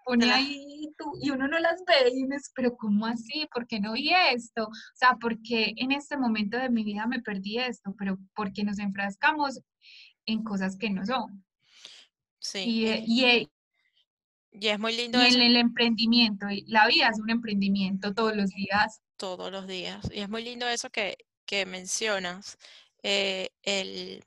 pone 0.08 0.32
ahí 0.32 0.68
y 1.22 1.30
uno 1.32 1.48
no 1.48 1.60
las 1.60 1.84
ve 1.86 2.12
y 2.14 2.24
uno 2.24 2.36
dice, 2.36 2.52
pero 2.56 2.78
¿cómo 2.78 3.06
así? 3.06 3.48
¿Por 3.54 3.68
qué 3.68 3.80
no 3.80 3.94
vi 3.94 4.12
esto? 4.34 4.64
O 4.64 4.96
sea, 4.96 5.18
porque 5.20 5.74
en 5.76 5.92
este 5.92 6.18
momento 6.18 6.58
de 6.58 6.70
mi 6.70 6.84
vida 6.84 7.06
me 7.08 7.22
perdí 7.22 7.60
esto? 7.60 7.94
Pero 7.98 8.18
porque 8.34 8.64
nos 8.64 8.80
enfrascamos 8.80 9.60
en 10.26 10.44
cosas 10.44 10.78
que 10.78 10.90
no 10.90 11.06
son. 11.06 11.44
Sí. 12.40 12.60
Y, 12.60 13.26
y, 13.26 13.52
y 14.60 14.68
es 14.68 14.80
muy 14.80 14.96
lindo. 14.96 15.22
Y 15.22 15.34
en 15.34 15.42
el 15.42 15.56
emprendimiento, 15.56 16.46
la 16.68 16.88
vida 16.88 17.10
es 17.10 17.20
un 17.20 17.30
emprendimiento 17.30 18.14
todos 18.14 18.36
los 18.36 18.50
días. 18.50 19.02
Todos 19.18 19.52
los 19.52 19.68
días. 19.68 20.08
Y 20.12 20.20
es 20.20 20.30
muy 20.30 20.44
lindo 20.44 20.68
eso 20.68 20.90
que, 20.90 21.18
que 21.46 21.66
mencionas, 21.66 22.58
eh, 23.04 23.50
el, 23.64 24.24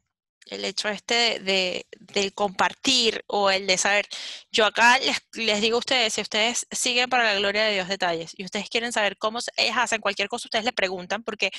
el, 0.46 0.64
hecho 0.64 0.88
este 0.88 1.40
de, 1.40 1.86
de, 2.00 2.32
compartir 2.32 3.24
o 3.26 3.50
el 3.50 3.66
de 3.66 3.78
saber. 3.78 4.06
Yo 4.50 4.66
acá 4.66 4.98
les, 4.98 5.20
les, 5.34 5.60
digo 5.60 5.76
a 5.76 5.80
ustedes, 5.80 6.14
si 6.14 6.20
ustedes 6.20 6.66
siguen 6.70 7.08
para 7.10 7.24
la 7.24 7.38
gloria 7.38 7.64
de 7.64 7.74
Dios 7.74 7.88
detalles 7.88 8.32
y 8.36 8.44
ustedes 8.44 8.68
quieren 8.68 8.92
saber 8.92 9.16
cómo 9.16 9.38
ellas 9.56 9.76
hacen 9.78 10.00
cualquier 10.00 10.28
cosa, 10.28 10.46
ustedes 10.46 10.64
le 10.64 10.72
preguntan, 10.72 11.22
porque 11.22 11.50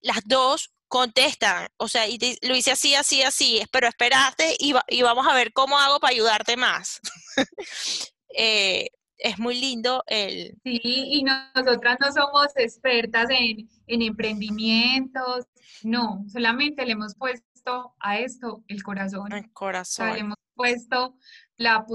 las 0.00 0.20
dos 0.24 0.72
contestan, 0.88 1.68
o 1.76 1.88
sea, 1.88 2.08
y 2.08 2.18
lo 2.42 2.54
hice 2.54 2.72
así, 2.72 2.94
así, 2.94 3.22
así, 3.22 3.62
pero 3.72 3.88
esperaste 3.88 4.56
y, 4.58 4.74
y 4.88 5.02
vamos 5.02 5.26
a 5.26 5.34
ver 5.34 5.52
cómo 5.52 5.78
hago 5.78 6.00
para 6.00 6.12
ayudarte 6.12 6.56
más. 6.56 7.00
Eh, 8.38 8.90
es 9.16 9.38
muy 9.38 9.58
lindo 9.58 10.04
el... 10.08 10.58
Sí, 10.62 10.78
y 10.82 11.24
nosotras 11.24 11.96
no 12.00 12.12
somos 12.12 12.48
expertas 12.56 13.30
en, 13.30 13.66
en 13.86 14.02
emprendimientos, 14.02 15.46
no, 15.82 16.22
solamente 16.28 16.84
le 16.84 16.92
hemos 16.92 17.14
puesto 17.14 17.94
a 17.98 18.18
esto 18.18 18.62
el 18.68 18.82
corazón. 18.82 19.32
El 19.32 19.50
corazón. 19.52 20.12
le 20.12 20.20
hemos 20.20 20.36
puesto 20.54 21.16
la 21.56 21.86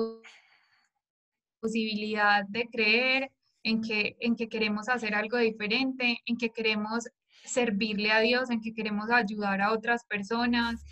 posibilidad 1.59 2.43
de 2.47 2.67
creer 2.69 3.31
en 3.63 3.81
que, 3.81 4.17
en 4.19 4.35
que 4.35 4.49
queremos 4.49 4.89
hacer 4.89 5.13
algo 5.13 5.37
diferente, 5.37 6.19
en 6.25 6.37
que 6.37 6.49
queremos 6.49 7.07
servirle 7.43 8.11
a 8.11 8.19
Dios, 8.19 8.49
en 8.49 8.61
que 8.61 8.73
queremos 8.73 9.09
ayudar 9.09 9.61
a 9.61 9.71
otras 9.71 10.05
personas, 10.05 10.83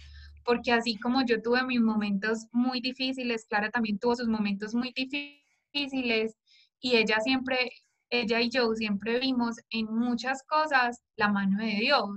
porque 0.45 0.72
así 0.72 0.97
como 0.97 1.24
yo 1.26 1.41
tuve 1.41 1.64
mis 1.64 1.82
momentos 1.82 2.47
muy 2.52 2.82
difíciles, 2.82 3.45
Clara 3.45 3.70
también 3.70 4.00
tuvo 4.00 4.16
sus 4.16 4.28
momentos 4.28 4.74
muy 4.74 4.91
difíciles 4.93 6.36
y 6.80 6.95
ella 6.95 7.20
siempre, 7.20 7.72
ella 8.10 8.41
y 8.41 8.50
yo 8.50 8.74
siempre 8.74 9.20
vimos 9.20 9.58
en 9.70 9.86
muchas 9.86 10.43
cosas 10.43 11.02
la 11.16 11.30
mano 11.30 11.64
de 11.64 11.76
Dios. 11.80 12.10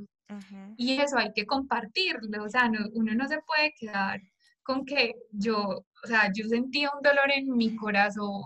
Y 0.78 0.92
eso 0.92 1.18
hay 1.18 1.30
que 1.34 1.44
compartirlo, 1.44 2.44
o 2.44 2.48
sea, 2.48 2.70
uno 2.94 3.14
no 3.14 3.28
se 3.28 3.38
puede 3.46 3.74
quedar 3.78 4.18
con 4.62 4.86
que 4.86 5.14
yo, 5.30 5.84
o 6.04 6.06
sea, 6.06 6.30
yo 6.34 6.46
sentía 6.48 6.90
un 6.96 7.02
dolor 7.02 7.30
en 7.30 7.54
mi 7.54 7.76
corazón 7.76 8.42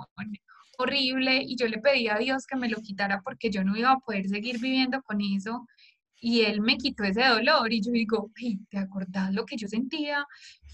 horrible 0.79 1.43
y 1.43 1.57
yo 1.57 1.69
le 1.69 1.79
pedí 1.79 2.09
a 2.09 2.19
Dios 2.19 2.47
que 2.47 2.57
me 2.57 2.69
lo 2.69 2.81
quitara 2.81 3.23
porque 3.23 3.51
yo 3.51 3.65
no 3.65 3.77
iba 3.77 3.93
a 3.93 3.99
poder 3.99 4.27
seguir 4.27 4.59
viviendo 4.59 5.03
con 5.03 5.21
eso 5.21 5.67
y 6.21 6.43
él 6.43 6.61
me 6.61 6.77
quitó 6.77 7.05
ese 7.05 7.25
dolor 7.25 7.73
y 7.73 7.83
yo 7.83 7.93
digo, 7.93 8.31
¿te 8.71 8.79
acordás 8.79 9.33
lo 9.33 9.45
que 9.45 9.57
yo 9.57 9.69
sentía? 9.69 10.27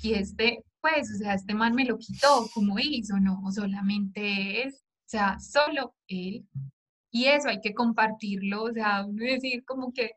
Y 0.03 0.15
este, 0.15 0.65
pues, 0.81 1.11
o 1.15 1.19
sea, 1.19 1.35
este 1.35 1.55
man 1.55 1.75
me 1.75 1.85
lo 1.85 1.99
quitó, 1.99 2.49
¿cómo 2.55 2.79
hizo? 2.79 3.19
No, 3.21 3.41
solamente 3.53 4.63
es, 4.63 4.75
o 4.75 5.09
sea, 5.09 5.39
solo 5.41 5.95
él. 6.09 6.47
Y 7.11 7.27
eso 7.27 7.49
hay 7.49 7.61
que 7.61 7.75
compartirlo, 7.75 8.65
o 8.65 8.73
sea, 8.73 9.05
decir 9.09 9.65
como 9.65 9.93
que, 9.93 10.13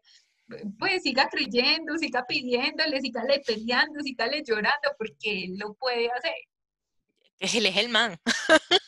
pues 0.80 1.04
siga 1.04 1.28
creyendo, 1.30 1.98
siga 1.98 2.24
pidiéndole, 2.28 3.02
siga 3.02 3.24
le 3.24 3.40
peleando, 3.40 4.00
siga 4.02 4.28
le 4.28 4.44
llorando, 4.44 4.90
porque 4.98 5.46
él 5.46 5.58
lo 5.58 5.74
puede 5.74 6.10
hacer. 6.12 6.34
Él 7.40 7.66
es 7.66 7.78
el 7.78 7.90
man. 7.90 8.18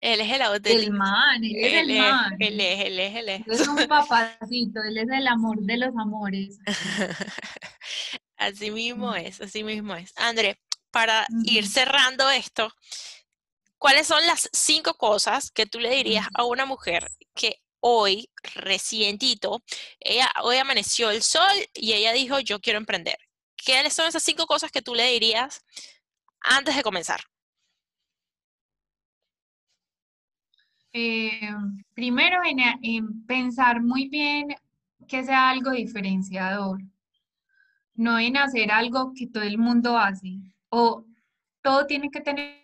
él 0.00 0.20
es 0.20 0.28
el 0.28 0.34
El 0.36 0.42
auténtico. 0.42 0.92
man, 0.92 1.44
él 1.44 1.56
es 1.56 1.72
el 1.74 1.90
es, 1.90 1.98
man. 1.98 2.36
él 2.38 2.60
es, 2.60 2.80
él 2.86 3.00
es, 3.00 3.16
él 3.16 3.28
es. 3.28 3.42
Él 3.46 3.52
es 3.52 3.68
un 3.68 3.76
papacito, 3.88 4.80
él 4.82 4.98
es 4.98 5.08
el 5.10 5.26
amor 5.28 5.58
de 5.62 5.76
los 5.78 5.90
amores. 5.96 6.58
Así 8.36 8.70
mismo 8.70 9.12
Mm. 9.12 9.16
es, 9.16 9.40
así 9.40 9.62
mismo 9.64 9.94
es. 9.94 10.12
André, 10.16 10.58
para 10.90 11.26
ir 11.44 11.66
cerrando 11.68 12.30
esto, 12.30 12.72
¿cuáles 13.78 14.06
son 14.06 14.24
las 14.26 14.48
cinco 14.52 14.94
cosas 14.94 15.50
que 15.50 15.66
tú 15.66 15.80
le 15.80 15.90
dirías 15.94 16.26
a 16.34 16.44
una 16.44 16.66
mujer 16.66 17.10
que 17.34 17.60
hoy, 17.80 18.30
recientito, 18.54 19.62
ella 20.00 20.30
hoy 20.42 20.56
amaneció 20.58 21.10
el 21.10 21.22
sol 21.22 21.50
y 21.74 21.92
ella 21.94 22.12
dijo, 22.12 22.40
yo 22.40 22.60
quiero 22.60 22.78
emprender? 22.78 23.16
¿Cuáles 23.64 23.92
son 23.94 24.06
esas 24.08 24.22
cinco 24.22 24.46
cosas 24.46 24.70
que 24.70 24.82
tú 24.82 24.94
le 24.94 25.06
dirías 25.12 25.62
antes 26.40 26.76
de 26.76 26.82
comenzar? 26.82 27.20
Eh, 30.92 31.50
primero 31.94 32.40
en, 32.44 32.58
en 32.82 33.26
pensar 33.26 33.80
muy 33.82 34.08
bien 34.08 34.48
que 35.06 35.24
sea 35.24 35.50
algo 35.50 35.70
diferenciador, 35.70 36.80
no 37.94 38.18
en 38.18 38.36
hacer 38.36 38.72
algo 38.72 39.12
que 39.14 39.26
todo 39.26 39.42
el 39.44 39.58
mundo 39.58 39.96
hace, 39.96 40.38
o 40.68 41.04
todo 41.62 41.86
tiene 41.86 42.10
que 42.10 42.20
tener 42.20 42.56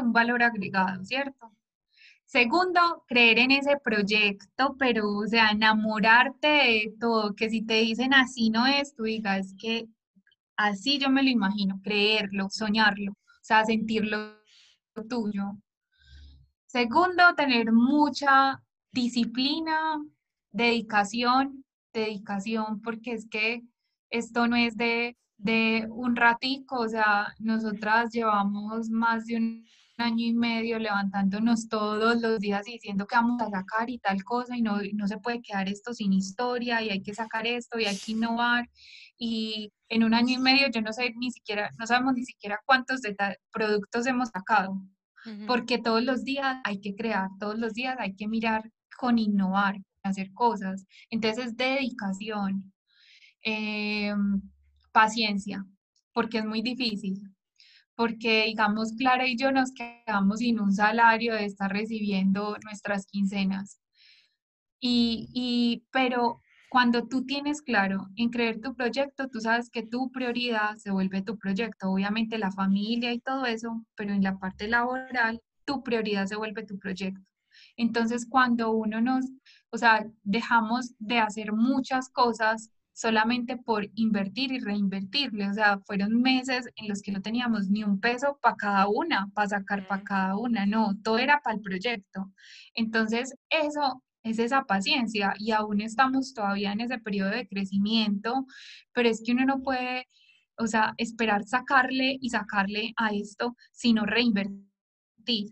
un 0.00 0.12
valor 0.12 0.42
agregado, 0.42 1.04
¿cierto? 1.04 1.50
Segundo, 2.24 3.04
creer 3.08 3.40
en 3.40 3.50
ese 3.50 3.76
proyecto, 3.82 4.76
pero, 4.78 5.08
o 5.10 5.26
sea, 5.26 5.50
enamorarte 5.50 6.46
de 6.46 6.94
todo, 7.00 7.34
que 7.34 7.50
si 7.50 7.62
te 7.62 7.74
dicen 7.74 8.14
así 8.14 8.50
no 8.50 8.66
es, 8.66 8.94
tú 8.94 9.02
digas 9.04 9.54
que 9.60 9.88
así 10.56 10.98
yo 10.98 11.10
me 11.10 11.24
lo 11.24 11.30
imagino, 11.30 11.80
creerlo, 11.82 12.48
soñarlo, 12.50 13.12
o 13.12 13.42
sea, 13.42 13.64
sentirlo 13.64 14.36
tuyo. 15.08 15.56
Segundo, 16.72 17.34
tener 17.36 17.72
mucha 17.72 18.62
disciplina, 18.92 20.00
dedicación, 20.52 21.64
dedicación, 21.92 22.80
porque 22.80 23.14
es 23.14 23.28
que 23.28 23.62
esto 24.08 24.46
no 24.46 24.54
es 24.54 24.76
de, 24.76 25.16
de 25.36 25.88
un 25.90 26.14
ratico, 26.14 26.78
o 26.78 26.88
sea, 26.88 27.34
nosotras 27.40 28.12
llevamos 28.12 28.88
más 28.88 29.26
de 29.26 29.36
un 29.38 29.66
año 29.98 30.24
y 30.24 30.32
medio 30.32 30.78
levantándonos 30.78 31.68
todos 31.68 32.20
los 32.22 32.38
días 32.38 32.68
y 32.68 32.74
diciendo 32.74 33.04
que 33.04 33.16
vamos 33.16 33.42
a 33.42 33.50
sacar 33.50 33.90
y 33.90 33.98
tal 33.98 34.22
cosa 34.22 34.56
y 34.56 34.62
no, 34.62 34.78
no 34.94 35.08
se 35.08 35.18
puede 35.18 35.42
quedar 35.42 35.68
esto 35.68 35.92
sin 35.92 36.12
historia 36.12 36.82
y 36.82 36.90
hay 36.90 37.02
que 37.02 37.14
sacar 37.14 37.48
esto 37.48 37.80
y 37.80 37.86
hay 37.86 37.98
que 37.98 38.12
innovar. 38.12 38.70
Y 39.18 39.72
en 39.88 40.04
un 40.04 40.14
año 40.14 40.36
y 40.36 40.38
medio 40.38 40.68
yo 40.70 40.82
no 40.82 40.92
sé 40.92 41.14
ni 41.16 41.32
siquiera, 41.32 41.72
no 41.80 41.86
sabemos 41.88 42.14
ni 42.14 42.24
siquiera 42.24 42.60
cuántos 42.64 43.00
productos 43.50 44.06
hemos 44.06 44.28
sacado 44.28 44.80
Porque 45.46 45.78
todos 45.78 46.02
los 46.02 46.24
días 46.24 46.56
hay 46.64 46.80
que 46.80 46.94
crear, 46.94 47.28
todos 47.38 47.58
los 47.58 47.74
días 47.74 47.96
hay 47.98 48.14
que 48.14 48.26
mirar 48.26 48.70
con 48.98 49.18
innovar, 49.18 49.76
hacer 50.02 50.32
cosas. 50.32 50.86
Entonces, 51.10 51.56
dedicación, 51.56 52.72
em, 53.42 54.40
paciencia, 54.92 55.64
porque 56.12 56.38
es 56.38 56.44
muy 56.44 56.62
difícil, 56.62 57.20
porque 57.94 58.46
digamos, 58.46 58.92
Clara 58.96 59.26
y 59.26 59.36
yo 59.36 59.52
nos 59.52 59.72
quedamos 59.72 60.38
sin 60.38 60.60
un 60.60 60.72
salario 60.72 61.34
de 61.34 61.44
estar 61.44 61.70
recibiendo 61.70 62.56
nuestras 62.64 63.06
quincenas. 63.06 63.78
Y, 64.80 65.28
y, 65.34 65.84
pero 65.92 66.40
cuando 66.70 67.08
tú 67.08 67.26
tienes 67.26 67.62
claro 67.62 68.08
en 68.14 68.30
creer 68.30 68.60
tu 68.60 68.76
proyecto, 68.76 69.28
tú 69.28 69.40
sabes 69.40 69.70
que 69.70 69.82
tu 69.82 70.12
prioridad 70.12 70.76
se 70.76 70.92
vuelve 70.92 71.20
tu 71.20 71.36
proyecto. 71.36 71.90
Obviamente 71.90 72.38
la 72.38 72.52
familia 72.52 73.12
y 73.12 73.18
todo 73.18 73.44
eso, 73.44 73.84
pero 73.96 74.12
en 74.12 74.22
la 74.22 74.38
parte 74.38 74.68
laboral, 74.68 75.42
tu 75.64 75.82
prioridad 75.82 76.26
se 76.26 76.36
vuelve 76.36 76.64
tu 76.64 76.78
proyecto. 76.78 77.20
Entonces, 77.76 78.24
cuando 78.24 78.70
uno 78.70 79.00
nos, 79.00 79.26
o 79.70 79.78
sea, 79.78 80.06
dejamos 80.22 80.94
de 81.00 81.18
hacer 81.18 81.52
muchas 81.52 82.08
cosas 82.08 82.70
solamente 82.92 83.56
por 83.56 83.88
invertir 83.96 84.52
y 84.52 84.60
reinvertirle, 84.60 85.48
o 85.50 85.54
sea, 85.54 85.80
fueron 85.80 86.22
meses 86.22 86.68
en 86.76 86.88
los 86.88 87.02
que 87.02 87.10
no 87.10 87.20
teníamos 87.20 87.68
ni 87.68 87.82
un 87.82 87.98
peso 87.98 88.38
para 88.40 88.54
cada 88.56 88.88
una, 88.88 89.28
para 89.34 89.48
sacar 89.48 89.88
para 89.88 90.04
cada 90.04 90.36
una, 90.36 90.66
no, 90.66 90.94
todo 91.02 91.18
era 91.18 91.40
para 91.40 91.56
el 91.56 91.62
proyecto. 91.62 92.30
Entonces, 92.74 93.34
eso 93.48 94.02
es 94.22 94.38
esa 94.38 94.64
paciencia 94.64 95.34
y 95.38 95.52
aún 95.52 95.80
estamos 95.80 96.34
todavía 96.34 96.72
en 96.72 96.80
ese 96.80 96.98
periodo 96.98 97.30
de 97.30 97.48
crecimiento, 97.48 98.46
pero 98.92 99.08
es 99.08 99.22
que 99.24 99.32
uno 99.32 99.44
no 99.46 99.62
puede, 99.62 100.06
o 100.58 100.66
sea, 100.66 100.94
esperar 100.98 101.44
sacarle 101.44 102.16
y 102.20 102.30
sacarle 102.30 102.92
a 102.96 103.10
esto, 103.10 103.56
sino 103.72 104.04
reinvertir, 104.06 105.50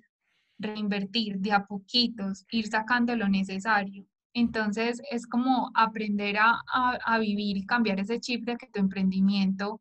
reinvertir 0.58 1.38
de 1.38 1.52
a 1.52 1.64
poquitos, 1.66 2.44
ir 2.50 2.66
sacando 2.68 3.16
lo 3.16 3.28
necesario. 3.28 4.06
Entonces 4.34 5.00
es 5.10 5.26
como 5.26 5.70
aprender 5.74 6.36
a, 6.38 6.60
a, 6.72 6.98
a 7.04 7.18
vivir 7.18 7.56
y 7.56 7.66
cambiar 7.66 8.00
ese 8.00 8.20
chip 8.20 8.44
de 8.44 8.56
que 8.56 8.68
tu 8.68 8.78
emprendimiento 8.80 9.80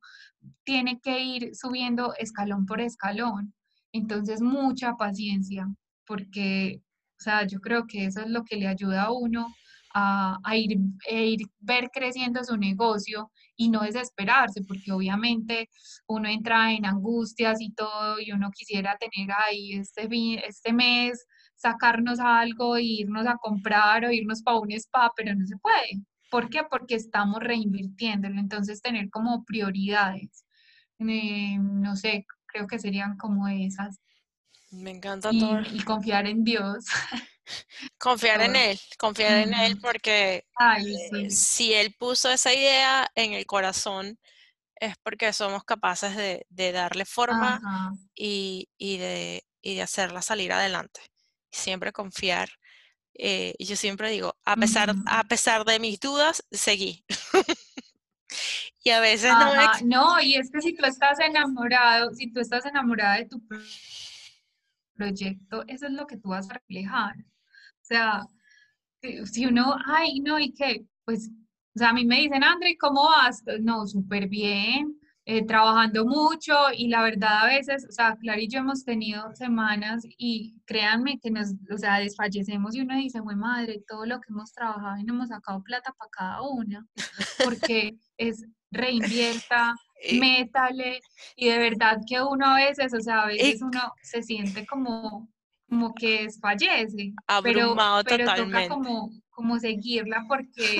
tiene 0.63 0.99
que 0.99 1.19
ir 1.19 1.55
subiendo 1.55 2.13
escalón 2.17 2.65
por 2.65 2.81
escalón. 2.81 3.53
Entonces, 3.91 4.41
mucha 4.41 4.95
paciencia, 4.95 5.67
porque, 6.05 6.81
o 7.19 7.21
sea, 7.23 7.45
yo 7.45 7.59
creo 7.59 7.87
que 7.87 8.05
eso 8.05 8.21
es 8.21 8.29
lo 8.29 8.43
que 8.43 8.57
le 8.57 8.67
ayuda 8.67 9.03
a 9.03 9.11
uno 9.11 9.47
a, 9.93 10.37
a 10.43 10.55
ir, 10.57 10.77
a 11.09 11.13
ir 11.13 11.41
ver 11.59 11.89
creciendo 11.91 12.43
su 12.43 12.57
negocio 12.57 13.31
y 13.55 13.69
no 13.69 13.81
desesperarse, 13.81 14.61
porque 14.63 14.91
obviamente 14.91 15.69
uno 16.07 16.29
entra 16.29 16.71
en 16.73 16.85
angustias 16.85 17.59
y 17.61 17.71
todo, 17.73 18.19
y 18.19 18.31
uno 18.31 18.51
quisiera 18.51 18.97
tener 18.97 19.29
ahí 19.47 19.73
este, 19.73 20.07
este 20.47 20.73
mes 20.73 21.25
sacarnos 21.57 22.19
algo, 22.19 22.77
e 22.77 22.83
irnos 22.83 23.27
a 23.27 23.37
comprar 23.37 24.05
o 24.05 24.11
irnos 24.11 24.41
para 24.43 24.59
un 24.59 24.71
spa, 24.71 25.11
pero 25.15 25.35
no 25.35 25.45
se 25.47 25.57
puede. 25.57 26.01
¿Por 26.29 26.49
qué? 26.49 26.63
Porque 26.69 26.95
estamos 26.95 27.39
reinvirtiéndolo. 27.41 28.39
Entonces, 28.39 28.81
tener 28.81 29.09
como 29.09 29.43
prioridades. 29.45 30.45
Eh, 30.99 31.57
no 31.59 31.95
sé, 31.95 32.25
creo 32.47 32.67
que 32.67 32.79
serían 32.79 33.17
como 33.17 33.47
esas. 33.47 33.99
Me 34.71 34.91
encanta 34.91 35.29
Y, 35.31 35.39
todo. 35.39 35.61
y 35.73 35.83
confiar 35.83 36.27
en 36.27 36.43
Dios. 36.43 36.85
Confiar 37.97 38.41
en 38.41 38.57
él, 38.57 38.77
confiar 38.97 39.37
en 39.47 39.53
él 39.53 39.79
porque 39.79 40.45
Ay, 40.55 40.93
eh, 41.13 41.29
si 41.29 41.73
él 41.73 41.95
puso 41.97 42.29
esa 42.29 42.53
idea 42.53 43.07
en 43.15 43.31
el 43.31 43.45
corazón 43.45 44.19
es 44.75 44.95
porque 45.01 45.31
somos 45.31 45.63
capaces 45.63 46.17
de, 46.17 46.45
de 46.49 46.71
darle 46.73 47.05
forma 47.05 47.61
y, 48.13 48.67
y 48.77 48.97
de, 48.97 49.45
y 49.61 49.75
de 49.75 49.81
hacerla 49.81 50.21
salir 50.21 50.51
adelante. 50.51 50.99
Siempre 51.49 51.93
confiar. 51.93 52.49
eh, 53.13 53.55
y 53.57 53.65
yo 53.65 53.77
siempre 53.77 54.09
digo, 54.11 54.35
a 54.43 54.57
pesar, 54.57 54.93
a 55.05 55.23
pesar 55.23 55.63
de 55.63 55.79
mis 55.79 55.99
dudas, 56.01 56.43
seguí. 56.51 57.05
y 58.83 58.89
a 58.89 58.99
veces 58.99 59.31
no 59.31 59.55
me... 59.55 59.65
No, 59.85 60.21
y 60.21 60.35
es 60.35 60.51
que 60.51 60.61
si 60.61 60.75
tú 60.75 60.85
estás 60.85 61.17
enamorado, 61.21 62.13
si 62.13 62.29
tú 62.31 62.41
estás 62.41 62.65
enamorada 62.65 63.15
de 63.15 63.25
tu 63.25 63.41
proyecto, 64.97 65.63
eso 65.67 65.85
es 65.87 65.93
lo 65.93 66.07
que 66.07 66.17
tú 66.17 66.29
vas 66.29 66.49
a 66.49 66.55
reflejar. 66.55 67.15
O 67.17 67.85
sea, 67.87 68.25
si 69.25 69.45
uno, 69.45 69.75
ay, 69.85 70.19
no, 70.19 70.39
¿y 70.39 70.53
qué? 70.53 70.85
Pues, 71.05 71.29
o 71.75 71.79
sea, 71.79 71.89
a 71.89 71.93
mí 71.93 72.05
me 72.05 72.19
dicen, 72.21 72.43
André, 72.43 72.77
¿cómo 72.77 73.03
vas? 73.05 73.43
No, 73.61 73.87
súper 73.87 74.27
bien, 74.27 74.99
eh, 75.29 75.45
trabajando 75.45 76.05
mucho 76.05 76.53
y 76.73 76.87
la 76.87 77.03
verdad 77.03 77.43
a 77.43 77.47
veces, 77.47 77.85
o 77.89 77.91
sea, 77.91 78.15
Clara 78.15 78.41
y 78.41 78.47
yo 78.47 78.59
hemos 78.59 78.85
tenido 78.85 79.35
semanas 79.35 80.03
y 80.17 80.55
créanme 80.65 81.19
que 81.19 81.29
nos, 81.31 81.53
o 81.69 81.77
sea, 81.77 81.99
desfallecemos 81.99 82.73
y 82.75 82.81
uno 82.81 82.95
dice, 82.95 83.21
muy 83.21 83.35
madre, 83.35 83.83
todo 83.87 84.05
lo 84.05 84.21
que 84.21 84.31
hemos 84.31 84.53
trabajado 84.53 84.97
y 84.97 85.03
no 85.03 85.15
hemos 85.15 85.27
sacado 85.27 85.61
plata 85.63 85.93
para 85.97 86.09
cada 86.11 86.41
una, 86.43 86.87
porque 87.43 87.97
es 88.17 88.45
reinvierta, 88.71 89.75
métale 90.19 91.01
y 91.35 91.49
de 91.49 91.57
verdad 91.57 91.99
que 92.07 92.21
uno 92.21 92.45
a 92.45 92.55
veces, 92.57 92.93
o 92.93 92.99
sea, 92.99 93.23
a 93.23 93.27
veces 93.27 93.61
y 93.61 93.63
uno 93.63 93.93
se 94.01 94.23
siente 94.23 94.65
como, 94.65 95.29
como 95.69 95.93
que 95.93 96.23
desfallece 96.23 97.13
pero, 97.43 97.61
abrumado 97.61 98.03
pero 98.03 98.25
toca 98.25 98.35
totalmente. 98.35 98.69
como, 98.69 99.11
como 99.29 99.59
seguirla 99.59 100.25
porque, 100.27 100.79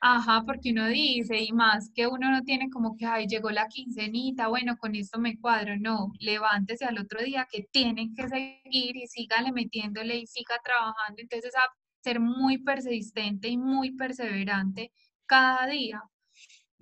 ajá, 0.00 0.42
porque 0.46 0.70
uno 0.72 0.86
dice, 0.88 1.38
y 1.42 1.52
más 1.52 1.90
que 1.94 2.06
uno 2.06 2.30
no 2.30 2.42
tiene 2.42 2.70
como 2.70 2.96
que, 2.96 3.06
ay, 3.06 3.26
llegó 3.26 3.50
la 3.50 3.68
quincenita, 3.68 4.48
bueno, 4.48 4.76
con 4.78 4.94
esto 4.94 5.18
me 5.18 5.38
cuadro, 5.38 5.76
no, 5.78 6.12
levántese 6.18 6.84
al 6.84 6.98
otro 6.98 7.22
día 7.22 7.46
que 7.50 7.66
tienen 7.70 8.14
que 8.14 8.28
seguir 8.28 8.96
y 8.96 9.06
sígale 9.06 9.52
metiéndole 9.52 10.16
y 10.16 10.26
siga 10.26 10.56
trabajando, 10.64 11.20
entonces 11.22 11.54
a 11.56 11.62
ser 12.02 12.20
muy 12.20 12.58
persistente 12.58 13.48
y 13.48 13.56
muy 13.56 13.92
perseverante 13.92 14.92
cada 15.26 15.66
día. 15.66 16.02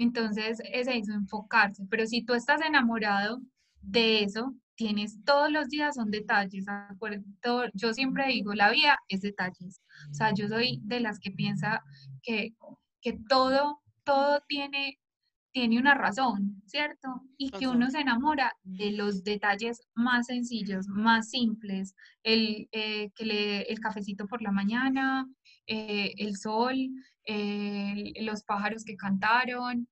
Entonces 0.02 0.58
es 0.72 0.88
eso, 0.88 1.12
enfocarse, 1.12 1.84
pero 1.88 2.06
si 2.06 2.24
tú 2.24 2.34
estás 2.34 2.60
enamorado 2.60 3.40
de 3.80 4.24
eso, 4.24 4.52
tienes 4.74 5.22
todos 5.24 5.50
los 5.52 5.68
días 5.68 5.94
son 5.94 6.10
detalles. 6.10 6.66
yo 7.74 7.92
siempre 7.92 8.26
digo, 8.26 8.52
la 8.54 8.70
vida 8.70 8.98
es 9.08 9.20
detalles. 9.20 9.80
O 10.10 10.14
sea, 10.14 10.34
yo 10.34 10.48
soy 10.48 10.80
de 10.82 10.98
las 11.00 11.20
que 11.20 11.30
piensa 11.30 11.82
que, 12.22 12.54
que 13.00 13.16
todo, 13.28 13.80
todo 14.04 14.40
tiene 14.48 14.98
tiene 15.52 15.78
una 15.78 15.94
razón, 15.94 16.62
¿cierto? 16.66 17.08
Y 17.36 17.50
que 17.50 17.68
uno 17.68 17.90
se 17.90 18.00
enamora 18.00 18.54
de 18.62 18.92
los 18.92 19.22
detalles 19.22 19.82
más 19.94 20.26
sencillos, 20.26 20.88
más 20.88 21.28
simples, 21.28 21.94
el, 22.22 22.68
eh, 22.72 23.10
que 23.14 23.26
le, 23.26 23.62
el 23.62 23.78
cafecito 23.78 24.26
por 24.26 24.40
la 24.40 24.50
mañana, 24.50 25.26
eh, 25.66 26.14
el 26.16 26.36
sol, 26.36 26.76
eh, 27.26 28.12
los 28.22 28.44
pájaros 28.44 28.84
que 28.84 28.96
cantaron, 28.96 29.88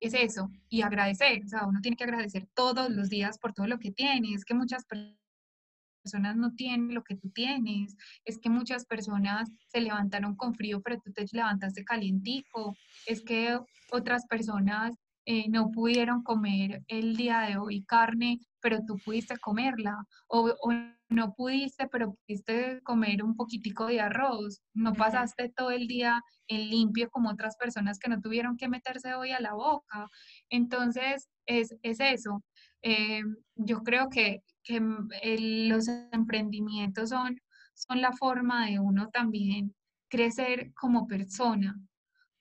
es 0.00 0.14
eso, 0.14 0.50
y 0.68 0.82
agradecer, 0.82 1.42
o 1.44 1.48
sea, 1.48 1.66
uno 1.66 1.80
tiene 1.80 1.96
que 1.96 2.04
agradecer 2.04 2.46
todos 2.54 2.90
los 2.90 3.08
días 3.08 3.38
por 3.38 3.52
todo 3.52 3.66
lo 3.66 3.78
que 3.78 3.90
tiene, 3.90 4.32
es 4.32 4.44
que 4.44 4.54
muchas 4.54 4.84
personas 4.86 6.36
no 6.36 6.54
tienen 6.54 6.94
lo 6.94 7.02
que 7.02 7.16
tú 7.16 7.30
tienes, 7.30 7.96
es 8.24 8.38
que 8.38 8.48
muchas 8.48 8.84
personas 8.86 9.50
se 9.66 9.80
levantaron 9.80 10.36
con 10.36 10.54
frío, 10.54 10.80
pero 10.82 11.00
tú 11.04 11.12
te 11.12 11.24
levantaste 11.32 11.84
calientico, 11.84 12.76
es 13.06 13.22
que 13.22 13.58
otras 13.90 14.26
personas 14.26 14.94
eh, 15.30 15.46
no 15.50 15.70
pudieron 15.70 16.22
comer 16.22 16.82
el 16.88 17.14
día 17.14 17.40
de 17.40 17.58
hoy 17.58 17.84
carne, 17.84 18.40
pero 18.62 18.78
tú 18.86 18.96
pudiste 19.04 19.36
comerla, 19.36 19.94
o, 20.26 20.54
o, 20.62 20.72
no 21.10 21.34
pudiste, 21.34 21.86
pero 21.86 22.14
pudiste 22.14 22.80
comer 22.82 23.22
un 23.22 23.36
poquitico 23.36 23.88
de 23.88 24.00
arroz, 24.00 24.62
no 24.72 24.94
pasaste 24.94 25.52
todo 25.54 25.70
el 25.70 25.86
día 25.86 26.22
en 26.46 26.70
limpio 26.70 27.10
como 27.10 27.28
otras 27.28 27.56
personas 27.58 27.98
que 27.98 28.08
no 28.08 28.22
tuvieron 28.22 28.56
que 28.56 28.70
meterse 28.70 29.12
hoy 29.12 29.32
a 29.32 29.40
la 29.40 29.52
boca. 29.52 30.08
Entonces, 30.48 31.28
es, 31.44 31.76
es 31.82 32.00
eso. 32.00 32.42
Eh, 32.80 33.20
yo 33.54 33.82
creo 33.82 34.08
que, 34.08 34.42
que 34.64 34.80
los 34.80 35.88
emprendimientos 36.10 37.10
son, 37.10 37.38
son 37.74 38.00
la 38.00 38.12
forma 38.12 38.64
de 38.64 38.78
uno 38.78 39.10
también 39.10 39.74
crecer 40.08 40.72
como 40.72 41.06
persona, 41.06 41.78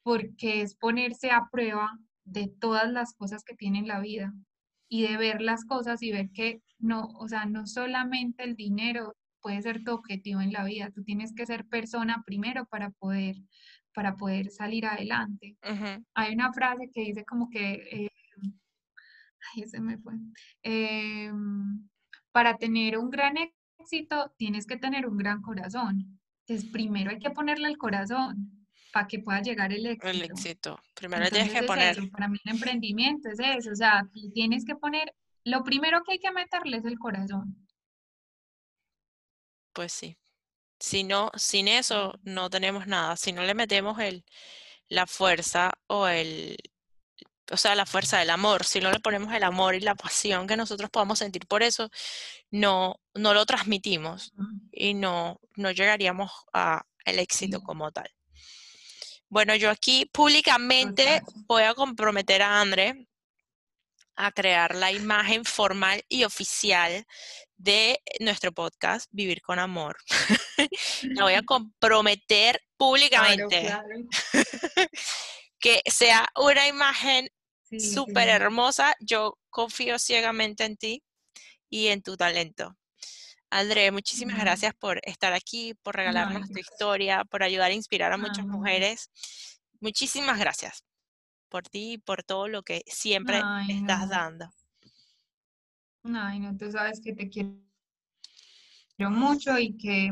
porque 0.03 0.61
es 0.61 0.73
ponerse 0.73 1.31
a 1.31 1.49
prueba 1.51 1.91
de 2.27 2.47
todas 2.59 2.91
las 2.91 3.13
cosas 3.13 3.43
que 3.43 3.55
tiene 3.55 3.79
en 3.79 3.87
la 3.87 3.99
vida 3.99 4.33
y 4.89 5.03
de 5.03 5.17
ver 5.17 5.41
las 5.41 5.65
cosas 5.65 6.01
y 6.03 6.11
ver 6.11 6.29
que 6.31 6.61
no, 6.79 7.07
o 7.19 7.27
sea, 7.27 7.45
no 7.45 7.65
solamente 7.65 8.43
el 8.43 8.55
dinero 8.55 9.15
puede 9.41 9.61
ser 9.61 9.83
tu 9.83 9.91
objetivo 9.93 10.41
en 10.41 10.51
la 10.51 10.63
vida, 10.65 10.91
tú 10.91 11.03
tienes 11.03 11.33
que 11.33 11.45
ser 11.45 11.65
persona 11.67 12.23
primero 12.25 12.65
para 12.65 12.89
poder, 12.91 13.37
para 13.93 14.15
poder 14.15 14.51
salir 14.51 14.85
adelante. 14.85 15.57
Hay 16.13 16.33
una 16.33 16.51
frase 16.53 16.89
que 16.93 17.01
dice 17.01 17.23
como 17.25 17.49
que, 17.49 17.73
eh, 17.91 18.09
ay, 19.55 19.67
se 19.67 19.79
me 19.79 19.97
fue, 19.97 20.13
em, 20.63 21.87
para 22.31 22.57
tener 22.57 22.97
un 22.97 23.09
gran 23.09 23.35
éxito 23.79 24.33
tienes 24.37 24.65
que 24.65 24.77
tener 24.77 25.07
un 25.07 25.17
gran 25.17 25.41
corazón. 25.41 26.19
Entonces, 26.45 26.69
primero 26.71 27.11
hay 27.11 27.19
que 27.19 27.31
ponerle 27.31 27.67
el 27.67 27.77
corazón 27.77 28.56
para 28.91 29.07
que 29.07 29.19
pueda 29.19 29.41
llegar 29.41 29.71
el 29.71 29.85
éxito. 29.85 30.07
El 30.07 30.21
éxito. 30.23 30.79
Primero 30.93 31.29
tienes 31.29 31.51
que 31.51 31.63
poner. 31.63 32.09
Para 32.11 32.27
mí 32.27 32.37
el 32.43 32.51
emprendimiento 32.51 33.29
es 33.29 33.39
eso, 33.39 33.71
o 33.71 33.75
sea, 33.75 34.07
tienes 34.33 34.65
que 34.65 34.75
poner, 34.75 35.13
lo 35.43 35.63
primero 35.63 36.03
que 36.03 36.13
hay 36.13 36.19
que 36.19 36.31
meterle 36.31 36.77
es 36.77 36.85
el 36.85 36.97
corazón. 36.97 37.67
Pues 39.73 39.93
sí. 39.93 40.17
Si 40.79 41.03
no, 41.03 41.31
sin 41.35 41.67
eso 41.67 42.19
no 42.23 42.49
tenemos 42.49 42.87
nada. 42.87 43.15
Si 43.15 43.31
no 43.31 43.43
le 43.43 43.55
metemos 43.55 43.99
el, 43.99 44.23
la 44.89 45.07
fuerza 45.07 45.71
o 45.87 46.07
el, 46.07 46.57
o 47.51 47.57
sea, 47.57 47.75
la 47.75 47.85
fuerza 47.85 48.19
del 48.19 48.29
amor, 48.29 48.65
si 48.65 48.79
no 48.79 48.91
le 48.91 48.99
ponemos 48.99 49.33
el 49.33 49.43
amor 49.43 49.75
y 49.75 49.79
la 49.79 49.95
pasión 49.95 50.47
que 50.47 50.57
nosotros 50.57 50.89
podamos 50.89 51.19
sentir 51.19 51.47
por 51.47 51.63
eso, 51.63 51.89
no, 52.51 52.99
no 53.13 53.33
lo 53.33 53.45
transmitimos 53.45 54.33
y 54.71 54.93
no, 54.93 55.39
no 55.55 55.71
llegaríamos 55.71 56.31
al 56.53 56.83
éxito 57.05 57.61
como 57.61 57.91
tal. 57.91 58.09
Bueno, 59.29 59.55
yo 59.55 59.69
aquí 59.69 60.05
públicamente 60.05 61.21
voy 61.47 61.63
a 61.63 61.73
comprometer 61.73 62.41
a 62.41 62.61
André 62.61 63.07
a 64.15 64.31
crear 64.31 64.73
la 64.75 64.91
imagen 64.91 65.45
formal 65.45 66.03
y 66.09 66.23
oficial 66.23 67.05
de 67.55 68.01
nuestro 68.19 68.51
podcast 68.51 69.07
Vivir 69.11 69.41
con 69.41 69.59
Amor. 69.59 69.97
la 71.03 71.23
voy 71.23 71.33
a 71.33 71.43
comprometer 71.43 72.61
públicamente. 72.77 73.69
que 75.59 75.81
sea 75.85 76.27
una 76.35 76.67
imagen 76.67 77.29
súper 77.77 78.29
hermosa. 78.29 78.95
Yo 78.99 79.37
confío 79.49 79.99
ciegamente 79.99 80.63
en 80.63 80.77
ti 80.77 81.03
y 81.69 81.87
en 81.87 82.01
tu 82.01 82.15
talento. 82.15 82.75
André, 83.49 83.91
muchísimas 83.91 84.37
gracias 84.37 84.73
por 84.75 84.99
estar 85.03 85.33
aquí, 85.33 85.73
por 85.81 85.95
regalarnos 85.95 86.49
tu 86.49 86.59
historia, 86.59 87.23
por 87.23 87.43
ayudar 87.43 87.71
a 87.71 87.73
inspirar 87.73 88.11
a 88.11 88.17
muchas 88.17 88.45
mujeres. 88.45 89.09
Muchísimas 89.79 90.37
gracias 90.37 90.83
por 91.47 91.63
ti 91.63 91.93
y 91.93 91.97
por 91.97 92.23
todo 92.23 92.47
lo 92.49 92.63
que 92.63 92.83
siempre 92.87 93.41
estás 93.69 94.09
dando. 94.09 94.49
Ay, 96.03 96.39
no, 96.39 96.55
tú 96.57 96.71
sabes 96.71 96.99
que 97.01 97.13
te 97.13 97.29
quiero 97.29 97.57
mucho 98.99 99.57
y 99.57 99.77
que 99.77 100.11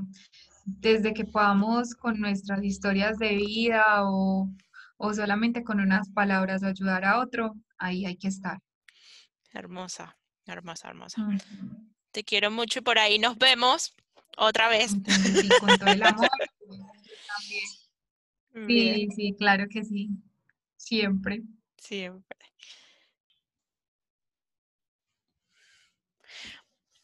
desde 0.66 1.14
que 1.14 1.26
podamos 1.26 1.94
con 1.94 2.20
nuestras 2.20 2.64
historias 2.64 3.18
de 3.18 3.36
vida 3.36 3.84
o, 4.04 4.50
o 4.98 5.14
solamente 5.14 5.64
con 5.64 5.80
unas 5.80 6.10
palabras 6.10 6.64
ayudar 6.64 7.06
a 7.06 7.20
otro, 7.20 7.54
ahí 7.78 8.06
hay 8.06 8.18
que 8.18 8.30
estar. 8.30 8.60
Hermosa, 9.54 10.18
hermosa, 10.46 10.90
hermosa. 10.90 11.28
Te 12.16 12.24
quiero 12.24 12.50
mucho 12.50 12.80
y 12.80 12.82
por 12.82 12.98
ahí 12.98 13.20
nos 13.20 13.38
vemos 13.38 13.94
otra 14.38 14.70
vez. 14.70 14.92
Sí, 14.92 15.50
con 15.60 15.78
todo 15.78 15.90
el 15.90 16.02
amor. 16.02 16.30
Sí, 18.70 19.10
sí, 19.14 19.36
claro 19.38 19.66
que 19.70 19.84
sí. 19.84 20.08
Siempre. 20.78 21.42
Siempre. 21.78 22.40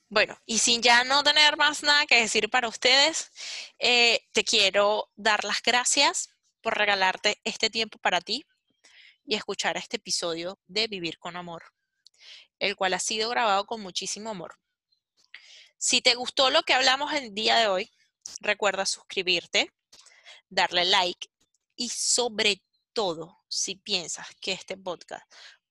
Bueno, 0.08 0.40
y 0.46 0.60
sin 0.60 0.82
ya 0.82 1.04
no 1.04 1.24
tener 1.24 1.58
más 1.58 1.84
nada 1.84 2.06
que 2.06 2.22
decir 2.22 2.50
para 2.50 2.70
ustedes, 2.70 3.32
eh, 3.80 4.22
te 4.32 4.46
quiero 4.46 5.12
dar 5.18 5.44
las 5.44 5.62
gracias 5.62 6.30
por 6.62 6.78
regalarte 6.78 7.42
este 7.44 7.70
tiempo 7.70 8.00
para 8.00 8.22
ti 8.22 8.46
y 9.26 9.36
escuchar 9.36 9.76
este 9.76 9.98
episodio 9.98 10.58
de 10.68 10.88
Vivir 10.88 11.20
con 11.20 11.36
Amor, 11.36 11.64
el 12.60 12.78
cual 12.78 12.94
ha 12.94 13.00
sido 13.00 13.30
grabado 13.30 13.66
con 13.66 13.82
muchísimo 13.82 14.30
amor. 14.30 14.56
Si 15.84 16.00
te 16.00 16.14
gustó 16.14 16.52
lo 16.52 16.62
que 16.62 16.76
hablamos 16.76 17.12
el 17.12 17.34
día 17.34 17.58
de 17.58 17.68
hoy, 17.68 17.92
recuerda 18.40 18.86
suscribirte, 18.86 19.74
darle 20.48 20.86
like 20.86 21.28
y 21.76 21.90
sobre 21.90 22.62
todo, 22.94 23.40
si 23.48 23.78
piensas 23.78 24.28
que 24.40 24.52
este 24.52 24.78
podcast 24.78 25.26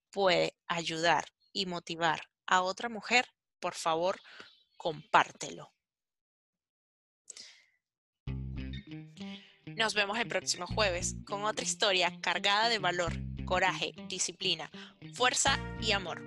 puede 0.09 0.53
ayudar 0.67 1.31
y 1.53 1.65
motivar 1.65 2.27
a 2.45 2.61
otra 2.61 2.89
mujer, 2.89 3.25
por 3.61 3.73
favor, 3.73 4.19
compártelo. 4.75 5.71
Nos 9.65 9.93
vemos 9.93 10.19
el 10.19 10.27
próximo 10.27 10.67
jueves 10.67 11.15
con 11.25 11.45
otra 11.45 11.63
historia 11.63 12.19
cargada 12.19 12.67
de 12.67 12.79
valor, 12.79 13.13
coraje, 13.45 13.93
disciplina, 14.09 14.69
fuerza 15.13 15.57
y 15.79 15.93
amor. 15.93 16.21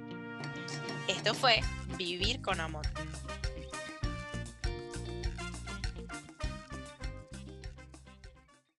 Esto 1.07 1.35
fue 1.35 1.61
Vivir 1.99 2.41
con 2.41 2.63
Amor. 2.63 2.87